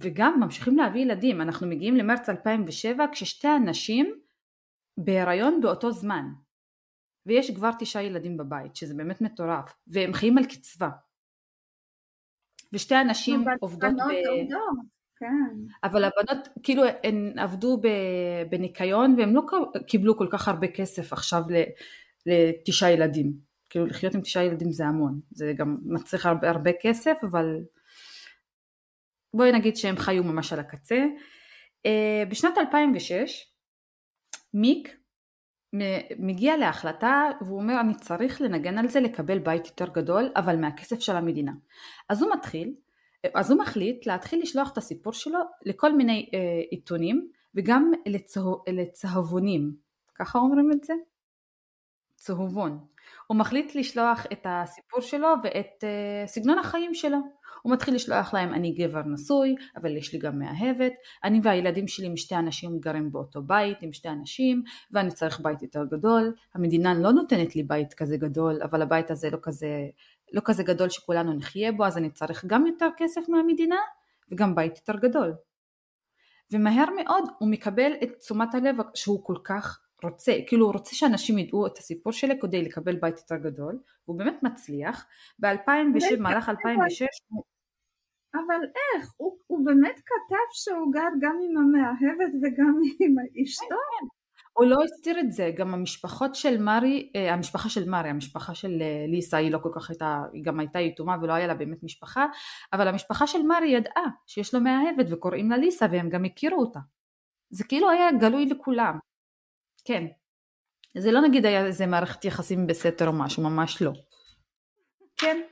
[0.00, 1.40] וגם ממשיכים להביא ילדים.
[1.40, 4.20] אנחנו מגיעים למרץ 2007 כששתי הנשים
[4.98, 6.24] בהיריון באותו זמן.
[7.26, 10.88] ויש כבר תשעה ילדים בבית, שזה באמת מטורף, והם חיים על קצבה.
[12.72, 14.00] ושתי הנשים עובדות ב...
[14.00, 14.86] עובדות,
[15.16, 15.56] כן.
[15.84, 17.80] אבל הבנות, כאילו, הן עבדו
[18.50, 19.42] בניקיון, והם לא
[19.86, 21.42] קיבלו כל כך הרבה כסף עכשיו
[22.26, 23.32] לתשעה ילדים.
[23.70, 25.20] כאילו, לחיות עם תשעה ילדים זה המון.
[25.30, 27.60] זה גם מצריך הרבה, הרבה כסף, אבל
[29.34, 31.04] בואי נגיד שהם חיו ממש על הקצה.
[31.86, 33.52] Uh, בשנת 2006
[34.54, 34.96] מיק
[36.18, 41.00] מגיע להחלטה והוא אומר אני צריך לנגן על זה לקבל בית יותר גדול אבל מהכסף
[41.00, 41.52] של המדינה.
[42.08, 42.74] אז הוא מתחיל,
[43.34, 46.36] אז הוא מחליט להתחיל לשלוח את הסיפור שלו לכל מיני uh,
[46.70, 49.74] עיתונים וגם לצהו, לצהבונים,
[50.14, 50.94] ככה אומרים את זה?
[52.22, 52.78] צהובון.
[53.26, 57.18] הוא מחליט לשלוח את הסיפור שלו ואת uh, סגנון החיים שלו.
[57.62, 60.92] הוא מתחיל לשלוח להם אני גבר נשוי, אבל יש לי גם מאהבת,
[61.24, 65.62] אני והילדים שלי עם שתי אנשים גרים באותו בית עם שתי אנשים, ואני צריך בית
[65.62, 69.86] יותר גדול, המדינה לא נותנת לי בית כזה גדול, אבל הבית הזה לא כזה,
[70.32, 73.78] לא כזה גדול שכולנו נחיה בו, אז אני צריך גם יותר כסף מהמדינה,
[74.32, 75.34] וגם בית יותר גדול.
[76.52, 81.38] ומהר מאוד הוא מקבל את תשומת הלב שהוא כל כך רוצה, כאילו הוא רוצה שאנשים
[81.38, 85.06] ידעו את הסיפור שלו כדי לקבל בית יותר גדול, והוא באמת מצליח,
[85.38, 87.44] ב-2006, במהלך 2006 הוא...
[88.34, 89.12] אבל איך?
[89.16, 93.64] הוא, הוא באמת כתב שהוא גר גם עם המאהבת וגם עם אשתו?
[93.68, 94.06] כן, כן.
[94.52, 98.78] הוא לא הסתיר את זה, גם המשפחות של מרי, אה, המשפחה של מרי, המשפחה של
[98.82, 101.82] אה, ליסה היא לא כל כך הייתה, היא גם הייתה יתומה ולא היה לה באמת
[101.82, 102.26] משפחה,
[102.72, 106.80] אבל המשפחה של מרי ידעה שיש לו מאהבת וקוראים לה ליסה והם גם הכירו אותה.
[107.50, 108.98] זה כאילו היה גלוי לכולם.
[109.84, 110.06] כן.
[110.98, 113.92] זה לא נגיד היה איזה מערכת יחסים בסתר או משהו, ממש לא.
[115.16, 115.42] כן.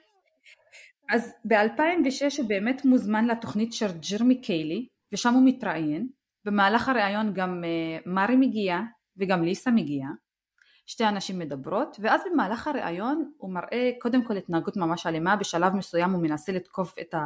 [1.11, 6.09] אז ב-2006 הוא באמת מוזמן לתוכנית של ג'רמי קיילי, ושם הוא מתראיין.
[6.45, 8.83] במהלך הראיון גם uh, מרי מגיעה
[9.17, 10.11] וגם ליסה מגיעה.
[10.87, 16.11] שתי אנשים מדברות, ואז במהלך הראיון הוא מראה קודם כל התנהגות ממש אלימה, בשלב מסוים
[16.11, 17.21] הוא מנסה לתקוף את, ה,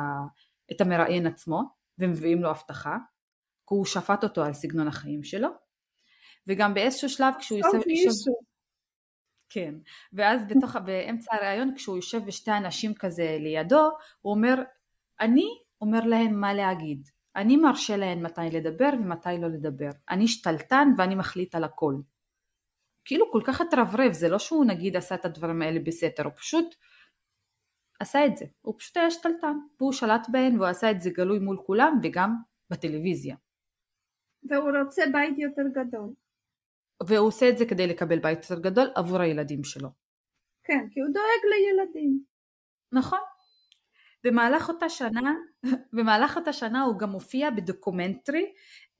[0.72, 1.62] את המראיין עצמו,
[1.98, 2.96] ומביאים לו הבטחה,
[3.68, 5.48] כי הוא שפט אותו על סגנון החיים שלו.
[6.46, 7.88] וגם באיזשהו שלב כשהוא יושב...
[7.88, 8.30] יושב...
[9.48, 9.74] כן,
[10.12, 13.90] ואז בתוך, באמצע הראיון כשהוא יושב ושתי אנשים כזה לידו,
[14.20, 14.54] הוא אומר,
[15.20, 15.46] אני
[15.80, 21.14] אומר להם מה להגיד, אני מרשה להם מתי לדבר ומתי לא לדבר, אני שתלטן ואני
[21.14, 21.94] מחליט על הכל.
[23.04, 26.74] כאילו כל כך התרברב, זה לא שהוא נגיד עשה את הדברים האלה בסתר, הוא פשוט
[28.00, 31.38] עשה את זה, הוא פשוט היה שתלטן, והוא שלט בהן והוא עשה את זה גלוי
[31.38, 32.36] מול כולם וגם
[32.70, 33.36] בטלוויזיה.
[34.50, 36.23] והוא רוצה בית יותר גדול.
[37.06, 39.88] והוא עושה את זה כדי לקבל בית יותר גדול עבור הילדים שלו.
[40.64, 42.20] כן, כי הוא דואג לילדים.
[42.92, 43.18] נכון.
[44.24, 45.34] במהלך אותה שנה,
[45.92, 48.52] במהלך אותה שנה הוא גם מופיע בדוקומנטרי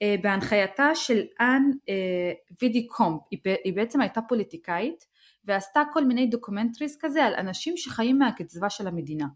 [0.02, 2.32] אה, בהנחייתה של אן אה,
[2.62, 5.05] וידי קומפ, היא, היא בעצם הייתה פוליטיקאית
[5.44, 9.26] ועשתה כל מיני documentaries כזה על אנשים שחיים מהקצבה של המדינה.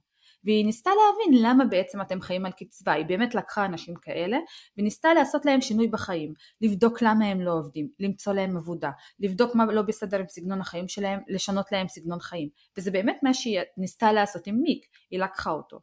[0.45, 4.39] והיא ניסתה להבין למה בעצם אתם חיים על קצבה, היא באמת לקחה אנשים כאלה
[4.79, 8.91] וניסתה לעשות להם שינוי בחיים, לבדוק למה הם לא עובדים, למצוא להם עבודה,
[9.21, 13.35] לבדוק מה לא בסדר עם סגנון החיים שלהם, לשנות להם סגנון חיים, וזה באמת מה
[13.35, 15.81] שהיא ניסתה לעשות עם מיק, היא לקחה אותו.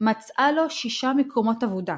[0.00, 1.96] מצאה לו שישה מקומות עבודה,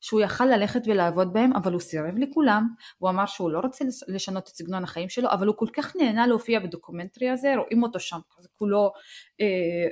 [0.00, 2.68] שהוא יכל ללכת ולעבוד בהם, אבל הוא סירב לכולם,
[2.98, 6.26] הוא אמר שהוא לא רוצה לשנות את סגנון החיים שלו, אבל הוא כל כך נהנה
[6.26, 8.18] להופיע ב documentary הזה, רואים אותו שם,
[8.58, 8.92] כולו,
[9.40, 9.88] אה,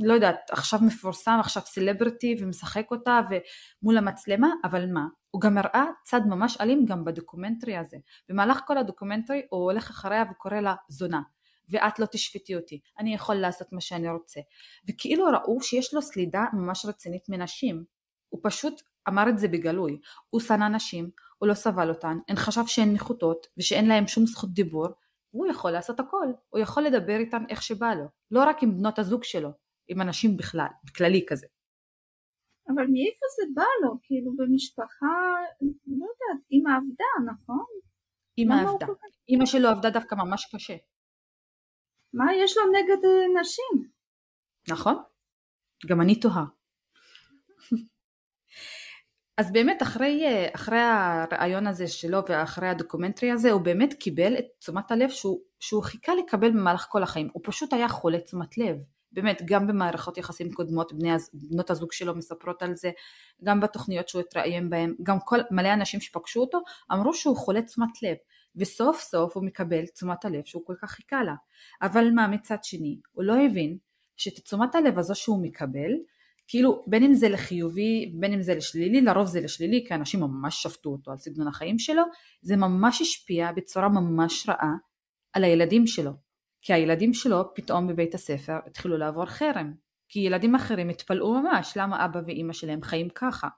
[0.00, 5.84] לא יודעת, עכשיו מפורסם, עכשיו סלבריטי ומשחק אותה ומול המצלמה, אבל מה, הוא גם הראה
[6.04, 7.96] צד ממש אלים גם ב documentary הזה.
[8.28, 11.20] במהלך כל ה documentary הוא הולך אחריה וקורא לה זונה.
[11.68, 14.40] ואת לא תשפטי אותי, אני יכול לעשות מה שאני רוצה.
[14.88, 17.84] וכאילו ראו שיש לו סלידה ממש רצינית מנשים.
[18.28, 20.00] הוא פשוט אמר את זה בגלוי.
[20.30, 24.54] הוא שנא נשים, הוא לא סבל אותן, הן חשב שהן נחותות ושאין להן שום זכות
[24.54, 24.86] דיבור,
[25.30, 28.98] הוא יכול לעשות הכל, הוא יכול לדבר איתן איך שבא לו, לא רק עם בנות
[28.98, 29.50] הזוג שלו,
[29.88, 31.46] עם אנשים בכלל, בכללי כזה.
[32.68, 33.98] אבל מאיפה זה בא לו?
[34.02, 35.16] כאילו במשפחה,
[35.86, 37.64] לא יודעת, אמא עבדה, נכון?
[38.38, 38.86] אמא עבדה.
[39.28, 40.76] אמא שלו עבדה דווקא ממש קשה.
[42.14, 43.90] מה יש לו נגד אה, נשים?
[44.68, 44.94] נכון,
[45.86, 46.44] גם אני תוהה.
[49.38, 54.90] אז באמת אחרי, אחרי הרעיון הזה שלו ואחרי הדוקומנטרי הזה הוא באמת קיבל את תשומת
[54.90, 58.76] הלב שהוא, שהוא חיכה לקבל במהלך כל החיים, הוא פשוט היה חולה תשומת לב,
[59.16, 62.90] באמת גם במערכות יחסים קודמות בני, בנות הזוג שלו מספרות על זה,
[63.44, 66.58] גם בתוכניות שהוא התראיין בהן, גם כל מלא אנשים שפגשו אותו
[66.92, 68.16] אמרו שהוא חולה תשומת לב
[68.56, 71.34] וסוף סוף הוא מקבל תשומת הלב שהוא כל כך חיכה לה,
[71.82, 73.78] אבל מה מצד שני הוא לא הבין
[74.16, 75.90] שאת תשומת הלב הזו שהוא מקבל
[76.48, 80.62] כאילו בין אם זה לחיובי בין אם זה לשלילי לרוב זה לשלילי כי אנשים ממש
[80.62, 82.02] שפטו אותו על סגנון החיים שלו
[82.42, 84.72] זה ממש השפיע בצורה ממש רעה
[85.32, 86.25] על הילדים שלו
[86.66, 89.74] כי הילדים שלו פתאום בבית הספר התחילו לעבור חרם
[90.08, 93.48] כי ילדים אחרים התפלאו ממש למה אבא ואימא שלהם חיים ככה?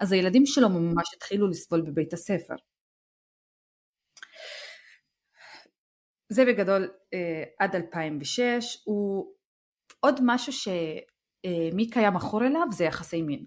[0.00, 2.54] אז הילדים שלו ממש התחילו לסבול בבית הספר.
[6.28, 9.34] זה בגדול אה, עד 2006 הוא
[10.00, 10.68] עוד משהו ש...
[11.74, 13.46] מיק היה מכור אליו זה יחסי מין.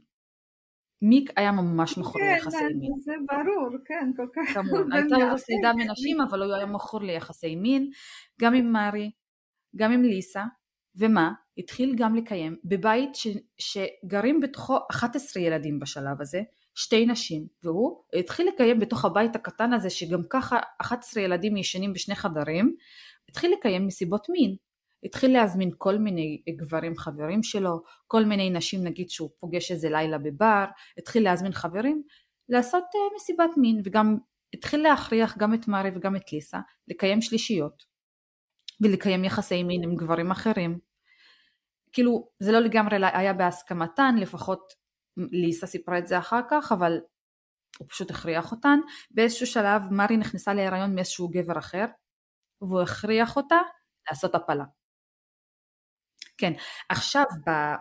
[1.04, 2.92] מיק היה ממש מכור כן, ליחסי מין.
[2.92, 4.54] כן, זה ברור, כן, כל כך.
[4.54, 7.90] כמובן, הייתה לו סלידה מנשים, אבל הוא היה מכור ליחסי מין,
[8.42, 9.12] גם עם מארי,
[9.76, 10.44] גם עם ליסה,
[10.96, 11.32] ומה?
[11.58, 13.28] התחיל גם לקיים בבית ש,
[13.58, 16.42] שגרים בתוכו 11 ילדים בשלב הזה,
[16.76, 22.16] שתי נשים, והוא התחיל לקיים בתוך הבית הקטן הזה, שגם ככה 11 ילדים ישנים בשני
[22.16, 22.76] חדרים,
[23.30, 24.56] התחיל לקיים מסיבות מין,
[25.06, 30.18] התחיל להזמין כל מיני גברים חברים שלו, כל מיני נשים נגיד שהוא פוגש איזה לילה
[30.18, 30.66] בבר,
[30.98, 32.04] התחיל להזמין חברים
[32.50, 34.18] לעשות uh, מסיבת מין וגם
[34.54, 37.84] התחיל להכריח גם את מארי וגם את ליסה לקיים שלישיות
[38.82, 40.80] ולקיים יחסי מין עם גברים אחרים.
[41.92, 44.74] כאילו זה לא לגמרי היה בהסכמתן, לפחות
[45.18, 47.00] ליסה סיפרה את זה אחר כך, אבל
[47.80, 48.80] הוא פשוט הכריח אותן.
[49.12, 51.86] באיזשהו שלב מארי נכנסה להיריון מאיזשהו גבר אחר,
[52.62, 53.58] והוא הכריח אותה
[54.10, 54.66] לעשות הפלה.
[56.44, 56.54] כן,
[56.90, 57.24] עכשיו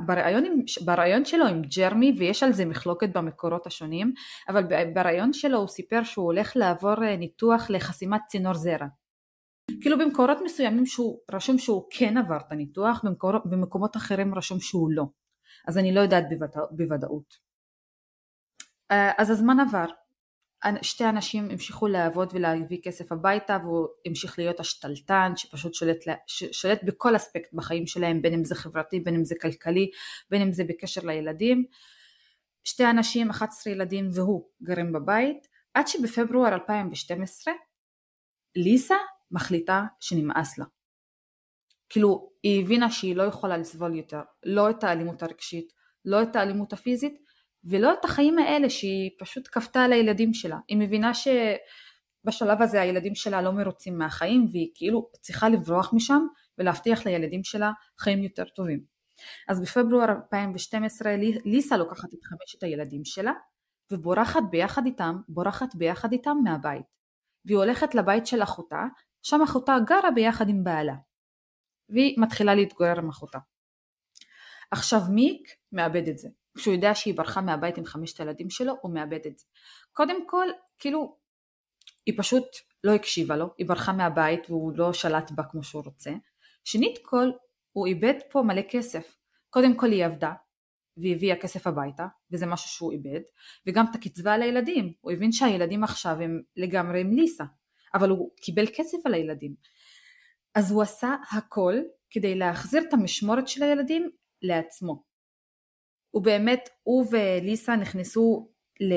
[0.07, 0.45] ברעיון,
[0.85, 4.13] ברעיון שלו עם ג'רמי, ויש על זה מחלוקת במקורות השונים,
[4.49, 4.63] אבל
[4.95, 8.87] ברעיון שלו הוא סיפר שהוא הולך לעבור אה, ניתוח לחסימת צינור זרע.
[9.81, 14.91] כאילו במקורות מסוימים שהוא רשום שהוא כן עבר את הניתוח, במקור, במקומות אחרים רשום שהוא
[14.93, 15.05] לא.
[15.69, 16.25] אז אני לא יודעת
[16.71, 17.35] בוודאות.
[18.91, 19.87] אה, אז הזמן עבר,
[20.83, 25.99] שתי אנשים המשיכו לעבוד ולהביא כסף הביתה והוא המשיך להיות השתלטן שפשוט שולט,
[26.53, 29.91] שולט בכל אספקט בחיים שלהם בין אם זה חברתי בין אם זה כלכלי
[30.31, 31.65] בין אם זה בקשר לילדים.
[32.65, 35.49] שתי אנשים 11 ילדים והוא גרים בבית.
[35.75, 37.55] עד שבפברואר 2012
[38.57, 38.97] ליסה
[39.31, 40.65] מחליטה שנמאס לה.
[41.89, 44.21] כאילו היא הבינה שהיא לא יכולה לסבול יותר.
[44.43, 45.73] לא את האלימות הרגשית
[46.05, 47.19] לא את האלימות הפיזית
[47.65, 50.59] ולא את החיים האלה שהיא פשוט כפתה על הילדים שלה.
[50.69, 56.27] היא מבינה שבשלב הזה הילדים שלה לא מרוצים מהחיים והיא כאילו צריכה לברוח משם
[56.59, 58.85] ולהבטיח לילדים שלה חיים יותר טובים.
[59.49, 61.13] אז בפברואר 2012
[61.45, 63.33] ליסה לוקחת את חמשת הילדים שלה
[63.93, 66.87] ובורחת ביחד איתם, בורחת ביחד איתם מהבית.
[67.45, 68.85] והיא הולכת לבית של אחותה,
[69.23, 70.95] שם אחותה גרה ביחד עם בעלה.
[71.89, 73.39] והיא מתחילה להתגורר עם אחותה.
[74.71, 76.29] עכשיו מיק מאבד את זה.
[76.57, 79.45] כשהוא יודע שהיא ברחה מהבית עם חמשת הילדים שלו, הוא מאבד את זה.
[79.93, 80.49] קודם כל,
[80.79, 81.17] כאילו,
[82.07, 82.47] היא פשוט
[82.85, 86.11] לא הקשיבה לו, היא ברחה מהבית והוא לא שלט בה כמו שהוא רוצה.
[86.65, 87.31] שנית כל,
[87.73, 89.17] הוא איבד פה מלא כסף.
[89.51, 90.33] קודם כל היא עבדה,
[90.97, 93.21] והביאה כסף הביתה, וזה משהו שהוא איבד,
[93.67, 94.93] וגם את הקצבה על הילדים.
[95.01, 97.45] הוא הבין שהילדים עכשיו הם לגמרי עם ליסה,
[97.95, 99.55] אבל הוא קיבל כסף על הילדים.
[100.55, 101.75] אז הוא עשה הכל
[102.11, 104.11] כדי להחזיר את המשמורת של הילדים
[104.43, 105.12] לעצמו.
[106.13, 108.49] הוא באמת, הוא וליסה נכנסו
[108.81, 108.95] ל,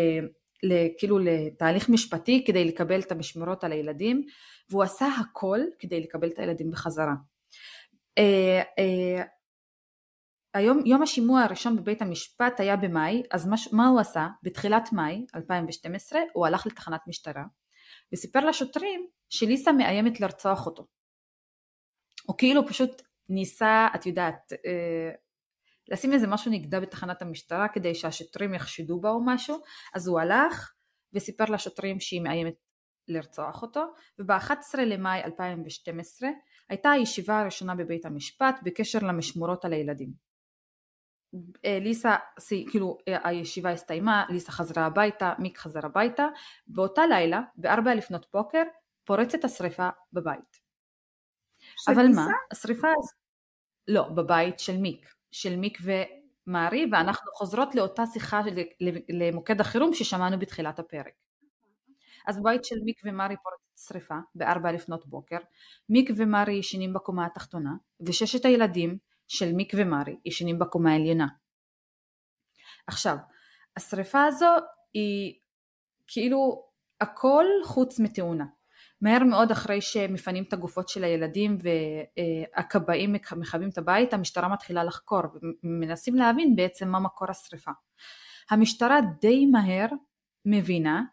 [0.64, 4.26] ל, כאילו לתהליך משפטי כדי לקבל את המשמרות על הילדים,
[4.70, 7.14] והוא עשה הכל כדי לקבל את הילדים בחזרה.
[8.18, 9.24] אה, אה,
[10.54, 14.28] היום, יום השימוע הראשון בבית המשפט היה במאי, אז מה, מה הוא עשה?
[14.44, 17.44] בתחילת מאי 2012 הוא הלך לתחנת משטרה
[18.14, 20.88] וסיפר לשוטרים שליסה מאיימת לרצוח אותו.
[22.26, 25.12] הוא כאילו פשוט ניסה, את יודעת, אה,
[25.90, 29.57] לשים איזה משהו נגדה בתחנת המשטרה כדי שהשוטרים יחשדו בה או משהו,
[29.94, 30.74] אז הוא הלך
[31.14, 32.56] וסיפר לשוטרים שהיא מאיימת
[33.07, 33.86] לרצוח אותו,
[34.20, 36.30] וב-11 למאי 2012
[36.70, 40.26] הייתה הישיבה הראשונה בבית המשפט בקשר למשמורות על הילדים.
[41.66, 42.16] אה, ליסה,
[42.72, 46.28] כאילו אה, הישיבה הסתיימה, ליסה חזרה הביתה, מיק חזר הביתה,
[46.68, 48.64] באותה לילה, בארבע לפנות בוקר,
[49.06, 50.66] פורצת השריפה בבית.
[51.88, 52.88] אבל מה, השריפה...
[53.88, 55.15] לא, בבית של מיק.
[55.31, 58.41] של מיק ומארי ואנחנו חוזרות לאותה שיחה
[59.10, 61.14] למוקד החירום ששמענו בתחילת הפרק.
[62.27, 65.38] אז בבית של מיק ומארי פורצת שריפה בארבע לפנות בוקר,
[65.89, 67.72] מיק ומארי ישנים בקומה התחתונה
[68.02, 68.97] וששת הילדים
[69.27, 71.27] של מיק ומארי ישנים בקומה העליונה.
[72.88, 73.18] עכשיו,
[73.77, 74.49] השריפה הזו
[74.93, 75.39] היא
[76.07, 76.65] כאילו
[77.02, 78.45] הכל חוץ מתאונה.
[79.06, 81.57] מהר מאוד אחרי שמפנים את הגופות של הילדים
[82.56, 85.22] והכבאים מכבים את הבית, המשטרה מתחילה לחקור
[85.64, 87.72] ומנסים להבין בעצם מה מקור השרפה.
[88.49, 89.88] המשטרה די מהר
[90.45, 91.03] מבינה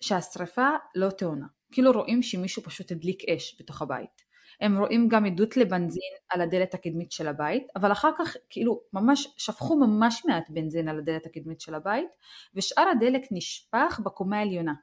[0.00, 1.46] שהשרפה לא תאונה.
[1.72, 4.24] כאילו רואים שמישהו פשוט הדליק אש בתוך הבית.
[4.60, 9.34] הם רואים גם עדות לבנזין על הדלת הקדמית של הבית, אבל אחר כך כאילו ממש
[9.36, 12.08] שפכו ממש מעט בנזין על הדלת הקדמית של הבית,
[12.54, 14.74] ושאר הדלק נשפך בקומה העליונה.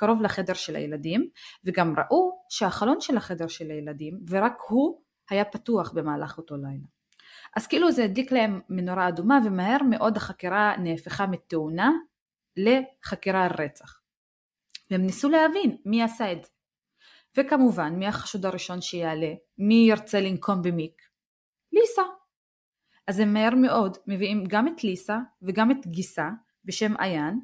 [0.00, 1.28] קרוב לחדר של הילדים,
[1.64, 6.86] וגם ראו שהחלון של החדר של הילדים, ורק הוא היה פתוח במהלך אותו לילה.
[7.56, 11.90] אז כאילו זה הדליק להם מנורה אדומה, ומהר מאוד החקירה נהפכה מתאונה
[12.56, 14.00] לחקירה על רצח.
[14.90, 16.50] והם ניסו להבין מי עשה את זה.
[17.36, 19.32] וכמובן, מי החשוד הראשון שיעלה?
[19.58, 21.02] מי ירצה לנקום במיק?
[21.72, 22.02] ליסה.
[23.06, 26.28] אז הם מהר מאוד מביאים גם את ליסה וגם את גיסה
[26.64, 27.40] בשם עיין,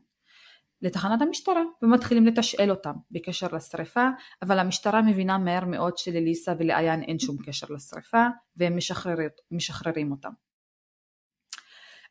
[0.82, 4.08] לתחנת המשטרה ומתחילים לתשאל אותם בקשר לשריפה
[4.42, 8.26] אבל המשטרה מבינה מהר מאוד שלליסה ולעיין אין שום קשר לשריפה
[8.56, 8.76] והם
[9.50, 10.30] משחררים, אותם.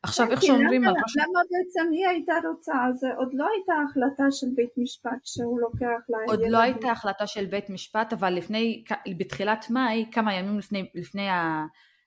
[0.03, 0.95] עכשיו איך כן, שאומרים למה, על.
[0.95, 2.73] למה בעצם היא הייתה רוצה?
[2.93, 6.29] זה עוד לא הייתה החלטה של בית משפט שהוא לוקח לילדים.
[6.29, 8.83] עוד לא הייתה החלטה של בית משפט, אבל לפני,
[9.17, 11.27] בתחילת מאי, כמה ימים לפני, לפני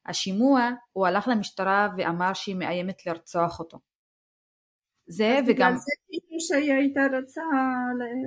[0.06, 3.78] השימוע, הוא הלך למשטרה ואמר שהיא מאיימת לרצוח אותו.
[5.08, 7.42] זה וגם, זה כאילו שהיא הייתה רוצה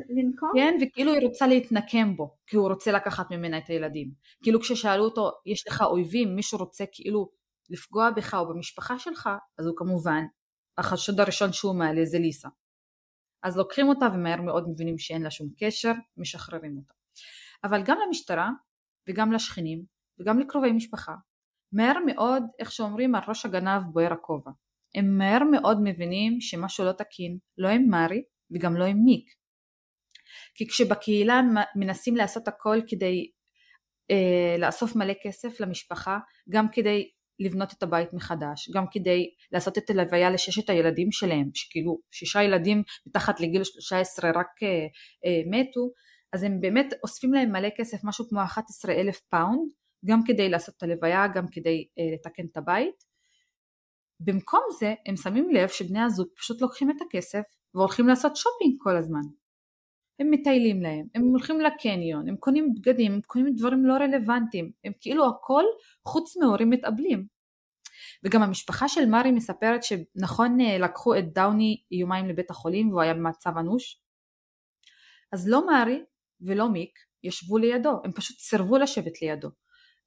[0.09, 0.49] לנקום?
[0.55, 4.11] כן, וכאילו היא רוצה להתנקם בו, כי הוא רוצה לקחת ממנה את הילדים.
[4.43, 7.29] כאילו כששאלו אותו, יש לך אויבים, מישהו רוצה כאילו
[7.69, 9.29] לפגוע בך או במשפחה שלך,
[9.59, 10.23] אז הוא כמובן,
[10.77, 12.49] החשוד הראשון שהוא מעלה זה ליסה.
[13.43, 16.93] אז לוקחים אותה ומהר מאוד מבינים שאין לה שום קשר, משחררים אותה.
[17.63, 18.49] אבל גם למשטרה
[19.09, 19.83] וגם לשכנים
[20.19, 21.15] וגם לקרובי משפחה,
[21.73, 24.51] מהר מאוד, איך שאומרים, על ראש הגנב בוער הכובע.
[24.95, 29.25] הם מהר מאוד מבינים שמשהו לא תקין, לא עם מארי וגם לא עם מיק.
[30.55, 31.41] כי כשבקהילה
[31.75, 33.31] מנסים לעשות הכל כדי
[34.11, 36.19] אה, לאסוף מלא כסף למשפחה,
[36.49, 37.09] גם כדי
[37.39, 42.83] לבנות את הבית מחדש, גם כדי לעשות את הלוויה לששת הילדים שלהם, שכאילו שישה ילדים
[43.07, 44.69] מתחת לגיל 13 רק אה,
[45.25, 45.89] אה, מתו,
[46.33, 49.71] אז הם באמת אוספים להם מלא כסף, משהו כמו 11 אלף pound,
[50.05, 53.10] גם כדי לעשות את הלוויה, גם כדי אה, לתקן את הבית.
[54.23, 57.41] במקום זה הם שמים לב שבני הזוג פשוט לוקחים את הכסף
[57.73, 59.21] והולכים לעשות שופינג כל הזמן.
[60.19, 64.93] הם מטיילים להם, הם הולכים לקניון, הם קונים בגדים, הם קונים דברים לא רלוונטיים, הם
[65.01, 65.63] כאילו הכל
[66.05, 67.27] חוץ מהורים מתאבלים.
[68.23, 73.13] וגם המשפחה של מארי מספרת שנכון אה, לקחו את דאוני יומיים לבית החולים והוא היה
[73.13, 74.01] במצב אנוש.
[75.31, 76.03] אז לא מארי
[76.41, 79.49] ולא מיק ישבו לידו, הם פשוט סירבו לשבת לידו.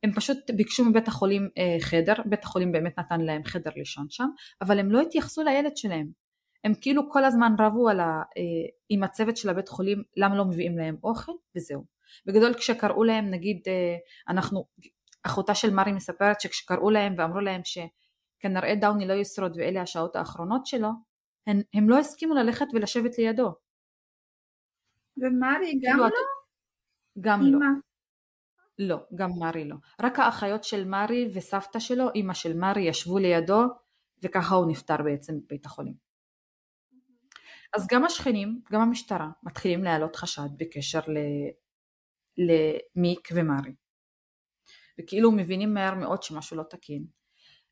[0.05, 4.27] הם פשוט ביקשו מבית החולים אה, חדר, בית החולים באמת נתן להם חדר לישון שם,
[4.63, 6.07] אבל הם לא התייחסו לילד שלהם.
[6.65, 8.23] הם כאילו כל הזמן רבו ה, אה,
[8.89, 11.85] עם הצוות של הבית חולים למה לא מביאים להם אוכל וזהו.
[12.27, 13.97] בגדול כשקראו להם נגיד אה,
[14.29, 14.65] אנחנו,
[15.23, 20.67] אחותה של מרי מספרת שכשקראו להם ואמרו להם שכנראה דאוני לא ישרוד ואלה השעות האחרונות
[20.67, 20.89] שלו,
[21.47, 23.55] הם, הם לא הסכימו ללכת ולשבת לידו.
[25.17, 26.07] ומרי גם כאילו, לא?
[26.09, 26.15] את-
[27.21, 27.59] גם לא.
[28.79, 29.77] לא, גם מרי לא.
[30.03, 33.63] רק האחיות של מרי וסבתא שלו, אימא של מרי, ישבו לידו,
[34.23, 35.95] וככה הוא נפטר בעצם בבית החולים.
[37.77, 41.19] אז גם השכנים, גם המשטרה, מתחילים להעלות חשד בקשר ל...
[42.39, 43.75] למיק ומרי.
[44.99, 47.07] וכאילו מבינים מהר מאוד שמשהו לא תקין.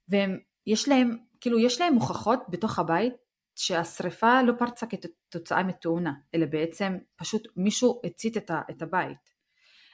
[0.09, 3.15] והם, יש להם, כאילו יש להם הוכחות בתוך הבית
[3.55, 9.32] שהשריפה לא פרצה כתוצאה מתאונה, אלא בעצם פשוט מישהו הצית את, ה, את הבית.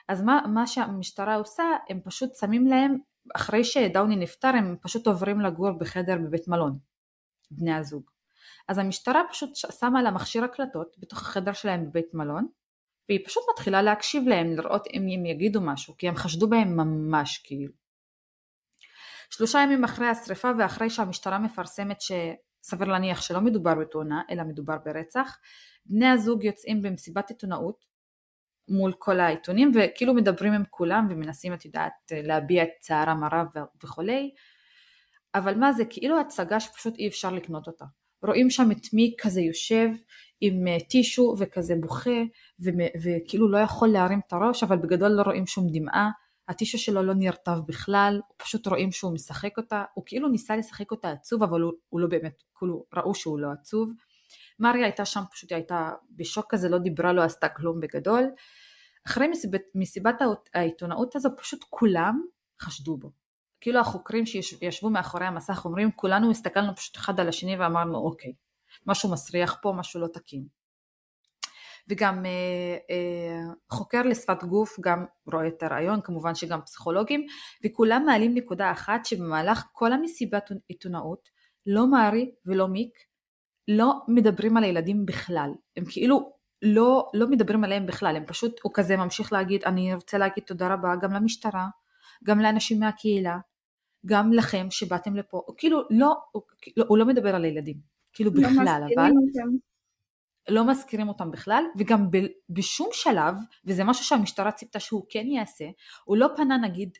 [0.09, 2.97] אז מה, מה שהמשטרה עושה, הם פשוט שמים להם,
[3.35, 6.77] אחרי שדאוני נפטר, הם פשוט עוברים לגור בחדר בבית מלון,
[7.51, 8.03] בני הזוג.
[8.67, 12.47] אז המשטרה פשוט שמה לה מכשיר הקלטות בתוך החדר שלהם בבית מלון,
[13.09, 17.37] והיא פשוט מתחילה להקשיב להם, לראות אם הם יגידו משהו, כי הם חשדו בהם ממש
[17.43, 17.73] כאילו.
[19.29, 25.37] שלושה ימים אחרי השריפה ואחרי שהמשטרה מפרסמת שסביר להניח שלא מדובר בתאונה, אלא מדובר ברצח,
[25.85, 27.89] בני הזוג יוצאים במסיבת עיתונאות
[28.69, 33.47] מול כל העיתונים וכאילו מדברים עם כולם ומנסים את יודעת להביע את צערם הרב
[33.83, 34.31] וכולי.
[35.35, 37.85] אבל מה זה כאילו הצגה שפשוט אי אפשר לקנות אותה.
[38.23, 39.89] רואים שם את מי כזה יושב
[40.41, 42.19] עם אה, טישו וכזה בוכה
[43.03, 46.09] וכאילו לא יכול להרים את הראש אבל בגדול לא רואים שום דמעה.
[46.47, 49.83] הטישו שלו לא נרטב בכלל פשוט רואים שהוא משחק אותה.
[49.93, 53.47] הוא כאילו ניסה לשחק אותה עצוב אבל הוא, הוא לא באמת כאילו ראו שהוא לא
[53.51, 53.91] עצוב
[54.59, 58.23] מריה הייתה שם פשוט הייתה בשוק כזה לא דיברה לא עשתה כלום בגדול
[59.07, 60.21] אחרי מסיבת, מסיבת
[60.53, 62.21] העיתונאות הזו פשוט כולם
[62.61, 63.11] חשדו בו.
[63.61, 68.33] כאילו החוקרים שישבו מאחורי המסך אומרים כולנו הסתכלנו פשוט אחד על השני ואמרנו אוקיי,
[68.85, 70.47] משהו מסריח פה, משהו לא תקין.
[71.89, 77.25] וגם אה, אה, חוקר לשפת גוף גם רואה את הרעיון, כמובן שגם פסיכולוגים,
[77.65, 81.29] וכולם מעלים נקודה אחת שבמהלך כל המסיבת עיתונאות,
[81.65, 83.08] לא מארי ולא מיק
[83.69, 85.51] לא מדברים על הילדים בכלל.
[85.77, 90.17] הם כאילו לא, לא מדברים עליהם בכלל, הם פשוט, הוא כזה ממשיך להגיד, אני רוצה
[90.17, 91.67] להגיד תודה רבה גם למשטרה,
[92.23, 93.37] גם לאנשים מהקהילה,
[94.05, 96.41] גם לכם שבאתם לפה, הוא כאילו לא, הוא,
[96.77, 97.77] לא, הוא לא מדבר על הילדים,
[98.13, 99.57] כאילו לא בכלל, אבל אותם.
[100.49, 102.17] לא מזכירים אותם בכלל, וגם ב,
[102.49, 103.35] בשום שלב,
[103.65, 105.65] וזה משהו שהמשטרה ציפתה שהוא כן יעשה,
[106.05, 106.97] הוא לא פנה נגיד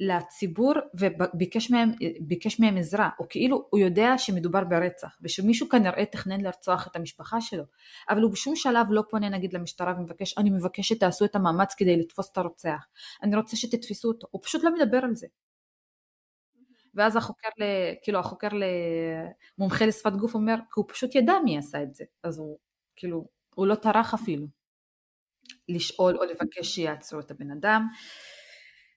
[0.00, 1.90] לציבור וביקש מהם,
[2.20, 7.40] ביקש מהם עזרה, או כאילו הוא יודע שמדובר ברצח, ושמישהו כנראה תכנן לרצוח את המשפחה
[7.40, 7.64] שלו,
[8.08, 11.96] אבל הוא בשום שלב לא פונה נגיד למשטרה ומבקש, אני מבקש שתעשו את המאמץ כדי
[11.96, 12.86] לתפוס את הרוצח,
[13.22, 15.26] אני רוצה שתתפסו אותו, הוא פשוט לא מדבר על זה.
[16.94, 17.64] ואז החוקר, ל,
[18.02, 18.48] כאילו החוקר
[19.58, 22.58] למומחה לשפת גוף אומר, כי הוא פשוט ידע מי עשה את זה, אז הוא
[22.96, 24.46] כאילו, הוא לא טרח אפילו
[25.68, 27.88] לשאול או לבקש שיעצרו את הבן אדם.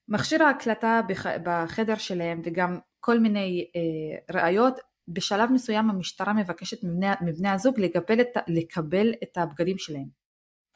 [0.10, 1.02] מכשיר ההקלטה
[1.44, 8.22] בחדר שלהם וגם כל מיני אה, ראיות בשלב מסוים המשטרה מבקשת מבני, מבני הזוג לקבל
[8.22, 10.08] את, לקבל את הבגדים שלהם,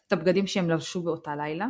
[0.07, 1.67] את הבגדים שהם לבשו באותה לילה.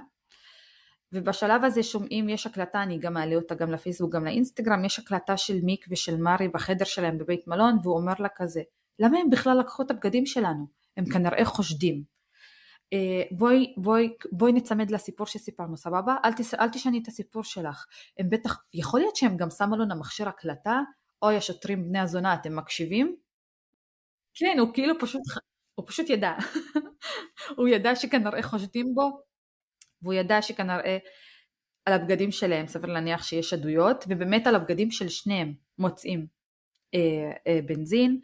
[1.14, 5.38] ובשלב הזה שומעים, יש הקלטה, אני גם אעלה אותה גם לפייסבוק, גם לאינסטגרם, יש הקלטה
[5.38, 8.62] של מיק ושל מרי בחדר שלהם בבית מלון, והוא אומר לה כזה,
[9.00, 10.68] למה הם בכלל לקחו את הבגדים שלנו?
[10.98, 12.04] הם כנראה חושדים.
[12.94, 16.16] אה, בואי, בואי, בואי נצמד לסיפור שסיפרנו, סבבה?
[16.26, 17.86] אל, תס, אל תשני את הסיפור שלך.
[18.20, 20.80] הם בטח, יכול להיות שהם גם שמו לנו מכשיר הקלטה,
[21.22, 23.16] אוי השוטרים בני הזונה, אתם מקשיבים?
[24.34, 25.22] כן, הוא כאילו פשוט,
[25.76, 26.34] הוא פשוט ידע.
[27.58, 29.22] הוא ידע שכנראה חושדים בו,
[30.02, 30.98] והוא ידע שכנראה
[31.86, 36.28] על הבגדים שלהם סביר להניח שיש עדויות, ובאמת על הבגדים של שניהם מוצאים
[36.94, 38.20] אה, אה, בנזין.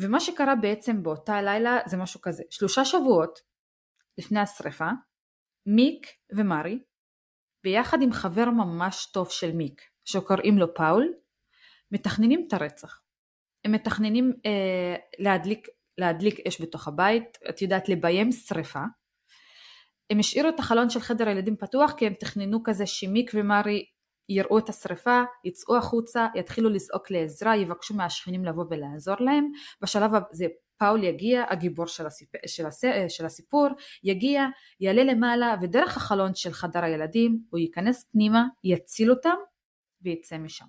[0.00, 3.38] ומה שקרה בעצם באותה לילה זה משהו כזה, שלושה שבועות
[4.18, 4.88] לפני השרפה,
[5.66, 6.06] מיק
[6.36, 6.78] ומרי,
[7.64, 11.12] ביחד עם חבר ממש טוב של מיק, שקוראים לו פאול,
[11.92, 13.00] מתכננים את הרצח.
[13.64, 15.68] הם מתכננים אה, להדליק,
[15.98, 18.82] להדליק אש בתוך הבית, את יודעת, לביים שרפה.
[20.10, 23.84] הם השאירו את החלון של חדר הילדים פתוח כי הם תכננו כזה שמיק ומרי
[24.30, 29.50] יראו את השרפה, יצאו החוצה, יתחילו לזעוק לעזרה, יבקשו מהשכנים לבוא ולעזור להם.
[29.82, 30.46] בשלב הזה
[30.78, 32.28] פאול יגיע, הגיבור של, הסיפ...
[32.46, 32.84] של, הס...
[33.08, 33.68] של הסיפור,
[34.04, 34.46] יגיע,
[34.80, 39.36] יעלה למעלה ודרך החלון של חדר הילדים הוא ייכנס פנימה, יציל אותם
[40.02, 40.66] ויצא משם.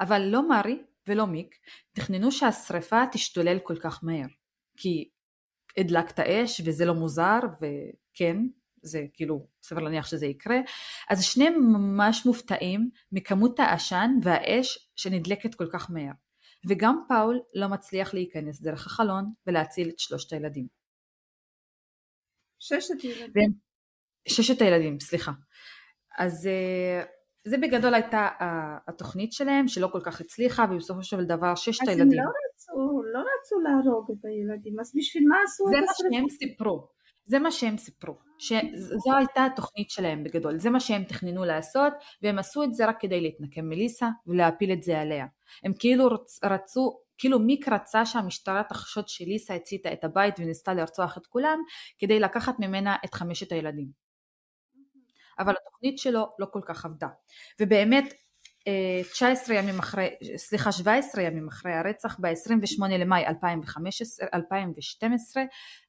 [0.00, 1.54] אבל לא מרי ולא מיק
[1.92, 4.26] תכננו שהשרפה תשתולל כל כך מהר,
[4.76, 5.08] כי
[5.76, 8.36] הדלקת אש וזה לא מוזר וכן,
[8.86, 10.56] זה כאילו סביר להניח שזה יקרה,
[11.10, 16.12] אז שניהם ממש מופתעים מכמות העשן והאש שנדלקת כל כך מהר.
[16.68, 20.66] וגם פאול לא מצליח להיכנס דרך החלון ולהציל את שלושת הילדים.
[22.58, 23.52] ששת ילדים.
[24.28, 25.32] ששת הילדים, סליחה.
[26.18, 27.04] אז אה,
[27.44, 28.28] זה בגדול הייתה
[28.88, 32.06] התוכנית שלהם שלא כל כך הצליחה ובסופו של דבר ששת אז הילדים.
[32.06, 35.92] אז הם לא רצו, לא רצו להרוג את הילדים, אז בשביל מה עשו את השרפה?
[36.02, 36.88] זה מה שהם סיפרו.
[37.26, 41.92] זה מה שהם סיפרו, שזו הייתה התוכנית שלהם בגדול, זה מה שהם תכננו לעשות
[42.22, 45.26] והם עשו את זה רק כדי להתנקם מליסה ולהפיל את זה עליה.
[45.64, 51.18] הם כאילו רצ, רצו, כאילו מיק רצה שהמשטרה תחשוד שליסה הציתה את הבית וניסתה לרצוח
[51.18, 51.58] את כולם
[51.98, 54.06] כדי לקחת ממנה את חמשת הילדים.
[55.38, 57.08] אבל התוכנית שלו לא כל כך עבדה.
[57.60, 58.14] ובאמת
[59.12, 65.42] 19 ימים אחרי, סליחה 17 ימים אחרי הרצח ב-28 למאי 2015, 2012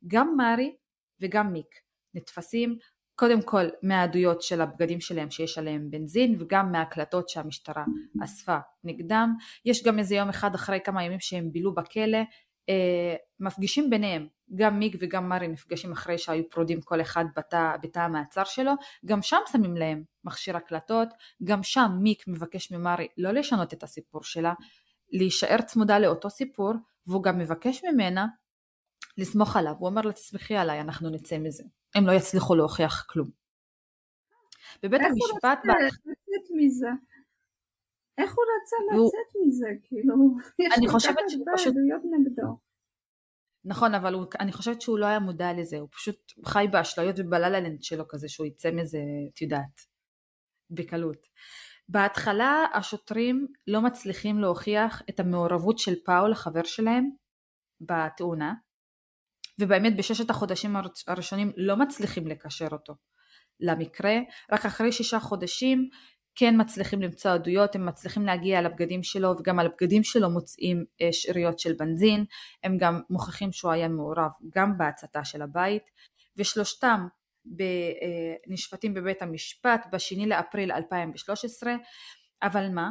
[0.08, 0.76] גם מארי
[1.22, 1.68] וגם מיק
[2.14, 2.78] נתפסים.
[3.16, 7.86] קודם כל מהעדויות של הבגדים שלהם שיש עליהם בנזין וגם מההקלטות שהמשטרה
[8.24, 9.34] אספה נגדם.
[9.66, 12.18] יש גם איזה יום אחד אחרי כמה ימים שהם בילו בכלא,
[12.70, 18.00] אה, מפגישים ביניהם, גם מיק וגם מרי נפגשים אחרי שהיו פרודים כל אחד בתא, בתא
[18.00, 18.72] המעצר שלו,
[19.06, 21.10] גם שם שמים להם מכשיר הקלטות,
[21.44, 24.54] גם שם מיק מבקש ממרי לא לשנות את הסיפור שלה,
[25.12, 26.74] להישאר צמודה לאותו סיפור,
[27.08, 28.28] והוא גם מבקש ממנה
[29.18, 31.64] לסמוך עליו, הוא אומר לה תסמכי עליי, אנחנו נצא מזה.
[31.96, 33.30] הם לא יצליחו להוכיח כלום.
[34.84, 35.60] בבית המשפט...
[35.66, 36.88] איך הוא רצה לצאת מזה?
[38.18, 39.68] איך הוא רצה לצאת מזה?
[39.84, 40.16] כאילו,
[40.78, 41.68] אני חושבת שהוא פשוט...
[41.68, 42.58] עדויות נגדו.
[43.66, 47.84] נכון, אבל הוא, אני חושבת שהוא לא היה מודע לזה, הוא פשוט חי באשליות ובללה-לנד
[47.84, 49.00] שלו כזה, שהוא יצא מזה,
[49.34, 49.82] את יודעת,
[50.70, 51.28] בקלות.
[51.90, 57.10] בהתחלה השוטרים לא מצליחים להוכיח את המעורבות של פאול, החבר שלהם,
[57.82, 58.54] בתאונה,
[59.60, 60.76] ובאמת בששת החודשים
[61.08, 62.94] הראשונים לא מצליחים לקשר אותו
[63.60, 64.20] למקרה,
[64.52, 65.90] רק אחרי שישה חודשים
[66.40, 71.10] כן מצליחים למצוא עדויות, הם מצליחים להגיע לבגדים שלו וגם על הבגדים שלו מוצאים אה,
[71.12, 72.26] שאריות של בנזין,
[72.64, 75.84] הם גם מוכיחים שהוא היה מעורב גם בהצתה של הבית
[76.38, 77.08] ושלושתם
[77.62, 81.76] אה, נשפטים בבית המשפט בשני לאפריל 2013
[82.44, 82.90] אבל מה?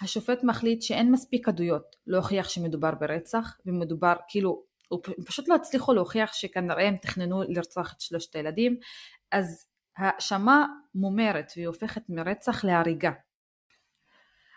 [0.00, 4.62] השופט מחליט שאין מספיק עדויות להוכיח שמדובר ברצח ומדובר כאילו
[4.92, 8.76] הם פשוט לא הצליחו להוכיח שכנראה הם תכננו לרצוח את שלושת הילדים,
[9.32, 9.66] אז
[9.96, 13.12] האשמה מומרת והיא הופכת מרצח להריגה.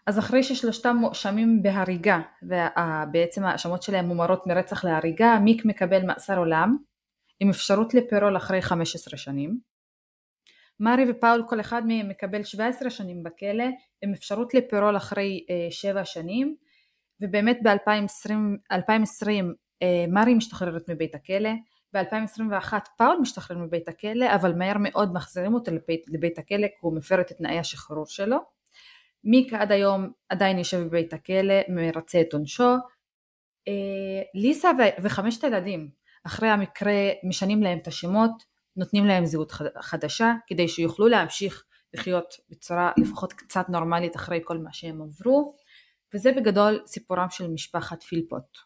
[0.07, 6.77] אז אחרי ששלושתם מואשמים בהריגה ובעצם ההאשמות שלהם מומרות מרצח להריגה, מיק מקבל מאסר עולם
[7.39, 9.59] עם אפשרות לפירול אחרי 15 שנים.
[10.79, 13.65] מארי ופאול כל אחד מהם מקבל 17 שנים בכלא
[14.01, 16.55] עם אפשרות לפירול אחרי 7 אה, שנים
[17.21, 18.77] ובאמת ב-2020 אה,
[20.07, 21.49] מארי משתחררת מבית הכלא,
[21.93, 26.95] ב-2021 פאול משתחרר מבית הכלא, אבל מהר מאוד מחזירים אותו לבית, לבית הכלא כי הוא
[26.95, 28.37] מפר את תנאי השחרור שלו.
[29.23, 32.73] מיקה עד היום עדיין יושב בבית הכלא, מרצה את עונשו.
[33.67, 34.71] אה, ליסה
[35.03, 35.89] וחמשת הילדים,
[36.23, 36.93] אחרי המקרה
[37.23, 38.31] משנים להם את השמות,
[38.75, 44.73] נותנים להם זהות חדשה, כדי שיוכלו להמשיך לחיות בצורה לפחות קצת נורמלית אחרי כל מה
[44.73, 45.55] שהם עברו.
[46.13, 48.57] וזה בגדול סיפורם של משפחת פילפוט.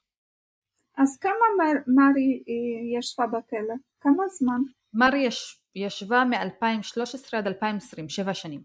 [1.01, 3.75] אז כמה מר, מרי אה, ישבה בכלא?
[4.01, 4.61] כמה זמן?
[4.93, 8.61] מרי יש, ישבה מ-2013 עד 2020, שבע שנים.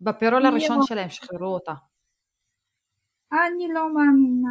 [0.00, 0.86] בפירול הראשון יואו.
[0.86, 1.72] שלהם שחררו אותה.
[3.32, 4.50] אני לא מאמינה.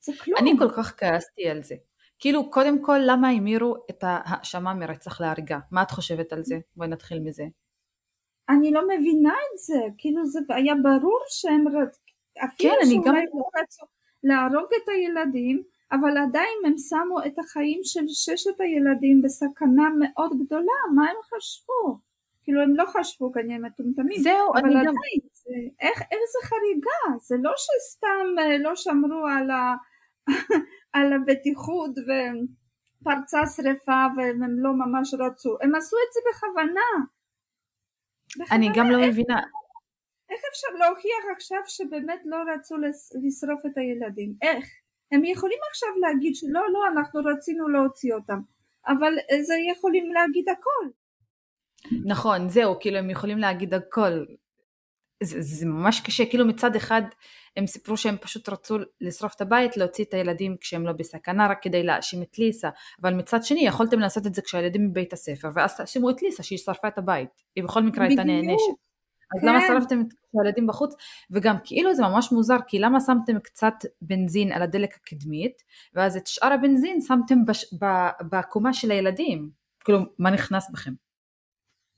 [0.00, 0.38] זה כלום.
[0.40, 1.74] אני כל כך כעסתי על זה.
[2.18, 5.58] כאילו, קודם כל, למה המירו את ההאשמה מרצח להריגה?
[5.70, 6.58] מה את חושבת על זה?
[6.76, 7.44] בואי נתחיל מזה.
[8.48, 9.80] אני לא מבינה את זה.
[9.98, 11.98] כאילו זה היה ברור שהם רצ...
[12.44, 13.86] אפילו כן, אני גם- לא רצו
[14.24, 15.62] להרוג את הילדים,
[15.92, 20.78] אבל עדיין הם שמו את החיים של ששת הילדים בסכנה מאוד גדולה.
[20.94, 21.98] מה הם חשבו?
[22.42, 24.22] כאילו הם לא חשבו כנראה מטומטמים.
[24.22, 24.80] זהו, אבל אני גם...
[24.80, 25.50] עדיין, זה,
[25.80, 29.74] איך, איזה חריגה, זה לא שסתם אה, לא שמרו על, ה,
[30.96, 36.90] על הבטיחות ופרצה שרפה והם לא ממש רצו, הם עשו את זה בכוונה.
[38.52, 38.86] אני בכוונה.
[38.86, 39.40] גם לא איך, מבינה.
[40.30, 42.76] איך אפשר להוכיח עכשיו שבאמת לא רצו
[43.22, 44.34] לשרוף את הילדים?
[44.42, 44.66] איך?
[45.12, 48.40] הם יכולים עכשיו להגיד שלא, לא, אנחנו רצינו להוציא אותם,
[48.86, 50.88] אבל אה, זה יכולים להגיד הכל.
[52.04, 54.24] נכון, זהו, כאילו הם יכולים להגיד הכל.
[55.22, 57.02] זה, זה ממש קשה, כאילו מצד אחד
[57.56, 61.62] הם סיפרו שהם פשוט רצו לשרוף את הבית, להוציא את הילדים כשהם לא בסכנה, רק
[61.62, 62.68] כדי להאשים את ליסה,
[63.02, 66.58] אבל מצד שני יכולתם לעשות את זה כשהילדים בבית הספר, ואז תאשימו את ליסה שהיא
[66.58, 68.24] שרפה את הבית, היא בכל מקרה הייתה.
[68.24, 68.87] נענשת.
[69.34, 69.48] אז כן.
[69.48, 70.94] למה שרפתם את הילדים בחוץ?
[71.30, 75.62] וגם כאילו זה ממש מוזר, כי למה שמתם קצת בנזין על הדלק הקדמית,
[75.94, 77.86] ואז את שאר הבנזין שמתם בש, ב,
[78.30, 79.50] בקומה של הילדים?
[79.84, 80.92] כאילו, מה נכנס בכם?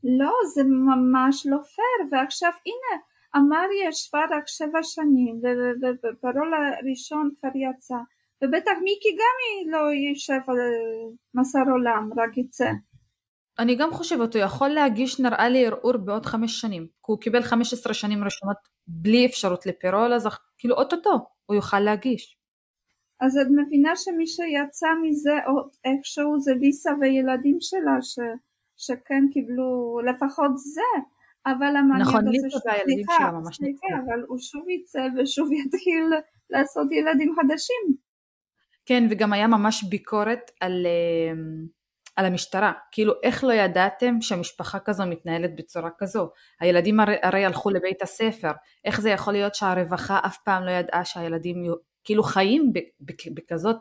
[0.05, 3.03] לא, זה ממש לא פייר, ועכשיו הנה,
[3.37, 5.41] אמרי ישבה רק שבע שנים,
[6.03, 7.97] וברול הראשון כבר יצא,
[8.45, 10.57] ובטח מיקי גם היא לא יושב על
[11.35, 12.71] מאסר עולם, רק יצא.
[13.61, 17.43] אני גם חושבת, הוא יכול להגיש נראה לי ערעור בעוד חמש שנים, כי הוא קיבל
[17.43, 18.57] 15 שנים ראשונות
[18.87, 20.29] בלי אפשרות לפירול, אז
[20.59, 22.37] כאילו אוטוטו הוא יוכל להגיש.
[23.21, 28.19] אז את מבינה שמי שיצא מזה או איכשהו זה ליסה וילדים שלה ש,
[28.77, 30.91] שכן קיבלו לפחות זה,
[31.47, 33.89] אבל המעניין נכון, הזה סליחה, ממש ניצלו.
[34.05, 36.05] אבל הוא שוב יצא ושוב יתחיל
[36.51, 37.97] לעשות ילדים חדשים.
[38.87, 41.67] כן, וגם היה ממש ביקורת על, אמ,
[42.21, 46.31] על המשטרה, כאילו איך לא ידעתם שהמשפחה כזו מתנהלת בצורה כזו?
[46.61, 48.51] הילדים הרי, הרי הלכו לבית הספר,
[48.85, 51.65] איך זה יכול להיות שהרווחה אף פעם לא ידעה שהילדים
[52.05, 52.73] כאילו חיים
[53.35, 53.77] בכזאת,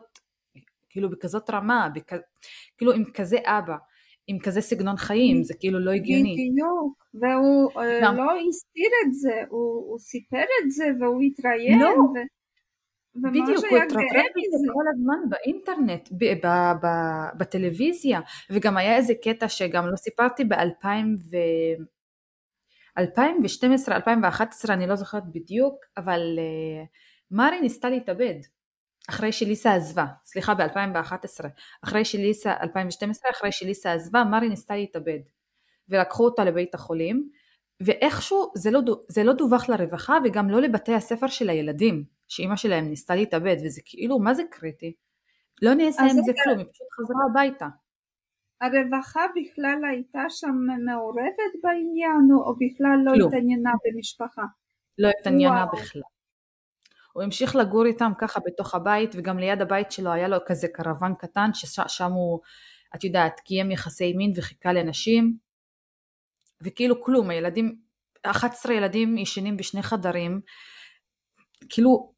[0.88, 2.12] כאילו בכזאת רמה, בכ,
[2.76, 3.76] כאילו עם כזה אבא,
[4.26, 6.32] עם כזה סגנון חיים, זה כאילו לא הגיוני.
[6.34, 8.16] בדיוק, והוא אה, גם.
[8.16, 11.88] לא הסתיר את זה, הוא, הוא סיפר את זה והוא התראיין, לא.
[11.88, 12.39] ו...
[13.14, 14.72] בדיוק, הוא התרברב מזה.
[14.72, 18.20] כל הזמן באינטרנט, ב- ב- ב- בטלוויזיה,
[18.50, 20.86] וגם היה איזה קטע שגם לא סיפרתי ב-2000
[21.30, 21.36] ו...
[22.98, 23.02] 2012-2011,
[24.68, 26.86] אני לא זוכרת בדיוק, אבל uh,
[27.30, 28.34] מרי ניסתה להתאבד
[29.08, 31.46] אחרי שליסה עזבה, סליחה ב-2011,
[31.84, 35.18] אחרי שליסה, 2012, אחרי שליסה עזבה, מרי ניסתה להתאבד,
[35.88, 37.30] ולקחו אותה לבית החולים,
[37.80, 42.88] ואיכשהו זה לא, זה לא דווח לרווחה וגם לא לבתי הספר של הילדים, שאימא שלהם
[42.88, 44.94] ניסתה להתאבד, וזה כאילו, מה זה קריטי?
[45.62, 46.32] לא נעשה עם זה.
[46.44, 47.68] כלום, היא פשוט חזרה הביתה.
[48.60, 53.28] הרווחה בכלל הייתה שם מעורבת בעניין, או בכלל לא כלום.
[53.28, 54.42] התעניינה במשפחה?
[54.98, 55.72] לא התעניינה וואו.
[55.72, 56.02] בכלל.
[57.12, 61.14] הוא המשיך לגור איתם ככה בתוך הבית, וגם ליד הבית שלו היה לו כזה קרוון
[61.18, 62.40] קטן, ששם הוא,
[62.94, 65.36] את יודעת, קיים יחסי מין וחיכה לנשים,
[66.62, 67.78] וכאילו כלום, הילדים,
[68.22, 70.40] 11 ילדים ישנים בשני חדרים,
[71.68, 72.12] כאילו,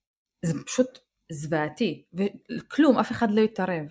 [0.45, 0.99] זה פשוט
[1.33, 3.87] זוועתי, וכלום, אף אחד לא התערב.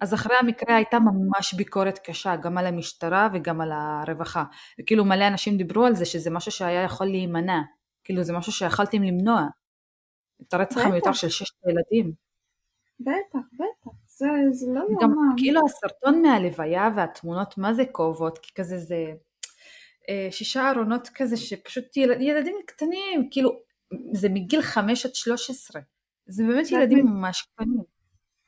[0.00, 4.44] אז אחרי המקרה הייתה ממש ביקורת קשה, גם על המשטרה וגם על הרווחה.
[4.80, 7.60] וכאילו מלא אנשים דיברו על זה, שזה משהו שהיה יכול להימנע.
[8.04, 9.46] כאילו זה משהו שיכלתם למנוע.
[10.42, 10.80] את הרצח.
[10.80, 12.12] המיותר של ששת ילדים.
[13.00, 15.34] בטח, בטח, זה, זה לא גם יאומן.
[15.36, 19.12] כאילו הסרטון מהלוויה והתמונות מה זה כואבות, כי כזה זה
[20.08, 23.60] אה, שישה ארונות כזה שפשוט ילד, ילדים קטנים, כאילו
[24.12, 25.82] זה מגיל חמש עד שלוש עשרה.
[26.26, 27.82] זה באמת ילדים מב- ממש קטנים.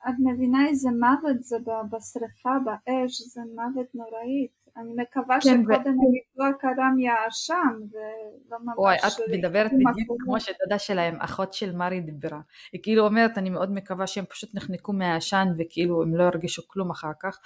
[0.09, 1.57] את מבינה איזה מוות זה
[1.91, 4.65] בשריפה, באש, זה מוות נוראית.
[4.77, 8.75] אני מקווה כן, ו- שקודם הפיגוע קרה מהעשן, ולא ממש...
[8.79, 10.23] וואי, את מדברת בדיוק.
[10.25, 12.41] כמו שדודה שלהם, אחות של מרי דיברה.
[12.73, 16.91] היא כאילו אומרת, אני מאוד מקווה שהם פשוט נחנקו מהעשן וכאילו הם לא ירגישו כלום
[16.91, 17.39] אחר כך.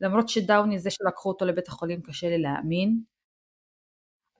[0.00, 3.00] למרות שדאוני זה שלקחו אותו לבית החולים קשה לי להאמין.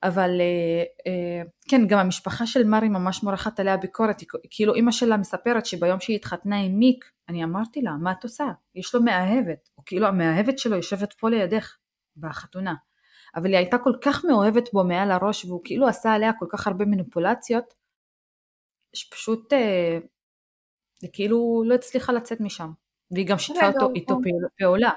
[0.03, 4.15] אבל אה, אה, כן, גם המשפחה של מרי ממש מורחת עליה ביקורת.
[4.49, 8.45] כאילו אימא שלה מספרת שביום שהיא התחתנה עם מיק, אני אמרתי לה, מה את עושה?
[8.75, 9.69] יש לו מאהבת.
[9.77, 11.77] או כאילו המאהבת שלו יושבת פה לידך
[12.17, 12.73] בחתונה.
[13.35, 16.67] אבל היא הייתה כל כך מאוהבת בו מעל הראש והוא כאילו עשה עליה כל כך
[16.67, 17.73] הרבה מניפולציות
[18.93, 19.97] שפשוט אה,
[21.01, 22.71] היא כאילו לא הצליחה לצאת משם.
[23.11, 24.91] והיא גם שיתפה אותו איתו פעול- פעולה.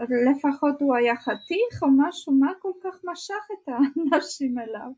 [0.00, 4.90] לפחות הוא היה חתיך או משהו, מה כל כך משך את האנשים אליו?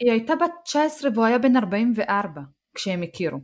[0.00, 2.40] היא הייתה בת 19 והוא היה בן 44
[2.74, 3.38] כשהם הכירו.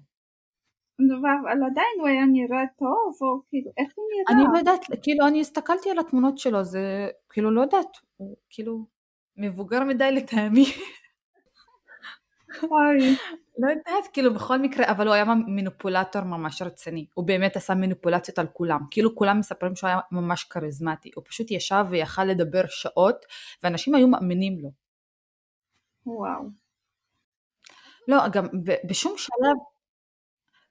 [1.00, 4.42] אבל עדיין הוא היה נראה טוב, או כאילו, איך הוא נראה?
[4.42, 8.86] אני לא יודעת, כאילו אני הסתכלתי על התמונות שלו, זה כאילו לא יודעת, הוא כאילו
[9.36, 10.64] מבוגר מדי לטעמי.
[12.62, 13.16] אוי,
[13.59, 17.06] לא יודעת, כאילו בכל מקרה, אבל הוא היה מניפולטור ממש רציני.
[17.14, 18.81] הוא באמת עשה מניפולציות על כולם.
[18.90, 21.10] כאילו כולם מספרים שהוא היה ממש כריזמטי.
[21.14, 23.27] הוא פשוט ישב ויכל לדבר שעות,
[23.62, 24.70] ואנשים היו מאמינים לו.
[26.06, 26.43] וואו.
[28.09, 28.47] לא, גם
[28.89, 29.56] בשום שלב,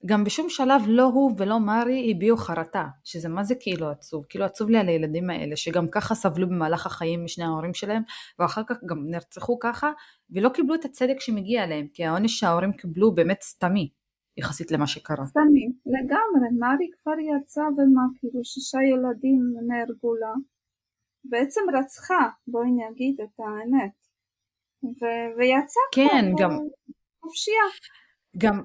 [0.05, 4.25] גם בשום שלב לא הוא ולא מרי הביעו חרטה, שזה מה זה כאילו עצוב.
[4.29, 8.01] כאילו עצוב לי על הילדים האלה, שגם ככה סבלו במהלך החיים משני ההורים שלהם,
[8.39, 9.91] ואחר כך גם נרצחו ככה,
[10.29, 13.89] ולא קיבלו את הצדק שמגיע להם, כי העונש שההורים קיבלו באמת סתמי,
[14.37, 15.25] יחסית למה שקרה.
[15.25, 20.33] סתמי, לגמרי, מארי כבר יצאה ומה, כאילו שישה ילדים נהרגו לה.
[21.23, 23.91] בעצם רצחה, בואי נגיד את האמת.
[24.83, 26.57] ו- ויצאה כן, כבר גם,
[27.21, 27.63] חופשייה.
[28.37, 28.63] גם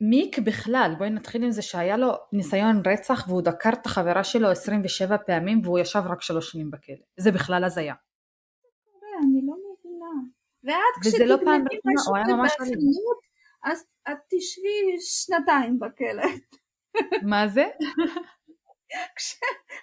[0.00, 4.50] מיק בכלל, בואי נתחיל עם זה שהיה לו ניסיון רצח והוא דקר את החברה שלו
[4.50, 6.96] 27 פעמים והוא ישב רק שלוש שנים בכלא.
[7.16, 7.94] זה בכלל הזיה.
[9.22, 10.12] אני לא מבינה.
[10.64, 12.34] ואת לא כשתגנבי משהו אלים.
[12.44, 13.18] בחנות,
[13.64, 16.26] אז את תשבי שנתיים בכלא.
[17.22, 17.64] מה זה?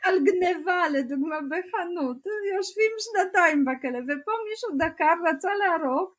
[0.05, 2.17] על גניבה לדוגמה בחנות,
[2.55, 6.09] יושבים שנתיים בכלא, ופה מישהו דקר, רצה להרוג,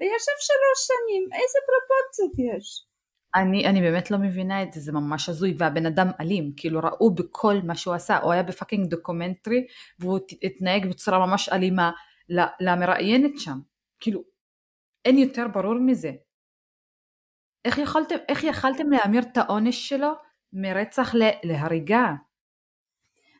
[0.00, 2.86] וישב שלוש שנים, איזה פרופורציות יש?
[3.34, 7.14] אני, אני באמת לא מבינה את זה, זה ממש הזוי, והבן אדם אלים, כאילו ראו
[7.14, 9.66] בכל מה שהוא עשה, הוא היה ב fucking documentary,
[9.98, 11.90] והוא הת- התנהג בצורה ממש אלימה
[12.60, 13.58] למראיינת שם,
[14.00, 14.22] כאילו,
[15.04, 16.12] אין יותר ברור מזה.
[17.64, 20.08] איך יכולתם, איך יכלתם להמיר את העונש שלו
[20.52, 22.12] מרצח ל- להריגה?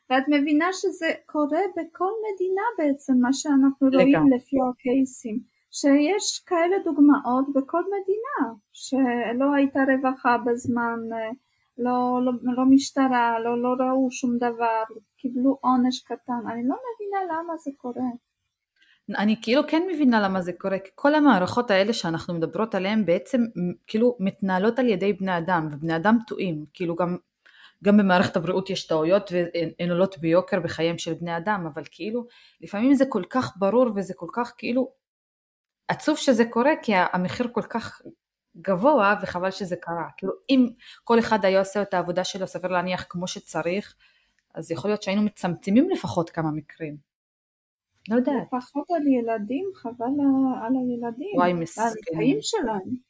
[0.09, 4.35] ואת מבינה שזה קורה בכל מדינה בעצם, מה שאנחנו רואים לגמרי.
[4.37, 5.39] לפי הקייסים,
[5.79, 11.29] שיש כאלה דוגמאות בכל מדינה, שלא הייתה רווחה בזמן, אה,
[11.77, 14.83] לא, לא, לא משטרה, לא, לא ראו שום דבר,
[15.17, 18.09] קיבלו עונש קטן, אני לא מבינה למה זה קורה.
[19.17, 23.41] אני כאילו כן מבינה למה זה קורה, כי כל המערכות האלה שאנחנו מדברות עליהן בעצם
[23.87, 27.17] כאילו מתנהלות על ידי בני אדם, ובני אדם טועים, כאילו גם,
[27.83, 32.25] גם במערכת הבריאות יש טעויות והן עולות ביוקר בחייהם של בני אדם, אבל כאילו
[32.61, 35.04] לפעמים זה כל כך ברור וזה כל כך כאילו
[35.87, 38.01] עצוב שזה קורה, כי המחיר כל כך
[38.57, 40.07] גבוה וחבל שזה קרה.
[40.17, 40.67] כאילו אם
[41.03, 43.95] כל אחד היה עושה את העבודה שלו, סביר להניח כמו שצריך,
[44.55, 46.97] אז יכול להיות שהיינו מצמצמים לפחות כמה מקרים.
[48.09, 48.33] לא יודעת.
[48.53, 51.91] לפחות על ילדים, חבל על- על הילדים, וואי, על מסכנים.
[52.13, 53.05] החיים שלהם.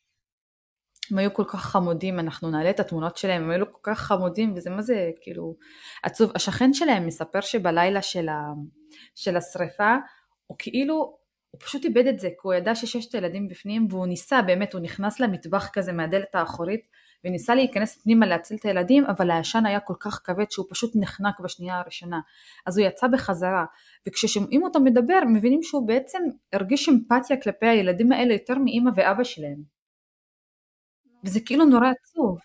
[1.12, 4.54] הם היו כל כך חמודים, אנחנו נעלה את התמונות שלהם, הם היו כל כך חמודים,
[4.56, 5.56] וזה מה זה כאילו
[6.04, 6.32] עצוב.
[6.36, 8.42] השכן שלהם מספר שבלילה של, ה,
[9.16, 9.96] של השריפה,
[10.48, 11.18] הוא כאילו,
[11.56, 14.82] הוא פשוט איבד את זה, כי הוא ידע שששת הילדים בפנים, והוא ניסה, באמת, הוא
[14.82, 16.82] נכנס למטבח כזה מהדלת האחורית,
[17.24, 21.40] וניסה להיכנס פנימה להציל את הילדים, אבל העשן היה כל כך כבד שהוא פשוט נחנק
[21.40, 22.20] בשנייה הראשונה.
[22.66, 23.66] אז הוא יצא בחזרה,
[24.08, 26.20] וכששומעים אותו מדבר, מבינים שהוא בעצם
[26.54, 29.64] הרגיש אמפתיה כלפי הילדים האלה יותר מאימא ואבא שלהם.
[31.26, 32.38] וזה כאילו נורא עצוב.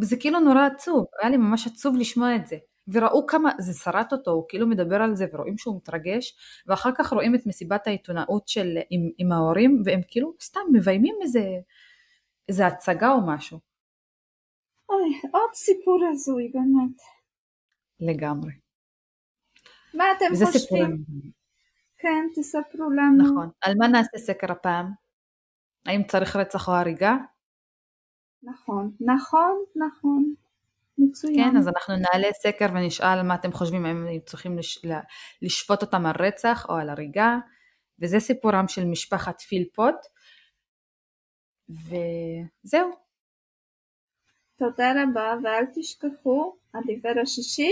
[0.00, 2.56] וזה כאילו נורא עצוב, היה לי ממש עצוב לשמוע את זה.
[2.88, 6.36] וראו כמה זה שרט אותו, הוא כאילו מדבר על זה ורואים שהוא מתרגש,
[6.66, 11.44] ואחר כך רואים את מסיבת העיתונאות של, עם, עם ההורים, והם כאילו סתם מביימים איזה,
[12.48, 13.58] איזה הצגה או משהו.
[14.88, 17.00] אוי, עוד סיפור הזוי באמת.
[18.00, 18.52] לגמרי.
[19.94, 20.52] מה אתם חושבים?
[20.52, 21.04] סיפורים.
[21.98, 23.24] כן, תספרו לנו.
[23.24, 23.50] נכון.
[23.60, 24.86] על מה נעשה סקר הפעם?
[25.86, 27.16] האם צריך רצח או הריגה?
[28.42, 30.34] נכון, נכון, נכון.
[30.98, 31.50] מצוין.
[31.50, 34.84] כן, אז אנחנו נעלה סקר ונשאל מה אתם חושבים, האם הם צריכים לש...
[35.42, 37.38] לשפוט אותם על רצח או על הריגה,
[37.98, 39.96] וזה סיפורם של משפחת פילפוט,
[41.68, 42.90] וזהו.
[44.58, 47.70] תודה רבה, ואל תשכחו, הדיבר השישי,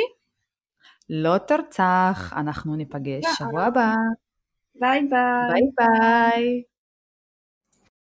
[1.11, 3.95] לא תרצח, אנחנו ניפגש שבוע הבא.
[4.75, 5.51] ביי ביי.
[5.51, 6.63] ביי ביי.